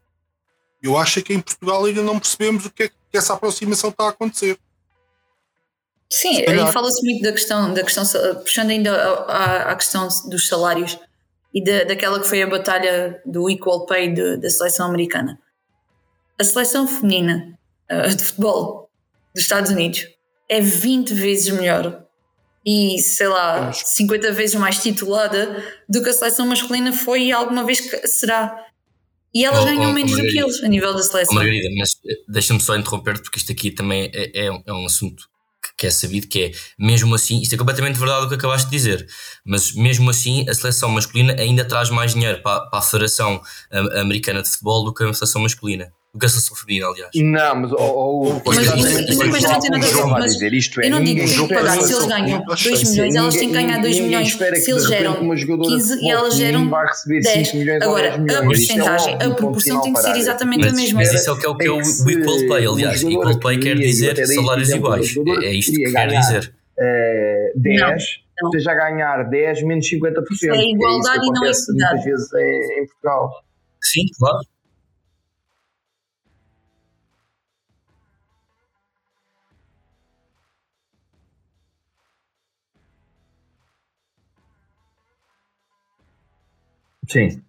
[0.82, 4.06] Eu acho que em Portugal ainda não percebemos o que é que essa aproximação está
[4.06, 4.58] a acontecer.
[6.10, 8.04] Sim, aí fala-se muito da questão, da questão,
[8.42, 8.92] puxando ainda
[9.28, 11.00] à, à questão dos salários
[11.54, 15.40] e da, daquela que foi a batalha do equal pay de, da seleção americana.
[16.40, 17.58] A seleção feminina
[17.90, 18.81] uh, de futebol
[19.34, 20.06] dos Estados Unidos.
[20.50, 22.04] É 20 vezes melhor.
[22.66, 27.64] E, sei lá, 50 vezes mais titulada do que a seleção masculina foi e alguma
[27.64, 28.66] vez que será.
[29.34, 31.34] E elas oh, ganham oh, menos do que eles a nível da seleção.
[31.34, 34.86] Oh, Margarida, mas eh, deixa-me só interromper porque isto aqui também é, é, é um
[34.86, 35.32] assunto
[35.78, 38.76] que é sabido que é, mesmo assim, isto é completamente verdade o que acabaste de
[38.76, 39.08] dizer,
[39.44, 43.42] mas mesmo assim a seleção masculina ainda traz mais dinheiro para, para a Federação
[43.96, 47.10] Americana de Futebol do que a seleção masculina do que a feminina, aliás.
[47.16, 50.92] Não, mas ou, mas isso, depois não tem nada a ver mas isto é, eu
[50.92, 53.82] não digo que tem que pagar, se eles ganham 2 milhões, elas têm que ganhar
[53.82, 57.54] 2 milhões, se eles geram 15 e elas geram 10.
[57.82, 61.00] Agora, a porcentagem, a proporção tem que ser exatamente a mesma.
[61.00, 63.04] Mas isso é o que é o, que é o equal pay, aliás.
[63.04, 65.16] Equal pay quer dizer salários iguais.
[65.44, 66.54] É isto que quer dizer.
[67.56, 68.04] 10,
[68.44, 70.14] esteja a ganhar 10 menos 50%.
[70.52, 71.94] É igualdade e não é equidade.
[71.94, 73.32] Muitas vezes em Portugal.
[73.82, 74.40] Sim, claro.
[87.12, 87.44] Sim.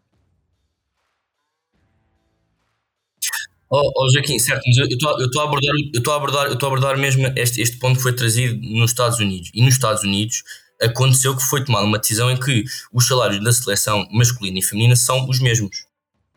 [3.71, 6.67] Oh, oh Joaquim, certo, mas eu estou a abordar, eu estou a abordar, eu estou
[6.67, 9.51] a abordar mesmo este, este ponto que foi trazido nos Estados Unidos.
[9.55, 10.43] E nos Estados Unidos
[10.81, 14.97] aconteceu que foi tomada uma decisão em que os salários da seleção masculina e feminina
[14.97, 15.87] são os mesmos.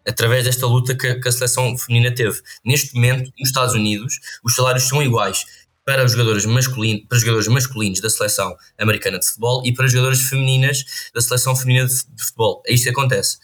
[0.08, 2.40] Através desta luta que, que a seleção feminina teve.
[2.64, 5.46] Neste momento, nos Estados Unidos, os salários são iguais
[5.86, 9.86] para os jogadores masculinos, para os jogadores masculinos da seleção americana de futebol e para
[9.86, 10.84] as jogadoras femininas
[11.14, 12.64] da seleção feminina de, de futebol.
[12.66, 13.38] É isto que acontece.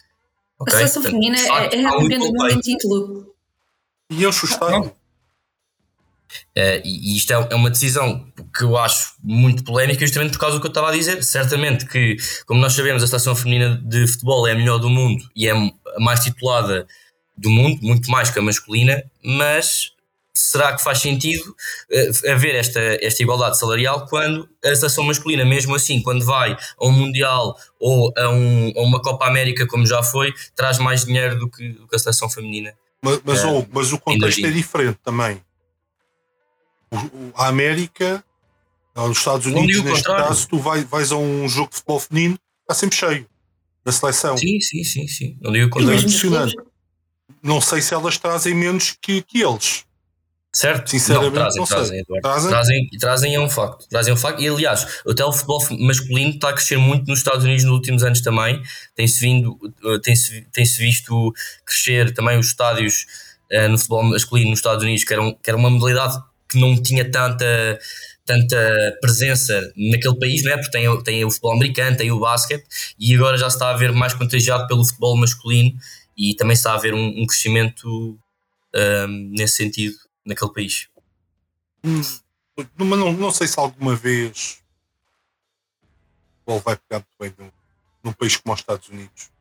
[0.59, 0.73] Okay?
[0.73, 3.35] A seleção Portanto, feminina facto, é, é a campeã do mundo em título.
[4.09, 4.91] E eu chustei.
[6.57, 10.39] Uh, e, e isto é, é, uma decisão que eu acho muito polémica, justamente por
[10.39, 11.23] causa do que eu estava a dizer.
[11.23, 15.23] Certamente que, como nós sabemos, a seleção feminina de futebol é a melhor do mundo
[15.35, 16.87] e é a mais titulada
[17.37, 19.91] do mundo, muito mais que a masculina, mas
[20.41, 25.75] será que faz sentido uh, haver esta, esta igualdade salarial quando a seleção masculina, mesmo
[25.75, 30.01] assim, quando vai a um Mundial ou a, um, a uma Copa América, como já
[30.03, 32.73] foi, traz mais dinheiro do que, do que a seleção feminina?
[33.01, 35.41] Mas, mas, uh, mas o contexto é diferente também.
[37.35, 38.23] A América,
[38.95, 40.27] os Estados Unidos, neste contrário.
[40.27, 43.27] caso, tu vai, vais a um jogo de futebol feminino, está sempre cheio
[43.83, 44.37] da seleção.
[44.37, 45.37] Sim, sim, sim, sim.
[45.41, 45.97] Não digo o contrário.
[45.97, 46.55] É impressionante.
[47.41, 49.85] Não sei se elas trazem menos que, que eles.
[50.53, 50.89] Certo?
[50.89, 53.87] Sinceramente, não, trazem, não trazem, trazem, trazem, trazem, é um facto.
[53.87, 54.41] Trazem um facto.
[54.41, 58.03] E aliás, até o futebol masculino está a crescer muito nos Estados Unidos nos últimos
[58.03, 58.61] anos também.
[58.93, 61.33] Tem-se vindo, eh, tem-se, tem-se visto
[61.65, 63.05] crescer também os estádios
[63.49, 66.59] uh, no futebol masculino nos Estados Unidos, que era, um, que era uma modalidade que
[66.59, 67.79] não tinha tanta,
[68.25, 70.57] tanta presença naquele país, não é?
[70.57, 72.65] Porque tem, tem o futebol americano, tem o basquete,
[72.99, 75.71] e agora já se está a ver mais contagiado pelo futebol masculino
[76.17, 78.17] e também está a haver um, um crescimento um,
[78.75, 79.95] ehm, nesse sentido
[80.25, 80.87] naquele país.
[81.83, 82.01] Hum,
[82.77, 84.59] mas não, não sei se alguma vez
[86.45, 87.51] o vai pegar muito bem num,
[88.03, 89.31] num país como os Estados Unidos.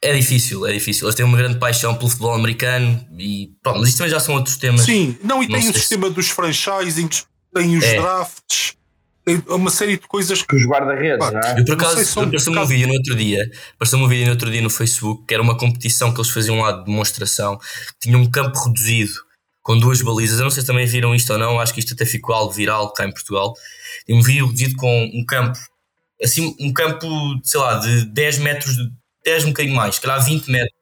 [0.00, 1.06] É difícil, é difícil.
[1.06, 4.34] Eles têm uma grande paixão pelo futebol americano e pronto, mas isto também já são
[4.34, 4.82] outros temas.
[4.82, 6.12] Sim, não, e não tem o sistema se...
[6.12, 7.98] dos franchisings, tem os é.
[7.98, 8.76] drafts,
[9.24, 11.58] tem uma série de coisas que os guarda-redes, não é?
[11.58, 14.60] Eu por acaso apareceu-me um vídeo no outro dia, apareceu um vídeo no outro dia
[14.60, 17.58] no Facebook que era uma competição que eles faziam lá de demonstração,
[17.98, 19.23] tinha um campo reduzido
[19.64, 20.38] com duas balizas.
[20.38, 22.52] Eu não sei se também viram isto ou não, acho que isto até ficou algo
[22.52, 23.54] viral cá em Portugal.
[24.08, 25.58] Um vídeo reduzido com um campo,
[26.22, 27.08] assim, um campo,
[27.42, 28.76] sei lá, de 10 metros,
[29.24, 30.78] 10 um bocadinho mais, calhar 20 metros.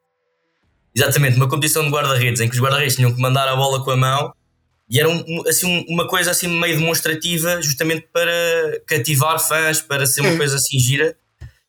[0.93, 3.89] Exatamente, uma competição de guarda-redes em que os guarda-redes tinham que mandar a bola com
[3.89, 4.33] a mão
[4.89, 8.31] e era um, assim, uma coisa assim meio demonstrativa, justamente para
[8.85, 11.15] cativar fãs, para ser uma coisa assim gira.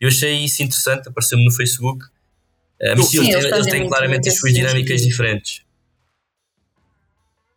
[0.01, 2.05] Eu achei isso interessante, apareceu-me no Facebook.
[2.05, 5.64] Uh, mas sim, eles têm claramente as suas dinâmicas diferentes.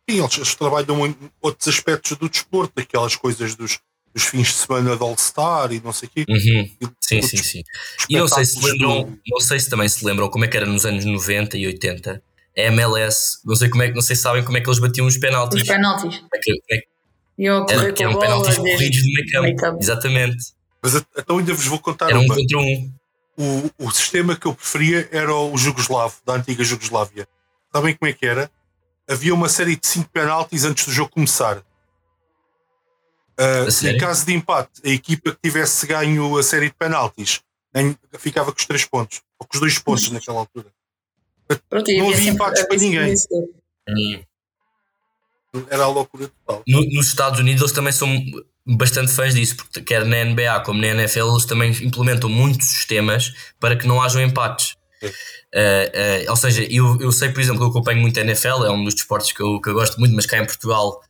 [0.08, 3.78] Sim, eles, eles trabalham em outros aspectos do desporto, aquelas coisas dos,
[4.14, 6.24] dos fins de semana de All-Star e não sei o quê.
[6.28, 6.88] Uhum.
[7.00, 7.62] Sim, sim, sim.
[8.08, 9.18] E não sei se lembram, do...
[9.28, 12.22] não sei se também se lembram como é que era nos anos 90 e 80
[12.56, 14.80] a MLS, não sei como é que não sei se sabem como é que eles
[14.80, 15.62] batiam os penaltis.
[15.62, 16.22] Os penaltis.
[16.34, 16.80] É que, é,
[17.38, 19.56] eu era, que eram penaltis corridos de meio campo.
[19.56, 19.78] campo.
[19.80, 20.52] Exatamente.
[20.82, 22.34] Mas então ainda vos vou contar era um uma.
[22.34, 22.92] contra um.
[23.36, 27.28] O, o sistema que eu preferia era o Jugoslavo, da antiga Jugoslávia.
[27.72, 28.50] Sabem como é que era?
[29.08, 31.58] Havia uma série de 5 penaltis antes do jogo começar.
[33.38, 37.40] Uh, em caso de empate, a equipa que tivesse ganho a série de penaltis
[38.18, 40.66] ficava com os 3 pontos, ou com os 2 pontos naquela altura.
[41.68, 43.14] Pronto, não havia empates para ninguém.
[43.88, 44.22] Hum.
[45.70, 46.62] Era a loucura total.
[46.66, 48.08] No, nos Estados Unidos eles também são
[48.66, 53.32] bastante fãs disso, porque quer na NBA como na NFL eles também implementam muitos sistemas
[53.58, 54.76] para que não hajam empates.
[55.02, 58.64] Uh, uh, ou seja, eu, eu sei, por exemplo, que eu acompanho muito a NFL,
[58.64, 61.00] é um dos desportos que eu, que eu gosto muito, mas cá em Portugal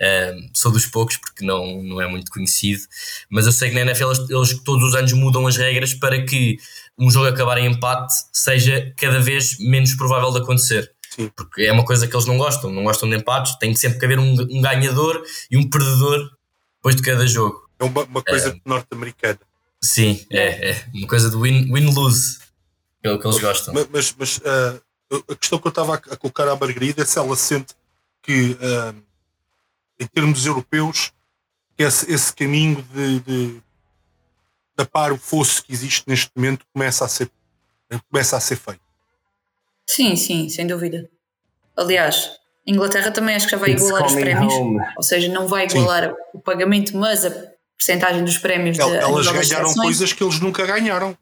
[0.00, 2.82] uh, sou dos poucos porque não, não é muito conhecido.
[3.30, 6.24] Mas eu sei que na NFL eles, eles, todos os anos mudam as regras para
[6.24, 6.58] que
[6.98, 10.90] um jogo acabar em empate seja cada vez menos provável de acontecer.
[11.10, 11.30] Sim.
[11.36, 13.98] Porque é uma coisa que eles não gostam, não gostam de empates, tem que sempre
[13.98, 16.30] que haver um, um ganhador e um perdedor
[16.76, 17.68] depois de cada jogo.
[17.78, 19.38] É uma, uma coisa norte-americana.
[19.80, 22.38] Sim, é, é uma coisa de win-lose.
[23.00, 23.74] Pelo que eles gostam.
[23.74, 24.82] Mas, mas, mas uh,
[25.30, 27.74] a questão que eu estava a, colocar à Margarida é se ela sente
[28.22, 29.02] que, uh,
[29.98, 31.12] em termos europeus,
[31.76, 33.62] que esse, esse caminho de, de
[34.74, 37.30] tapar o fosso que existe neste momento começa a ser,
[38.10, 38.80] começa a ser feito.
[39.86, 41.08] Sim, sim, sem dúvida.
[41.76, 42.32] Aliás,
[42.66, 44.52] a Inglaterra também acho que já vai It's igualar os prémios.
[44.52, 44.78] Home.
[44.96, 46.16] Ou seja, não vai igualar sim.
[46.34, 48.78] o pagamento, mas a porcentagem dos prémios.
[48.78, 51.16] Elas ganharam coisas que eles nunca ganharam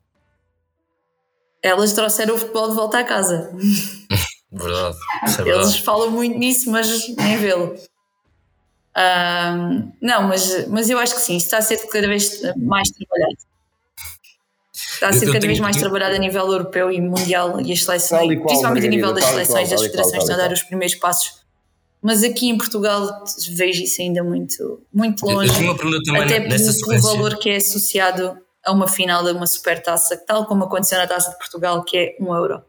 [1.62, 3.50] elas trouxeram o futebol de volta à casa.
[4.52, 4.96] Verdade.
[5.22, 5.50] É verdade.
[5.50, 7.74] Eles falam muito nisso, mas nem vê-lo.
[8.96, 13.36] Um, não, mas, mas eu acho que sim, está a ser cada vez mais trabalhado.
[14.72, 17.60] Está a ser eu, eu cada tenho, vez mais trabalhado a nível europeu e mundial
[17.60, 20.62] e as seleções, qual, principalmente a nível das seleções, das federações estão a dar os
[20.62, 21.44] primeiros passos.
[22.00, 25.52] Mas aqui em Portugal vejo isso ainda muito, muito longe.
[25.62, 29.46] Eu, eu uma também até pelo valor que é associado a uma final de uma
[29.46, 32.62] supertaça, tal como aconteceu na Taça de Portugal, que é um euro.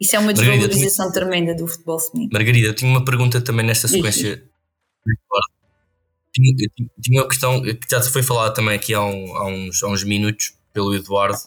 [0.00, 1.12] Isso é uma desvalorização tinha...
[1.12, 2.30] tremenda do futebol feminino.
[2.32, 4.42] Margarida, eu tinha uma pergunta também nesta sequência.
[6.34, 6.54] Tinha,
[7.00, 10.02] tinha uma questão que já foi falada também aqui há, um, há, uns, há uns
[10.02, 11.38] minutos pelo Eduardo,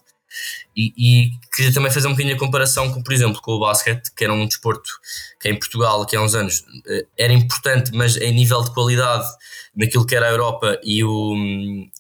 [0.75, 4.11] e, e queria também fazer um bocadinho a comparação com, por exemplo, com o basquete,
[4.15, 4.89] que era um desporto
[5.39, 9.25] que em Portugal, aqui há uns anos, eh, era importante, mas em nível de qualidade
[9.75, 11.35] daquilo que era a Europa e o,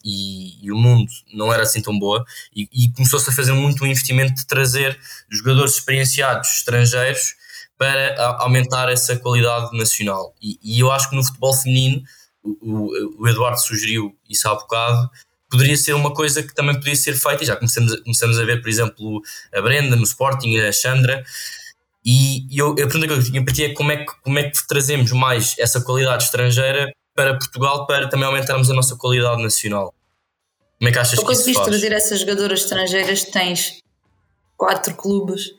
[0.03, 2.25] e, e o mundo não era assim tão boa,
[2.55, 4.97] e, e começou-se a fazer muito um investimento de trazer
[5.29, 7.35] jogadores experienciados estrangeiros
[7.77, 10.33] para aumentar essa qualidade nacional.
[10.41, 12.01] E, e eu acho que no futebol feminino,
[12.43, 15.09] o, o, Eduardo sugeriu isso há bocado,
[15.55, 18.43] poderia ser uma coisa que também podia ser feita, e já começamos a, começamos a
[18.43, 19.21] ver, por exemplo,
[19.53, 21.23] a Brenda no Sporting, a Chandra,
[22.05, 24.49] e eu, a pergunta que eu tinha para ti é como é, que, como é
[24.49, 29.93] que trazemos mais essa qualidade estrangeira para Portugal para também aumentarmos a nossa qualidade nacional?
[30.77, 31.65] Como é que achas tu que isso faz?
[31.65, 33.81] trazer essas jogadoras estrangeiras, tens
[34.57, 35.53] quatro clubes,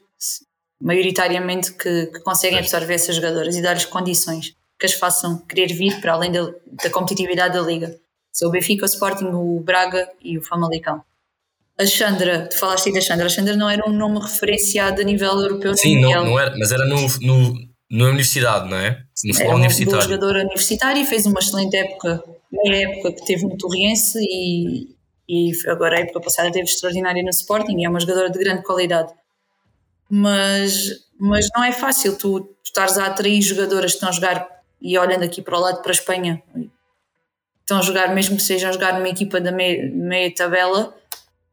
[0.80, 6.00] maioritariamente, que, que conseguem absorver essas jogadoras e dar-lhes condições que as façam querer vir
[6.00, 6.52] para além da,
[6.82, 7.98] da competitividade da liga.
[8.44, 11.02] O Benfica, o Sporting, o Braga e o Famalicão.
[11.78, 15.04] A Chandra, tu falaste aí da Chandra, a Chandra não era um nome referenciado a
[15.04, 15.74] nível europeu.
[15.76, 17.54] Sim, não, não era, mas era no, no,
[17.90, 19.02] na universidade, não é?
[19.24, 19.90] No futebol era universitário.
[19.90, 24.18] Era uma jogadora universitária e fez uma excelente época, meia época que teve no Torriense
[24.20, 24.96] e,
[25.28, 28.62] e agora a época passada teve extraordinária no Sporting e é uma jogadora de grande
[28.62, 29.12] qualidade.
[30.08, 34.48] Mas, mas não é fácil tu, tu estares a atrair jogadoras que estão a jogar
[34.80, 36.42] e olhando aqui para o lado para a Espanha
[37.66, 40.96] estão a jogar, mesmo que sejam a jogar numa equipa da meia, meia tabela,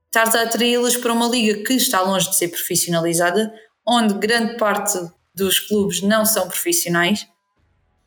[0.06, 3.52] estares a atraí-las para uma liga que está longe de ser profissionalizada,
[3.86, 5.00] onde grande parte
[5.34, 7.28] dos clubes não são profissionais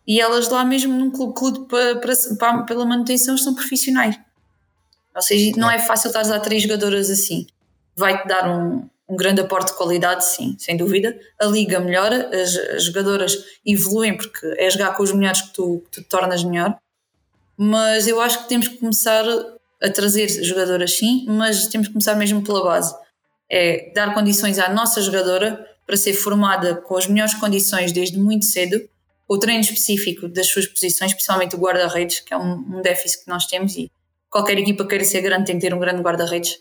[0.07, 1.97] e elas lá mesmo num clube, clube para,
[2.39, 4.17] para, pela manutenção são profissionais.
[5.13, 7.47] Ou seja, não é fácil estar a três jogadoras assim.
[7.97, 11.19] Vai-te dar um, um grande aporte de qualidade, sim, sem dúvida.
[11.41, 15.83] A liga melhora, as, as jogadoras evoluem porque é jogar com os melhores que tu,
[15.87, 16.79] que tu te tornas melhor.
[17.57, 19.25] Mas eu acho que temos que começar
[19.83, 22.95] a trazer jogadoras, sim, mas temos que começar mesmo pela base.
[23.51, 28.45] É dar condições à nossa jogadora para ser formada com as melhores condições desde muito
[28.45, 28.81] cedo,
[29.29, 33.31] o treino específico das suas posições, principalmente o guarda-redes, que é um, um déficit que
[33.31, 33.91] nós temos e
[34.31, 36.61] qualquer equipa queira ser grande tem que ter um grande guarda-redes.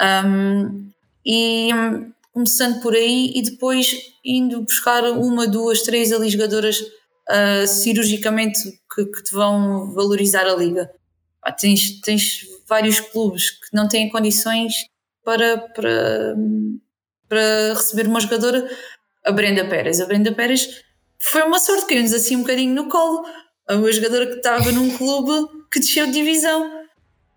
[0.00, 0.90] Um,
[1.24, 1.70] e
[2.32, 6.82] começando por aí e depois indo buscar uma, duas, três ali jogadoras
[7.30, 8.60] uh, cirurgicamente
[8.94, 10.90] que, que, te vão valorizar a liga.
[11.42, 14.74] Ah, tens, tens vários clubes que não têm condições
[15.24, 16.36] para, para,
[17.28, 18.68] para receber uma jogadora.
[19.24, 20.00] A Brenda Pérez.
[20.00, 20.82] A Brenda Pérez
[21.18, 23.24] foi uma sorte, caiu-nos assim um bocadinho no colo.
[23.68, 26.86] Uma jogadora que estava num clube que desceu de divisão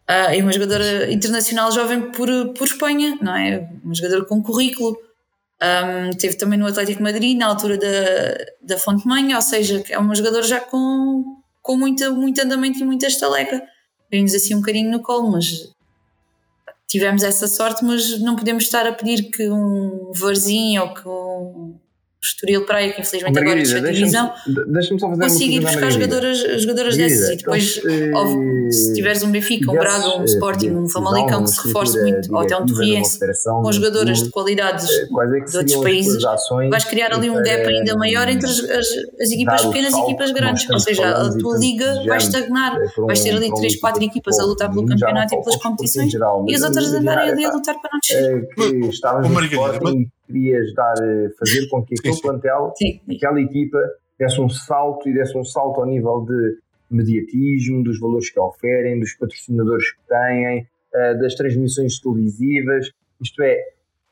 [0.09, 3.69] Uh, e uma jogadora internacional jovem por, por Espanha, não é?
[3.83, 4.97] Uma jogadora com currículo.
[5.61, 9.97] Um, teve também no Atlético Madrid, na altura da, da Fonte Manha, ou seja, é
[9.97, 13.61] uma jogadora já com, com muita, muito andamento e muita estaleca.
[14.09, 15.69] Vimos assim um bocadinho no colo, mas
[16.87, 21.79] tivemos essa sorte, mas não podemos estar a pedir que um Varzinho ou que um
[22.21, 24.33] Estoril Praia, que infelizmente Margarida, agora está divisão,
[24.67, 29.23] deixa-me só fazer consiga ir buscar jogadoras, jogadoras dessas e depois, então, óbvio, se tiveres
[29.23, 32.65] um Benfica, um Braga, um Sporting, um Famalicão que se reforce muito, ou até um
[32.65, 36.23] Torriense, com jogadoras de qualidades é de outros países,
[36.69, 38.87] vais criar ali um gap ainda maior entre as, as,
[39.21, 43.33] as equipas pequenas e equipas grandes, ou seja, a tua liga vai estagnar, vais ter
[43.33, 46.13] ali 3, 4 equipas a lutar pelo campeonato e pelas competições.
[46.13, 48.47] e as outras andarem ali a lutar para não descer.
[49.21, 49.29] No
[50.29, 53.01] querias dar, eh, fazer com que aquele plantel, sim.
[53.15, 53.79] aquela equipa,
[54.17, 58.99] desse um salto e desse um salto ao nível de mediatismo, dos valores que oferem,
[58.99, 62.91] dos patrocinadores que têm, eh, das transmissões televisivas.
[63.19, 63.57] Isto é,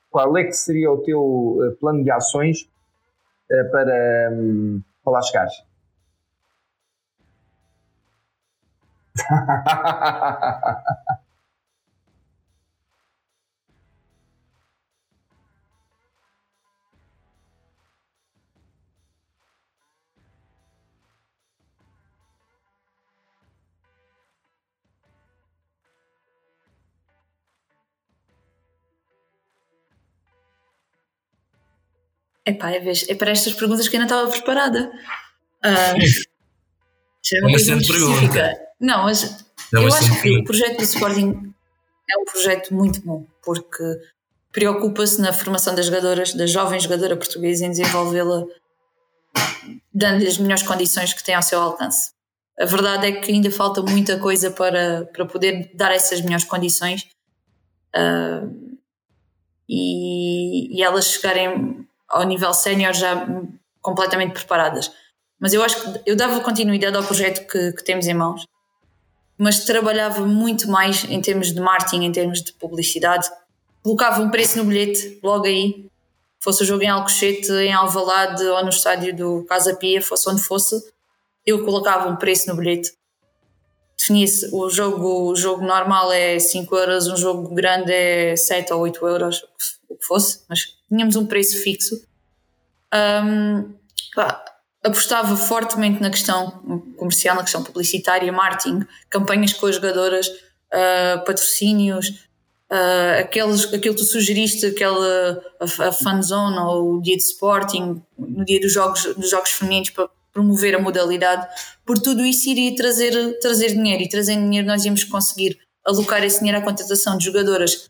[0.10, 2.68] qual é que seria o teu eh, plano de ações
[3.72, 5.54] para, hum, para lá chegares?
[32.48, 34.90] Epá, é, vez, é para estas perguntas que eu não estava preparada.
[35.66, 36.00] Uh,
[37.36, 38.58] é uma, uma específica.
[38.80, 41.54] Não, mas não, eu acho que o projeto do Sporting
[42.10, 43.84] é um projeto muito bom, porque
[44.54, 48.46] preocupa-se na formação das jogadoras, da jovem jogadora portuguesa, em desenvolvê-la,
[49.94, 52.12] dando-lhe as melhores condições que tem ao seu alcance.
[52.58, 57.08] A verdade é que ainda falta muita coisa para, para poder dar essas melhores condições
[57.94, 58.80] uh,
[59.68, 63.28] e, e elas chegarem ao nível sénior já
[63.82, 64.92] completamente preparadas.
[65.40, 68.46] Mas eu acho que eu dava continuidade ao projeto que, que temos em mãos,
[69.38, 73.30] mas trabalhava muito mais em termos de marketing, em termos de publicidade.
[73.84, 75.88] Colocava um preço no bilhete logo aí,
[76.40, 80.42] fosse o jogo em Alcochete, em Alvalade ou no estádio do Casa Pia, fosse onde
[80.42, 80.76] fosse,
[81.46, 82.92] eu colocava um preço no bilhete.
[83.98, 88.82] Definia-se o jogo, o jogo normal é 5 euros, um jogo grande é 7 ou
[88.82, 89.44] 8 euros,
[89.90, 92.02] o que fosse, mas tínhamos um preço fixo.
[92.94, 93.74] Um,
[94.16, 94.44] pá,
[94.84, 96.52] apostava fortemente na questão
[96.98, 102.10] comercial, na questão publicitária, marketing, campanhas com as jogadoras, uh, patrocínios,
[102.72, 108.02] uh, aqueles, aquilo que tu sugeriste, aquela a, a fanzone ou o dia de Sporting,
[108.18, 111.48] no dia dos jogos, dos jogos femininos para promover a modalidade,
[111.84, 114.04] por tudo isso iria trazer, trazer dinheiro.
[114.04, 117.90] E trazendo dinheiro nós íamos conseguir alocar esse dinheiro à contratação de jogadoras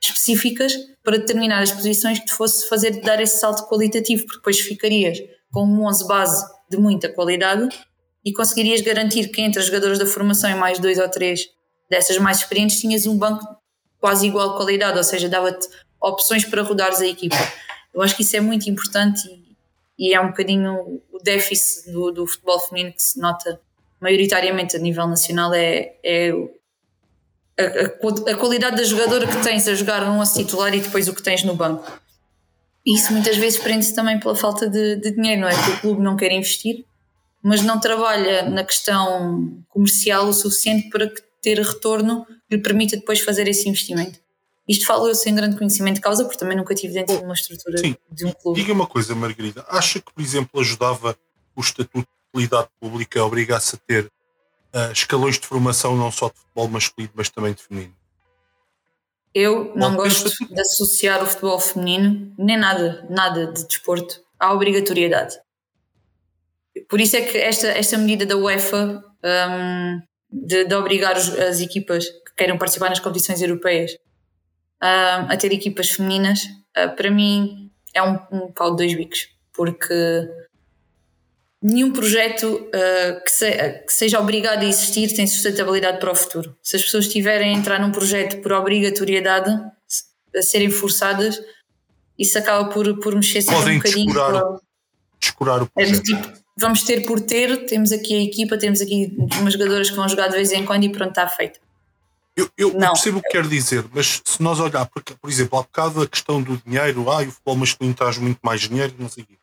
[0.00, 0.72] específicas
[1.02, 5.18] para determinar as posições que te fosse fazer dar esse salto qualitativo, porque depois ficarias
[5.50, 7.68] com um 11 base de muita qualidade
[8.24, 11.48] e conseguirias garantir que entre as jogadoras da formação e mais dois ou três
[11.88, 13.44] dessas mais experientes tinhas um banco
[13.98, 15.66] quase igual qualidade, ou seja, dava-te
[16.00, 17.36] opções para rodares a equipa.
[17.92, 19.26] Eu acho que isso é muito importante
[19.98, 23.60] e, e é um bocadinho o déficit do, do, futebol feminino que se nota
[24.00, 26.32] maioritariamente a nível nacional é, é
[27.58, 31.08] a, a, a, qualidade da jogadora que tens a jogar um a titular e depois
[31.08, 31.90] o que tens no banco.
[32.86, 35.54] Isso muitas vezes prende-se também pela falta de, de, dinheiro, não é?
[35.54, 36.84] Que o clube não quer investir,
[37.42, 41.12] mas não trabalha na questão comercial o suficiente para
[41.42, 44.18] ter retorno que lhe permita depois fazer esse investimento.
[44.68, 47.34] Isto falo eu sem grande conhecimento de causa, porque também nunca estive dentro de uma
[47.34, 47.96] estrutura sim.
[48.10, 48.60] de um clube.
[48.60, 51.16] Diga uma coisa, Margarida, acha que, por exemplo, ajudava
[51.56, 54.10] o Estatuto de Utilidade Pública a obrigar-se a ter
[54.74, 57.94] uh, escalões de formação não só de futebol masculino, mas também de feminino?
[59.34, 65.36] Eu não gosto de associar o futebol feminino, nem nada, nada de desporto, à obrigatoriedade.
[66.88, 70.00] Por isso é que esta, esta medida da UEFA um,
[70.30, 73.92] de, de, obrigar os, as equipas que queiram participar nas competições europeias
[74.82, 76.42] um, a ter equipas femininas,
[76.76, 79.94] uh, para mim é um, um pau de dois bicos, porque
[81.62, 83.50] nenhum projeto uh, que, se,
[83.86, 86.56] que, seja obrigado a existir tem sustentabilidade para o futuro.
[86.62, 89.50] Se as pessoas estiverem a entrar num projeto por obrigatoriedade,
[90.34, 91.40] a serem forçadas,
[92.18, 94.06] isso acaba por, por mexer sempre Podem um bocadinho.
[94.06, 94.60] Descurar, para...
[95.20, 95.98] descurar o é projeto.
[95.98, 99.96] É tipo, vamos ter por ter, temos aqui a equipa, temos aqui umas jogadoras que
[99.96, 101.60] vão jogar de vez em quando e pronto, está feito.
[102.36, 105.62] Eu, eu percebo o que quer dizer, mas se nós olhar, por, por exemplo, há
[105.62, 109.24] bocado a questão do dinheiro, ah, o futebol masculino traz muito mais dinheiro, não sei
[109.24, 109.34] o quê.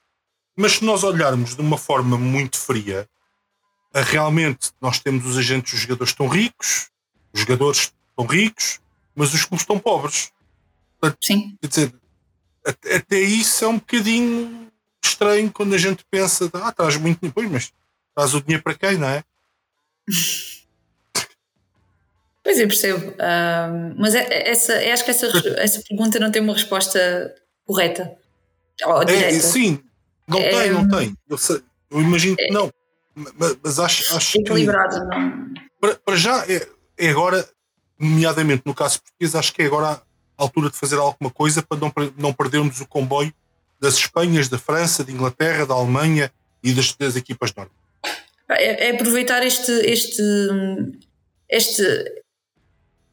[0.56, 3.08] Mas se nós olharmos de uma forma muito fria,
[3.94, 6.90] realmente nós temos os agentes, os jogadores estão ricos,
[7.34, 8.80] os jogadores estão ricos,
[9.16, 10.32] mas os clubes estão pobres.
[11.22, 11.58] Sim.
[11.62, 11.94] Quer dizer,
[12.66, 14.72] até, até isso é um bocadinho
[15.04, 17.74] estranho quando a gente pensa, ah, traz muito dinheiro, pois, mas
[18.16, 19.24] traz o dinheiro para quem, não é?
[22.46, 25.26] Pois eu percebo, uh, mas é, é, essa, acho que essa,
[25.58, 27.34] essa pergunta não tem uma resposta
[27.66, 28.16] correta.
[28.86, 29.36] Ou direta.
[29.36, 29.84] É, sim,
[30.28, 31.18] não é, tem, não tem.
[31.30, 31.62] Eu, sei,
[31.92, 32.72] eu imagino que é, não.
[33.16, 35.06] Mas, mas acho, acho equilibrado, que.
[35.06, 35.54] Não.
[35.80, 37.48] Para, para já é, é, agora,
[38.00, 40.02] nomeadamente no caso português, acho que é agora a
[40.38, 43.34] altura de fazer alguma coisa para não, não perdermos o comboio
[43.80, 46.32] das Espanhas, da França, da Inglaterra, da Alemanha
[46.64, 47.72] e das, das equipas norte.
[48.50, 50.22] É, é, aproveitar este, este,
[51.50, 51.84] este,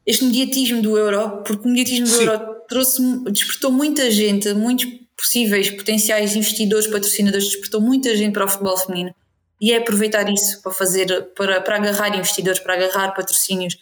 [0.07, 2.25] este mediatismo do euro, porque o mediatismo do Sim.
[2.25, 8.49] euro trouxe, despertou muita gente, muitos possíveis potenciais investidores, patrocinadores, despertou muita gente para o
[8.49, 9.15] futebol feminino
[9.61, 13.79] e é aproveitar isso para fazer, para, para agarrar investidores, para agarrar patrocínios,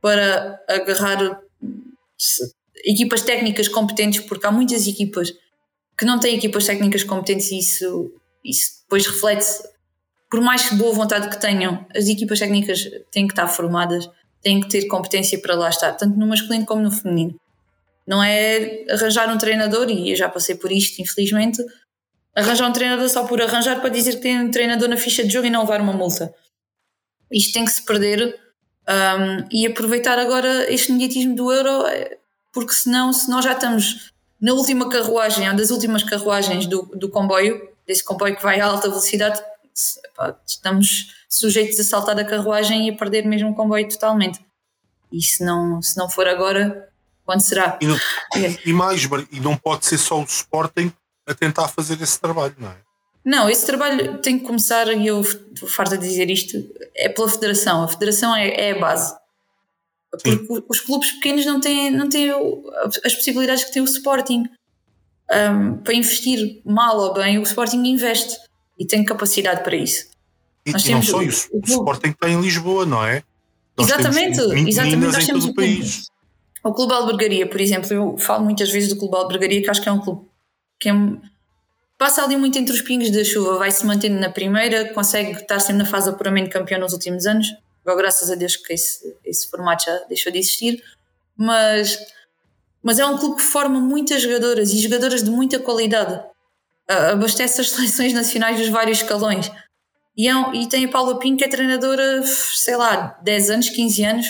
[0.00, 1.40] para agarrar
[2.84, 5.32] equipas técnicas competentes, porque há muitas equipas
[5.96, 8.12] que não têm equipas técnicas competentes e isso,
[8.44, 9.62] isso depois reflete-se.
[10.28, 14.10] Por mais boa vontade que tenham, as equipas técnicas têm que estar formadas,
[14.42, 17.38] têm que ter competência para lá estar, tanto no masculino como no feminino.
[18.06, 21.64] Não é arranjar um treinador, e eu já passei por isto, infelizmente,
[22.34, 25.32] arranjar um treinador só por arranjar para dizer que tem um treinador na ficha de
[25.32, 26.34] jogo e não levar uma multa.
[27.30, 28.38] Isto tem que se perder
[28.88, 32.18] um, e aproveitar agora este negatismo do euro, é,
[32.52, 37.08] porque senão, se nós já estamos na última carruagem, uma das últimas carruagens do, do
[37.08, 39.40] comboio, desse comboio que vai a alta velocidade,
[40.46, 44.40] estamos sujeitos a saltar a carruagem e a perder mesmo o comboio totalmente.
[45.10, 46.88] E se não, se não for agora,
[47.24, 47.78] quando será?
[47.80, 47.98] E, não,
[48.64, 50.92] e mais, e não pode ser só o Sporting
[51.26, 52.76] a tentar fazer esse trabalho, não é?
[53.24, 55.22] Não, esse trabalho tem que começar, e eu
[55.68, 56.56] farto de dizer isto,
[56.96, 57.84] é pela Federação.
[57.84, 59.14] A Federação é, é a base.
[60.10, 60.64] Porque Sim.
[60.68, 62.30] os clubes pequenos não têm, não têm
[63.04, 64.44] as possibilidades que tem o Sporting.
[65.30, 68.36] Um, para investir mal ou bem, o Sporting investe
[68.78, 70.10] e tem capacidade para isso.
[70.66, 73.22] E, Nós e não só isso, o, o, Sporting tem em Lisboa, não é?
[73.76, 75.12] Nós exatamente, exatamente.
[75.12, 76.06] Nós temos o país.
[76.64, 79.88] O Clube Albergaria, por exemplo, eu falo muitas vezes do Clube Albergaria, que acho que
[79.88, 80.26] é um clube
[80.78, 80.92] que é,
[81.98, 85.60] passa ali muito entre os pingos da chuva, vai se mantendo na primeira, consegue estar
[85.60, 87.46] sempre na fase de apuramento campeão nos últimos anos.
[87.84, 90.82] Agora, graças a Deus que esse, esse formato já deixou de existir,
[91.36, 91.98] mas,
[92.82, 96.20] mas é um clube que forma muitas jogadoras e jogadoras de muita qualidade.
[96.88, 99.50] abastece as seleções nacionais dos vários escalões.
[100.16, 104.04] E, é e tem a Paula Pinho, que é treinadora, sei lá, 10 anos, 15
[104.04, 104.26] anos,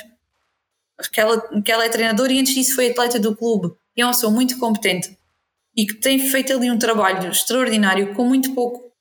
[1.11, 3.73] que ela, que ela é treinadora e antes disso foi atleta do clube.
[3.97, 5.17] E é uma pessoa muito competente
[5.77, 8.93] e que tem feito ali um trabalho extraordinário com muito pouco.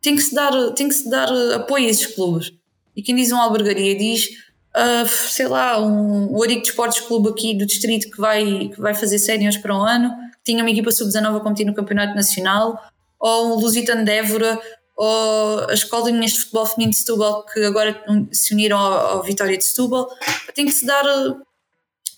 [0.00, 2.52] Tem que se dar, tem que se dar apoio a esses clubes.
[2.94, 4.28] E quem diz uma albergaria diz,
[4.76, 8.80] uh, sei lá, um, o Arico de Esportes Clube aqui do distrito que vai, que
[8.80, 12.14] vai fazer séniores para um ano, que tinha uma equipa sub-19 a competir no Campeonato
[12.14, 12.78] Nacional,
[13.18, 14.60] ou o Lusitano de Évora,
[14.96, 19.56] ou as escolinhas de futebol feminino de Setúbal que agora se uniram ao, ao Vitória
[19.56, 20.08] de Setúbal.
[20.54, 21.04] Tem que se dar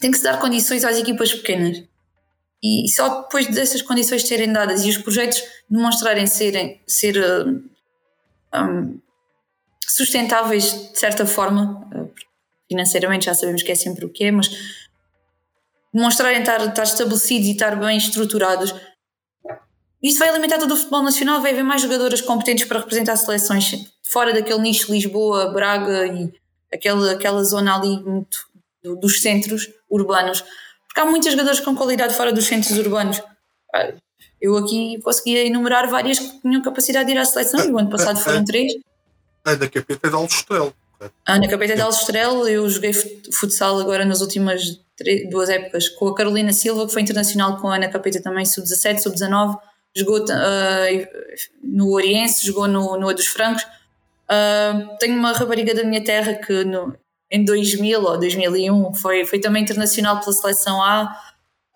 [0.01, 1.83] tem que se dar condições às equipas pequenas.
[2.63, 7.17] E só depois dessas condições serem dadas e os projetos demonstrarem serem, ser
[8.55, 8.99] um,
[9.87, 12.23] sustentáveis de certa forma, eh,
[12.69, 14.49] financeiramente já sabemos que é sempre o que é, mas
[15.93, 18.75] demonstrarem estar, estar estabelecidos e estar bem estruturados,
[20.09, 23.93] isso vai alimentar todo o futebol nacional, vai haver mais jogadoras competentes para representar seleções
[24.03, 26.33] fora daquele nicho Lisboa, Braga e
[26.73, 28.47] aquela, aquela zona ali muito,
[29.01, 30.45] dos centros urbanos
[30.95, 33.21] porque há muitas jogadoras com qualidade fora dos centros urbanos.
[34.41, 37.91] Eu aqui conseguia enumerar várias que tinham capacidade de ir à seleção e o ano
[37.91, 38.75] passado foram três.
[39.45, 40.73] A Ana Capeta é de Aljustrel.
[41.27, 42.47] A Ana Capeta é de Aljustrel.
[42.47, 47.03] Eu joguei futsal agora nas últimas três, duas épocas com a Carolina Silva, que foi
[47.03, 49.59] internacional com a Ana Capeta também, sub-17, sub-19.
[49.97, 51.07] Jogou uh,
[51.63, 53.63] no Oriense, jogou no, no A dos Francos.
[54.25, 56.97] Uh, tenho uma rapariga da minha terra que no,
[57.31, 61.17] em 2000 ou 2001, foi, foi também internacional pela seleção A.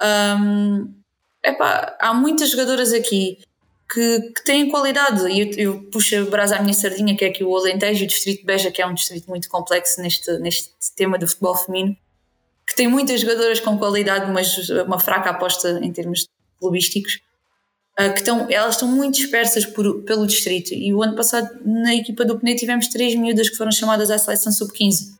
[0.00, 0.94] Um,
[1.44, 3.38] epá, há muitas jogadoras aqui
[3.92, 5.26] que, que têm qualidade.
[5.28, 8.06] E eu, eu puxo a brasa à minha sardinha, que é aqui o Alentejo, o
[8.06, 11.96] Distrito de Beja, que é um distrito muito complexo neste, neste tema do futebol feminino,
[12.66, 16.28] que tem muitas jogadoras com qualidade, mas uma fraca aposta em termos
[16.60, 17.20] clubísticos.
[18.00, 20.72] Uh, que estão, elas estão muito dispersas por, pelo distrito.
[20.72, 24.18] E o ano passado, na equipa do Pneu, tivemos três miúdas que foram chamadas à
[24.18, 25.18] seleção sub-15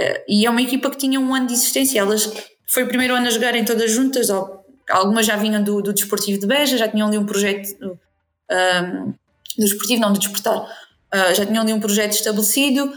[0.00, 1.98] Uh, e é uma equipa que tinha um ano de existência.
[1.98, 2.32] Elas
[2.66, 4.28] foi o primeiro ano a jogarem todas juntas,
[4.88, 7.96] algumas já vinham do, do Desportivo de Beja, já tinham ali um projeto um,
[8.50, 9.12] ehm,
[9.58, 12.92] do Desportivo, não do Desportar, uh, já tinham ali um projeto estabelecido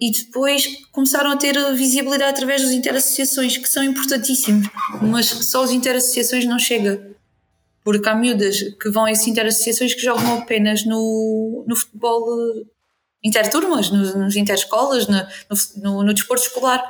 [0.00, 4.68] e depois começaram a ter visibilidade através das interassociações, que são importantíssimos,
[5.02, 7.17] mas só as interassociações não chega.
[7.90, 12.22] Porque há miúdas que vão a essas interassociações que jogam apenas no, no futebol
[13.24, 15.26] interturmas, nos, nos interescolas, no,
[15.76, 16.84] no, no, desporto escolar,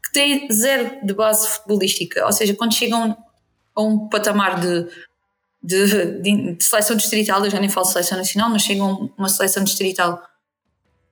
[0.00, 2.24] que têm zero de base futebolística.
[2.24, 3.16] Ou seja, quando chegam
[3.74, 4.86] a um patamar de,
[5.60, 9.28] de, de, de seleção distrital, eu já nem falo seleção nacional, mas chegam a uma
[9.28, 10.22] seleção distrital,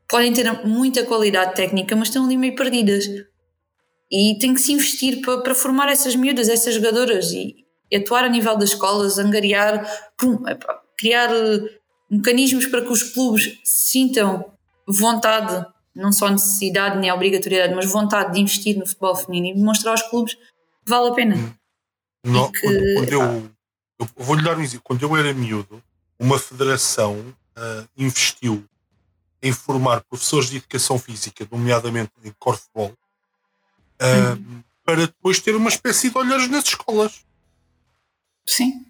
[0.09, 3.07] podem ter muita qualidade técnica, mas estão ali meio perdidas.
[4.09, 7.62] E tem que se investir para, para formar essas miúdas, essas jogadoras e
[7.97, 9.87] atuar a nível das escolas, angariar,
[10.97, 11.31] criar
[12.11, 14.53] mecanismos para que os clubes sintam
[14.87, 19.93] vontade, não só necessidade nem obrigatoriedade, mas vontade de investir no futebol feminino e demonstrar
[19.93, 21.57] aos clubes que vale a pena.
[22.25, 23.51] Não, que, quando, quando eu,
[23.99, 24.83] eu vou-lhe dar um exemplo.
[24.85, 25.83] Quando eu era miúdo,
[26.19, 27.19] uma federação
[27.57, 28.65] uh, investiu
[29.43, 34.63] em formar professores de educação física, nomeadamente em corfball, uh, hum.
[34.85, 37.25] para depois ter uma espécie de olhares nas escolas.
[38.47, 38.85] Sim.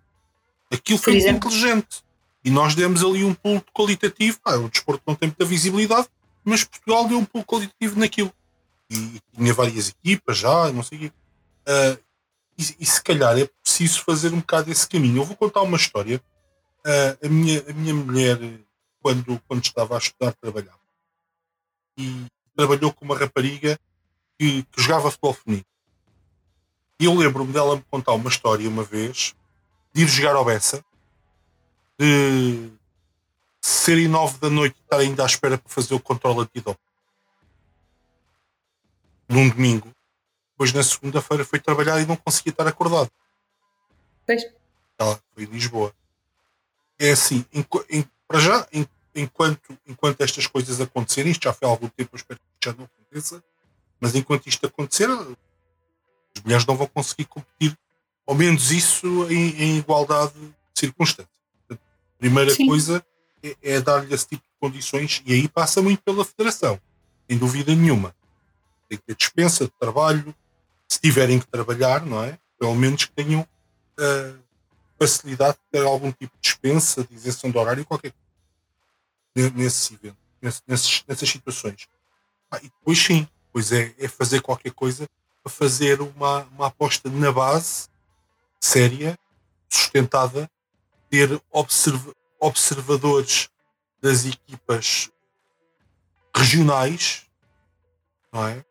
[0.71, 2.03] Aquilo foi inteligente.
[2.45, 4.39] E nós demos ali um pulo qualitativo.
[4.45, 6.09] Ah, o desporto não tem muita visibilidade,
[6.45, 8.33] mas Portugal deu um pulo qualitativo naquilo.
[8.91, 11.13] E, tinha várias equipas já, não sei o quê.
[11.69, 12.03] Uh,
[12.59, 15.19] e, e, se calhar é preciso fazer um bocado esse caminho.
[15.19, 16.21] Eu vou contar uma história.
[16.85, 18.39] Uh, a, minha, a minha mulher,
[19.01, 20.81] quando, quando estava a estudar, trabalhava.
[21.97, 22.27] E
[22.57, 23.79] trabalhou com uma rapariga
[24.39, 25.67] que, que jogava futebol feminino.
[26.99, 29.35] E eu lembro-me dela me contar uma história uma vez
[29.93, 30.85] de ir jogar ao Bessa
[31.99, 32.71] de
[33.61, 36.81] serem nove da noite e estar ainda à espera para fazer o controle antidoping.
[39.29, 39.93] Num domingo.
[40.53, 43.11] Depois na segunda-feira foi trabalhar e não conseguia estar acordado.
[44.27, 44.43] Pois.
[44.99, 45.95] Ela foi em Lisboa.
[46.99, 51.67] É assim, em, em, para já, em, enquanto, enquanto estas coisas acontecerem, isto já foi
[51.67, 53.43] há algum tempo, eu espero que já não aconteça,
[54.01, 57.77] mas enquanto isto acontecer, as mulheres não vão conseguir competir,
[58.27, 61.33] ao menos isso, em, em igualdade de circunstâncias.
[62.19, 62.67] Primeira Sim.
[62.67, 63.05] coisa
[63.43, 66.81] é, é dar-lhe esse tipo de condições e aí passa muito pela federação,
[67.29, 68.15] sem dúvida nenhuma.
[68.89, 70.35] Tem que ter dispensa de trabalho,
[70.89, 72.39] se tiverem que trabalhar, não é?
[72.59, 74.39] Pelo menos que tenham uh,
[74.99, 78.13] facilidade de ter algum tipo de dispensa, de isenção de horário, qualquer
[79.35, 81.89] coisa nesse evento, nessas, nessas situações.
[82.51, 85.09] Ah, e depois sim, pois é, é fazer qualquer coisa
[85.43, 87.89] para fazer uma, uma aposta na base
[88.63, 89.19] séria,
[89.69, 90.49] sustentada
[91.11, 93.49] ter observ observadores
[94.01, 95.11] das equipas
[96.35, 97.27] regionais,
[98.33, 98.65] não é?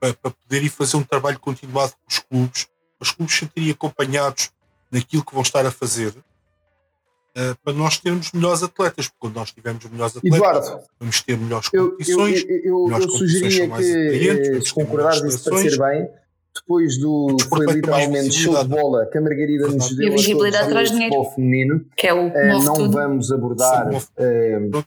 [0.00, 4.50] Para, para poder ir fazer um trabalho continuado com os clubes, os clubes sentirem acompanhados
[4.90, 9.52] naquilo que vão estar a fazer, uh, para nós termos melhores atletas, porque quando nós
[9.52, 12.42] tivermos melhores atletas, Eduardo, vamos ter melhores competições.
[12.42, 16.10] Eu, eu, eu, melhores eu sugeria que, se concordares isso parecer bem,
[16.54, 20.68] depois do que foi literalmente show de bola que a Margarida nos deu a visibilidade
[20.68, 22.92] traz dinheiro feminino, que é o uh, não tudo.
[22.92, 24.84] vamos abordar uh,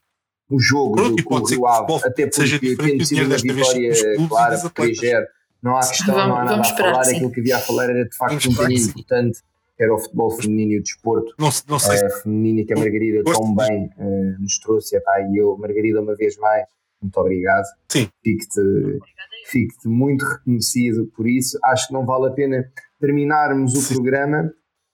[0.50, 3.92] o jogo Pronto, do, Ave, até porque tem sido uma vitória
[4.30, 5.26] clara, 3-0.
[5.62, 7.04] Não há questão, vamos, não há nada a falar.
[7.04, 7.16] Sim.
[7.16, 9.40] Aquilo que havia a falar era de facto um bocadinho importante,
[9.76, 11.98] que era o futebol feminino e o desporto não, não sei.
[11.98, 14.96] Uh, feminino que a Margarida tão bem uh, nos trouxe.
[14.96, 16.66] E eu, Margarida, uma vez mais,
[17.02, 17.66] muito obrigado.
[17.90, 18.10] Sim.
[18.24, 19.00] Fico-te
[19.48, 21.58] fico muito reconhecido por isso.
[21.64, 22.70] Acho que não vale a pena
[23.00, 23.96] terminarmos o Sim.
[23.96, 24.52] programa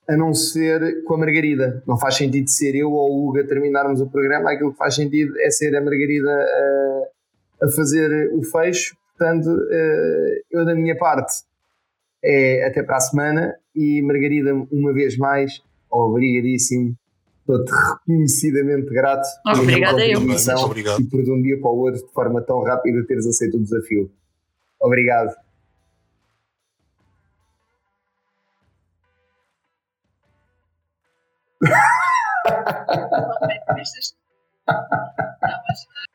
[0.08, 1.84] a não ser com a Margarida.
[1.88, 4.96] Não faz sentido ser eu ou o Hugo a terminarmos o programa, aquilo que faz
[4.96, 8.96] sentido é ser a Margarida a, a fazer o fecho.
[9.18, 11.44] Portanto, eh, eu da minha parte
[12.24, 16.96] é até para a semana e Margarida, uma vez mais, obrigadíssimo.
[17.44, 22.14] Estou-te reconhecidamente grato Obrigada pela contribuição e por de um dia para o outro, de
[22.14, 24.10] forma tão rápida, teres aceito o desafio.
[24.80, 25.36] Obrigado.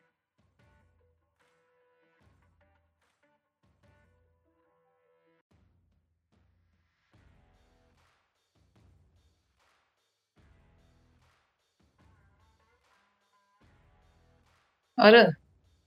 [14.99, 15.31] Ora,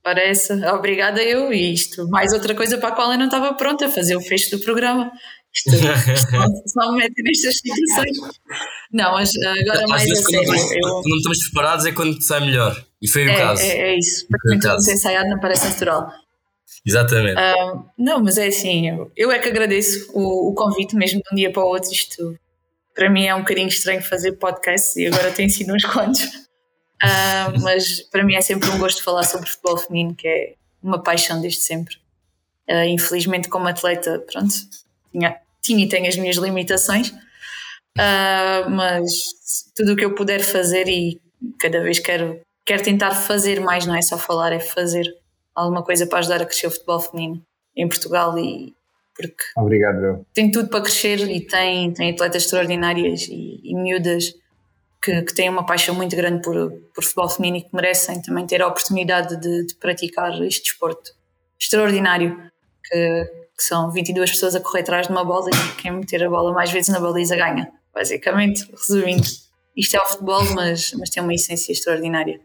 [0.03, 0.53] parece.
[0.67, 2.07] Obrigada eu e isto.
[2.09, 5.11] Mais outra coisa para a qual eu não estava pronta, fazer o fecho do programa.
[5.55, 5.69] Isto,
[6.67, 8.17] só me mete nestas situações.
[8.91, 10.45] Não, mas agora Às mais a sério.
[10.47, 11.01] Quando, eu...
[11.05, 12.85] não estamos preparados é quando sai melhor.
[13.01, 13.61] E foi é, o caso.
[13.61, 14.25] É, é isso.
[14.27, 16.11] Porque muito ensaiado não parece natural.
[16.85, 17.39] Exatamente.
[17.39, 21.29] Uh, não, mas é assim, eu, eu é que agradeço o, o, convite mesmo de
[21.31, 21.91] um dia para o outro.
[21.91, 22.35] Isto
[22.93, 26.27] para mim é um bocadinho estranho fazer podcast e agora tem sido uns quantos.
[27.03, 31.03] Uh, mas para mim é sempre um gosto falar sobre futebol feminino, que é uma
[31.03, 31.95] paixão desde sempre.
[32.69, 34.53] Uh, infelizmente, como atleta, pronto,
[35.11, 39.11] tinha, tinha e tenho as minhas limitações, uh, mas
[39.75, 41.21] tudo o que eu puder fazer e
[41.59, 45.05] cada vez quero, quero tentar fazer mais, não é só falar, é fazer
[45.53, 48.73] alguma coisa para ajudar a crescer o futebol feminino em Portugal e
[49.15, 54.33] porque Obrigado, tem tudo para crescer e tem, tem atletas extraordinárias e, e miúdas
[55.03, 58.47] que, que, têm uma paixão muito grande por, por futebol feminino e que merecem também
[58.47, 61.11] ter a oportunidade de, de praticar este desporto
[61.59, 62.49] extraordinário
[62.85, 63.25] que,
[63.57, 66.53] que são 22 pessoas a correr atrás de uma bola e quem meter a bola
[66.53, 67.69] mais vezes na baliza ganha.
[67.93, 69.27] Basicamente, resumindo,
[69.75, 72.39] isto é o futebol, mas, mas tem uma essência extraordinária.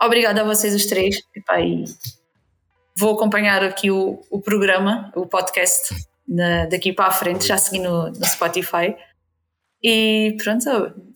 [0.00, 1.16] Obrigada a vocês os três.
[1.16, 1.84] E
[2.96, 5.94] vou acompanhar aqui o, o programa, o podcast,
[6.26, 8.94] na, daqui para a frente, já segui no, no Spotify.
[9.82, 10.64] E pronto,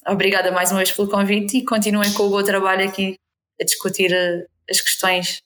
[0.06, 3.16] obrigada mais uma vez pelo convite e continuem com o bom trabalho aqui
[3.60, 5.43] a discutir eh, as questões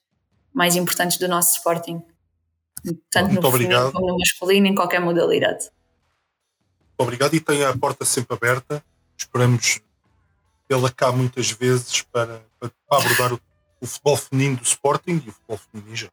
[0.53, 2.03] mais importantes do nosso Sporting
[3.11, 3.93] tanto Muito no obrigado.
[3.93, 5.65] como no masculino, em qualquer modalidade.
[5.65, 8.83] Muito obrigado e tem a porta sempre aberta.
[9.17, 9.81] Esperamos
[10.69, 13.41] tê-la cá muitas vezes para, para abordar o,
[13.81, 16.09] o, futebol feminino do Sporting e o futebol feminino já.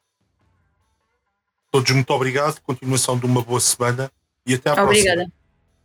[1.71, 4.11] Todos muito obrigado, continuação de uma boa semana
[4.45, 5.15] e até à Obrigada.
[5.15, 5.42] próxima.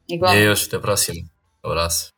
[0.09, 0.35] Igual.
[0.35, 1.21] Deus, até a próxima.
[1.65, 2.18] Um abraço.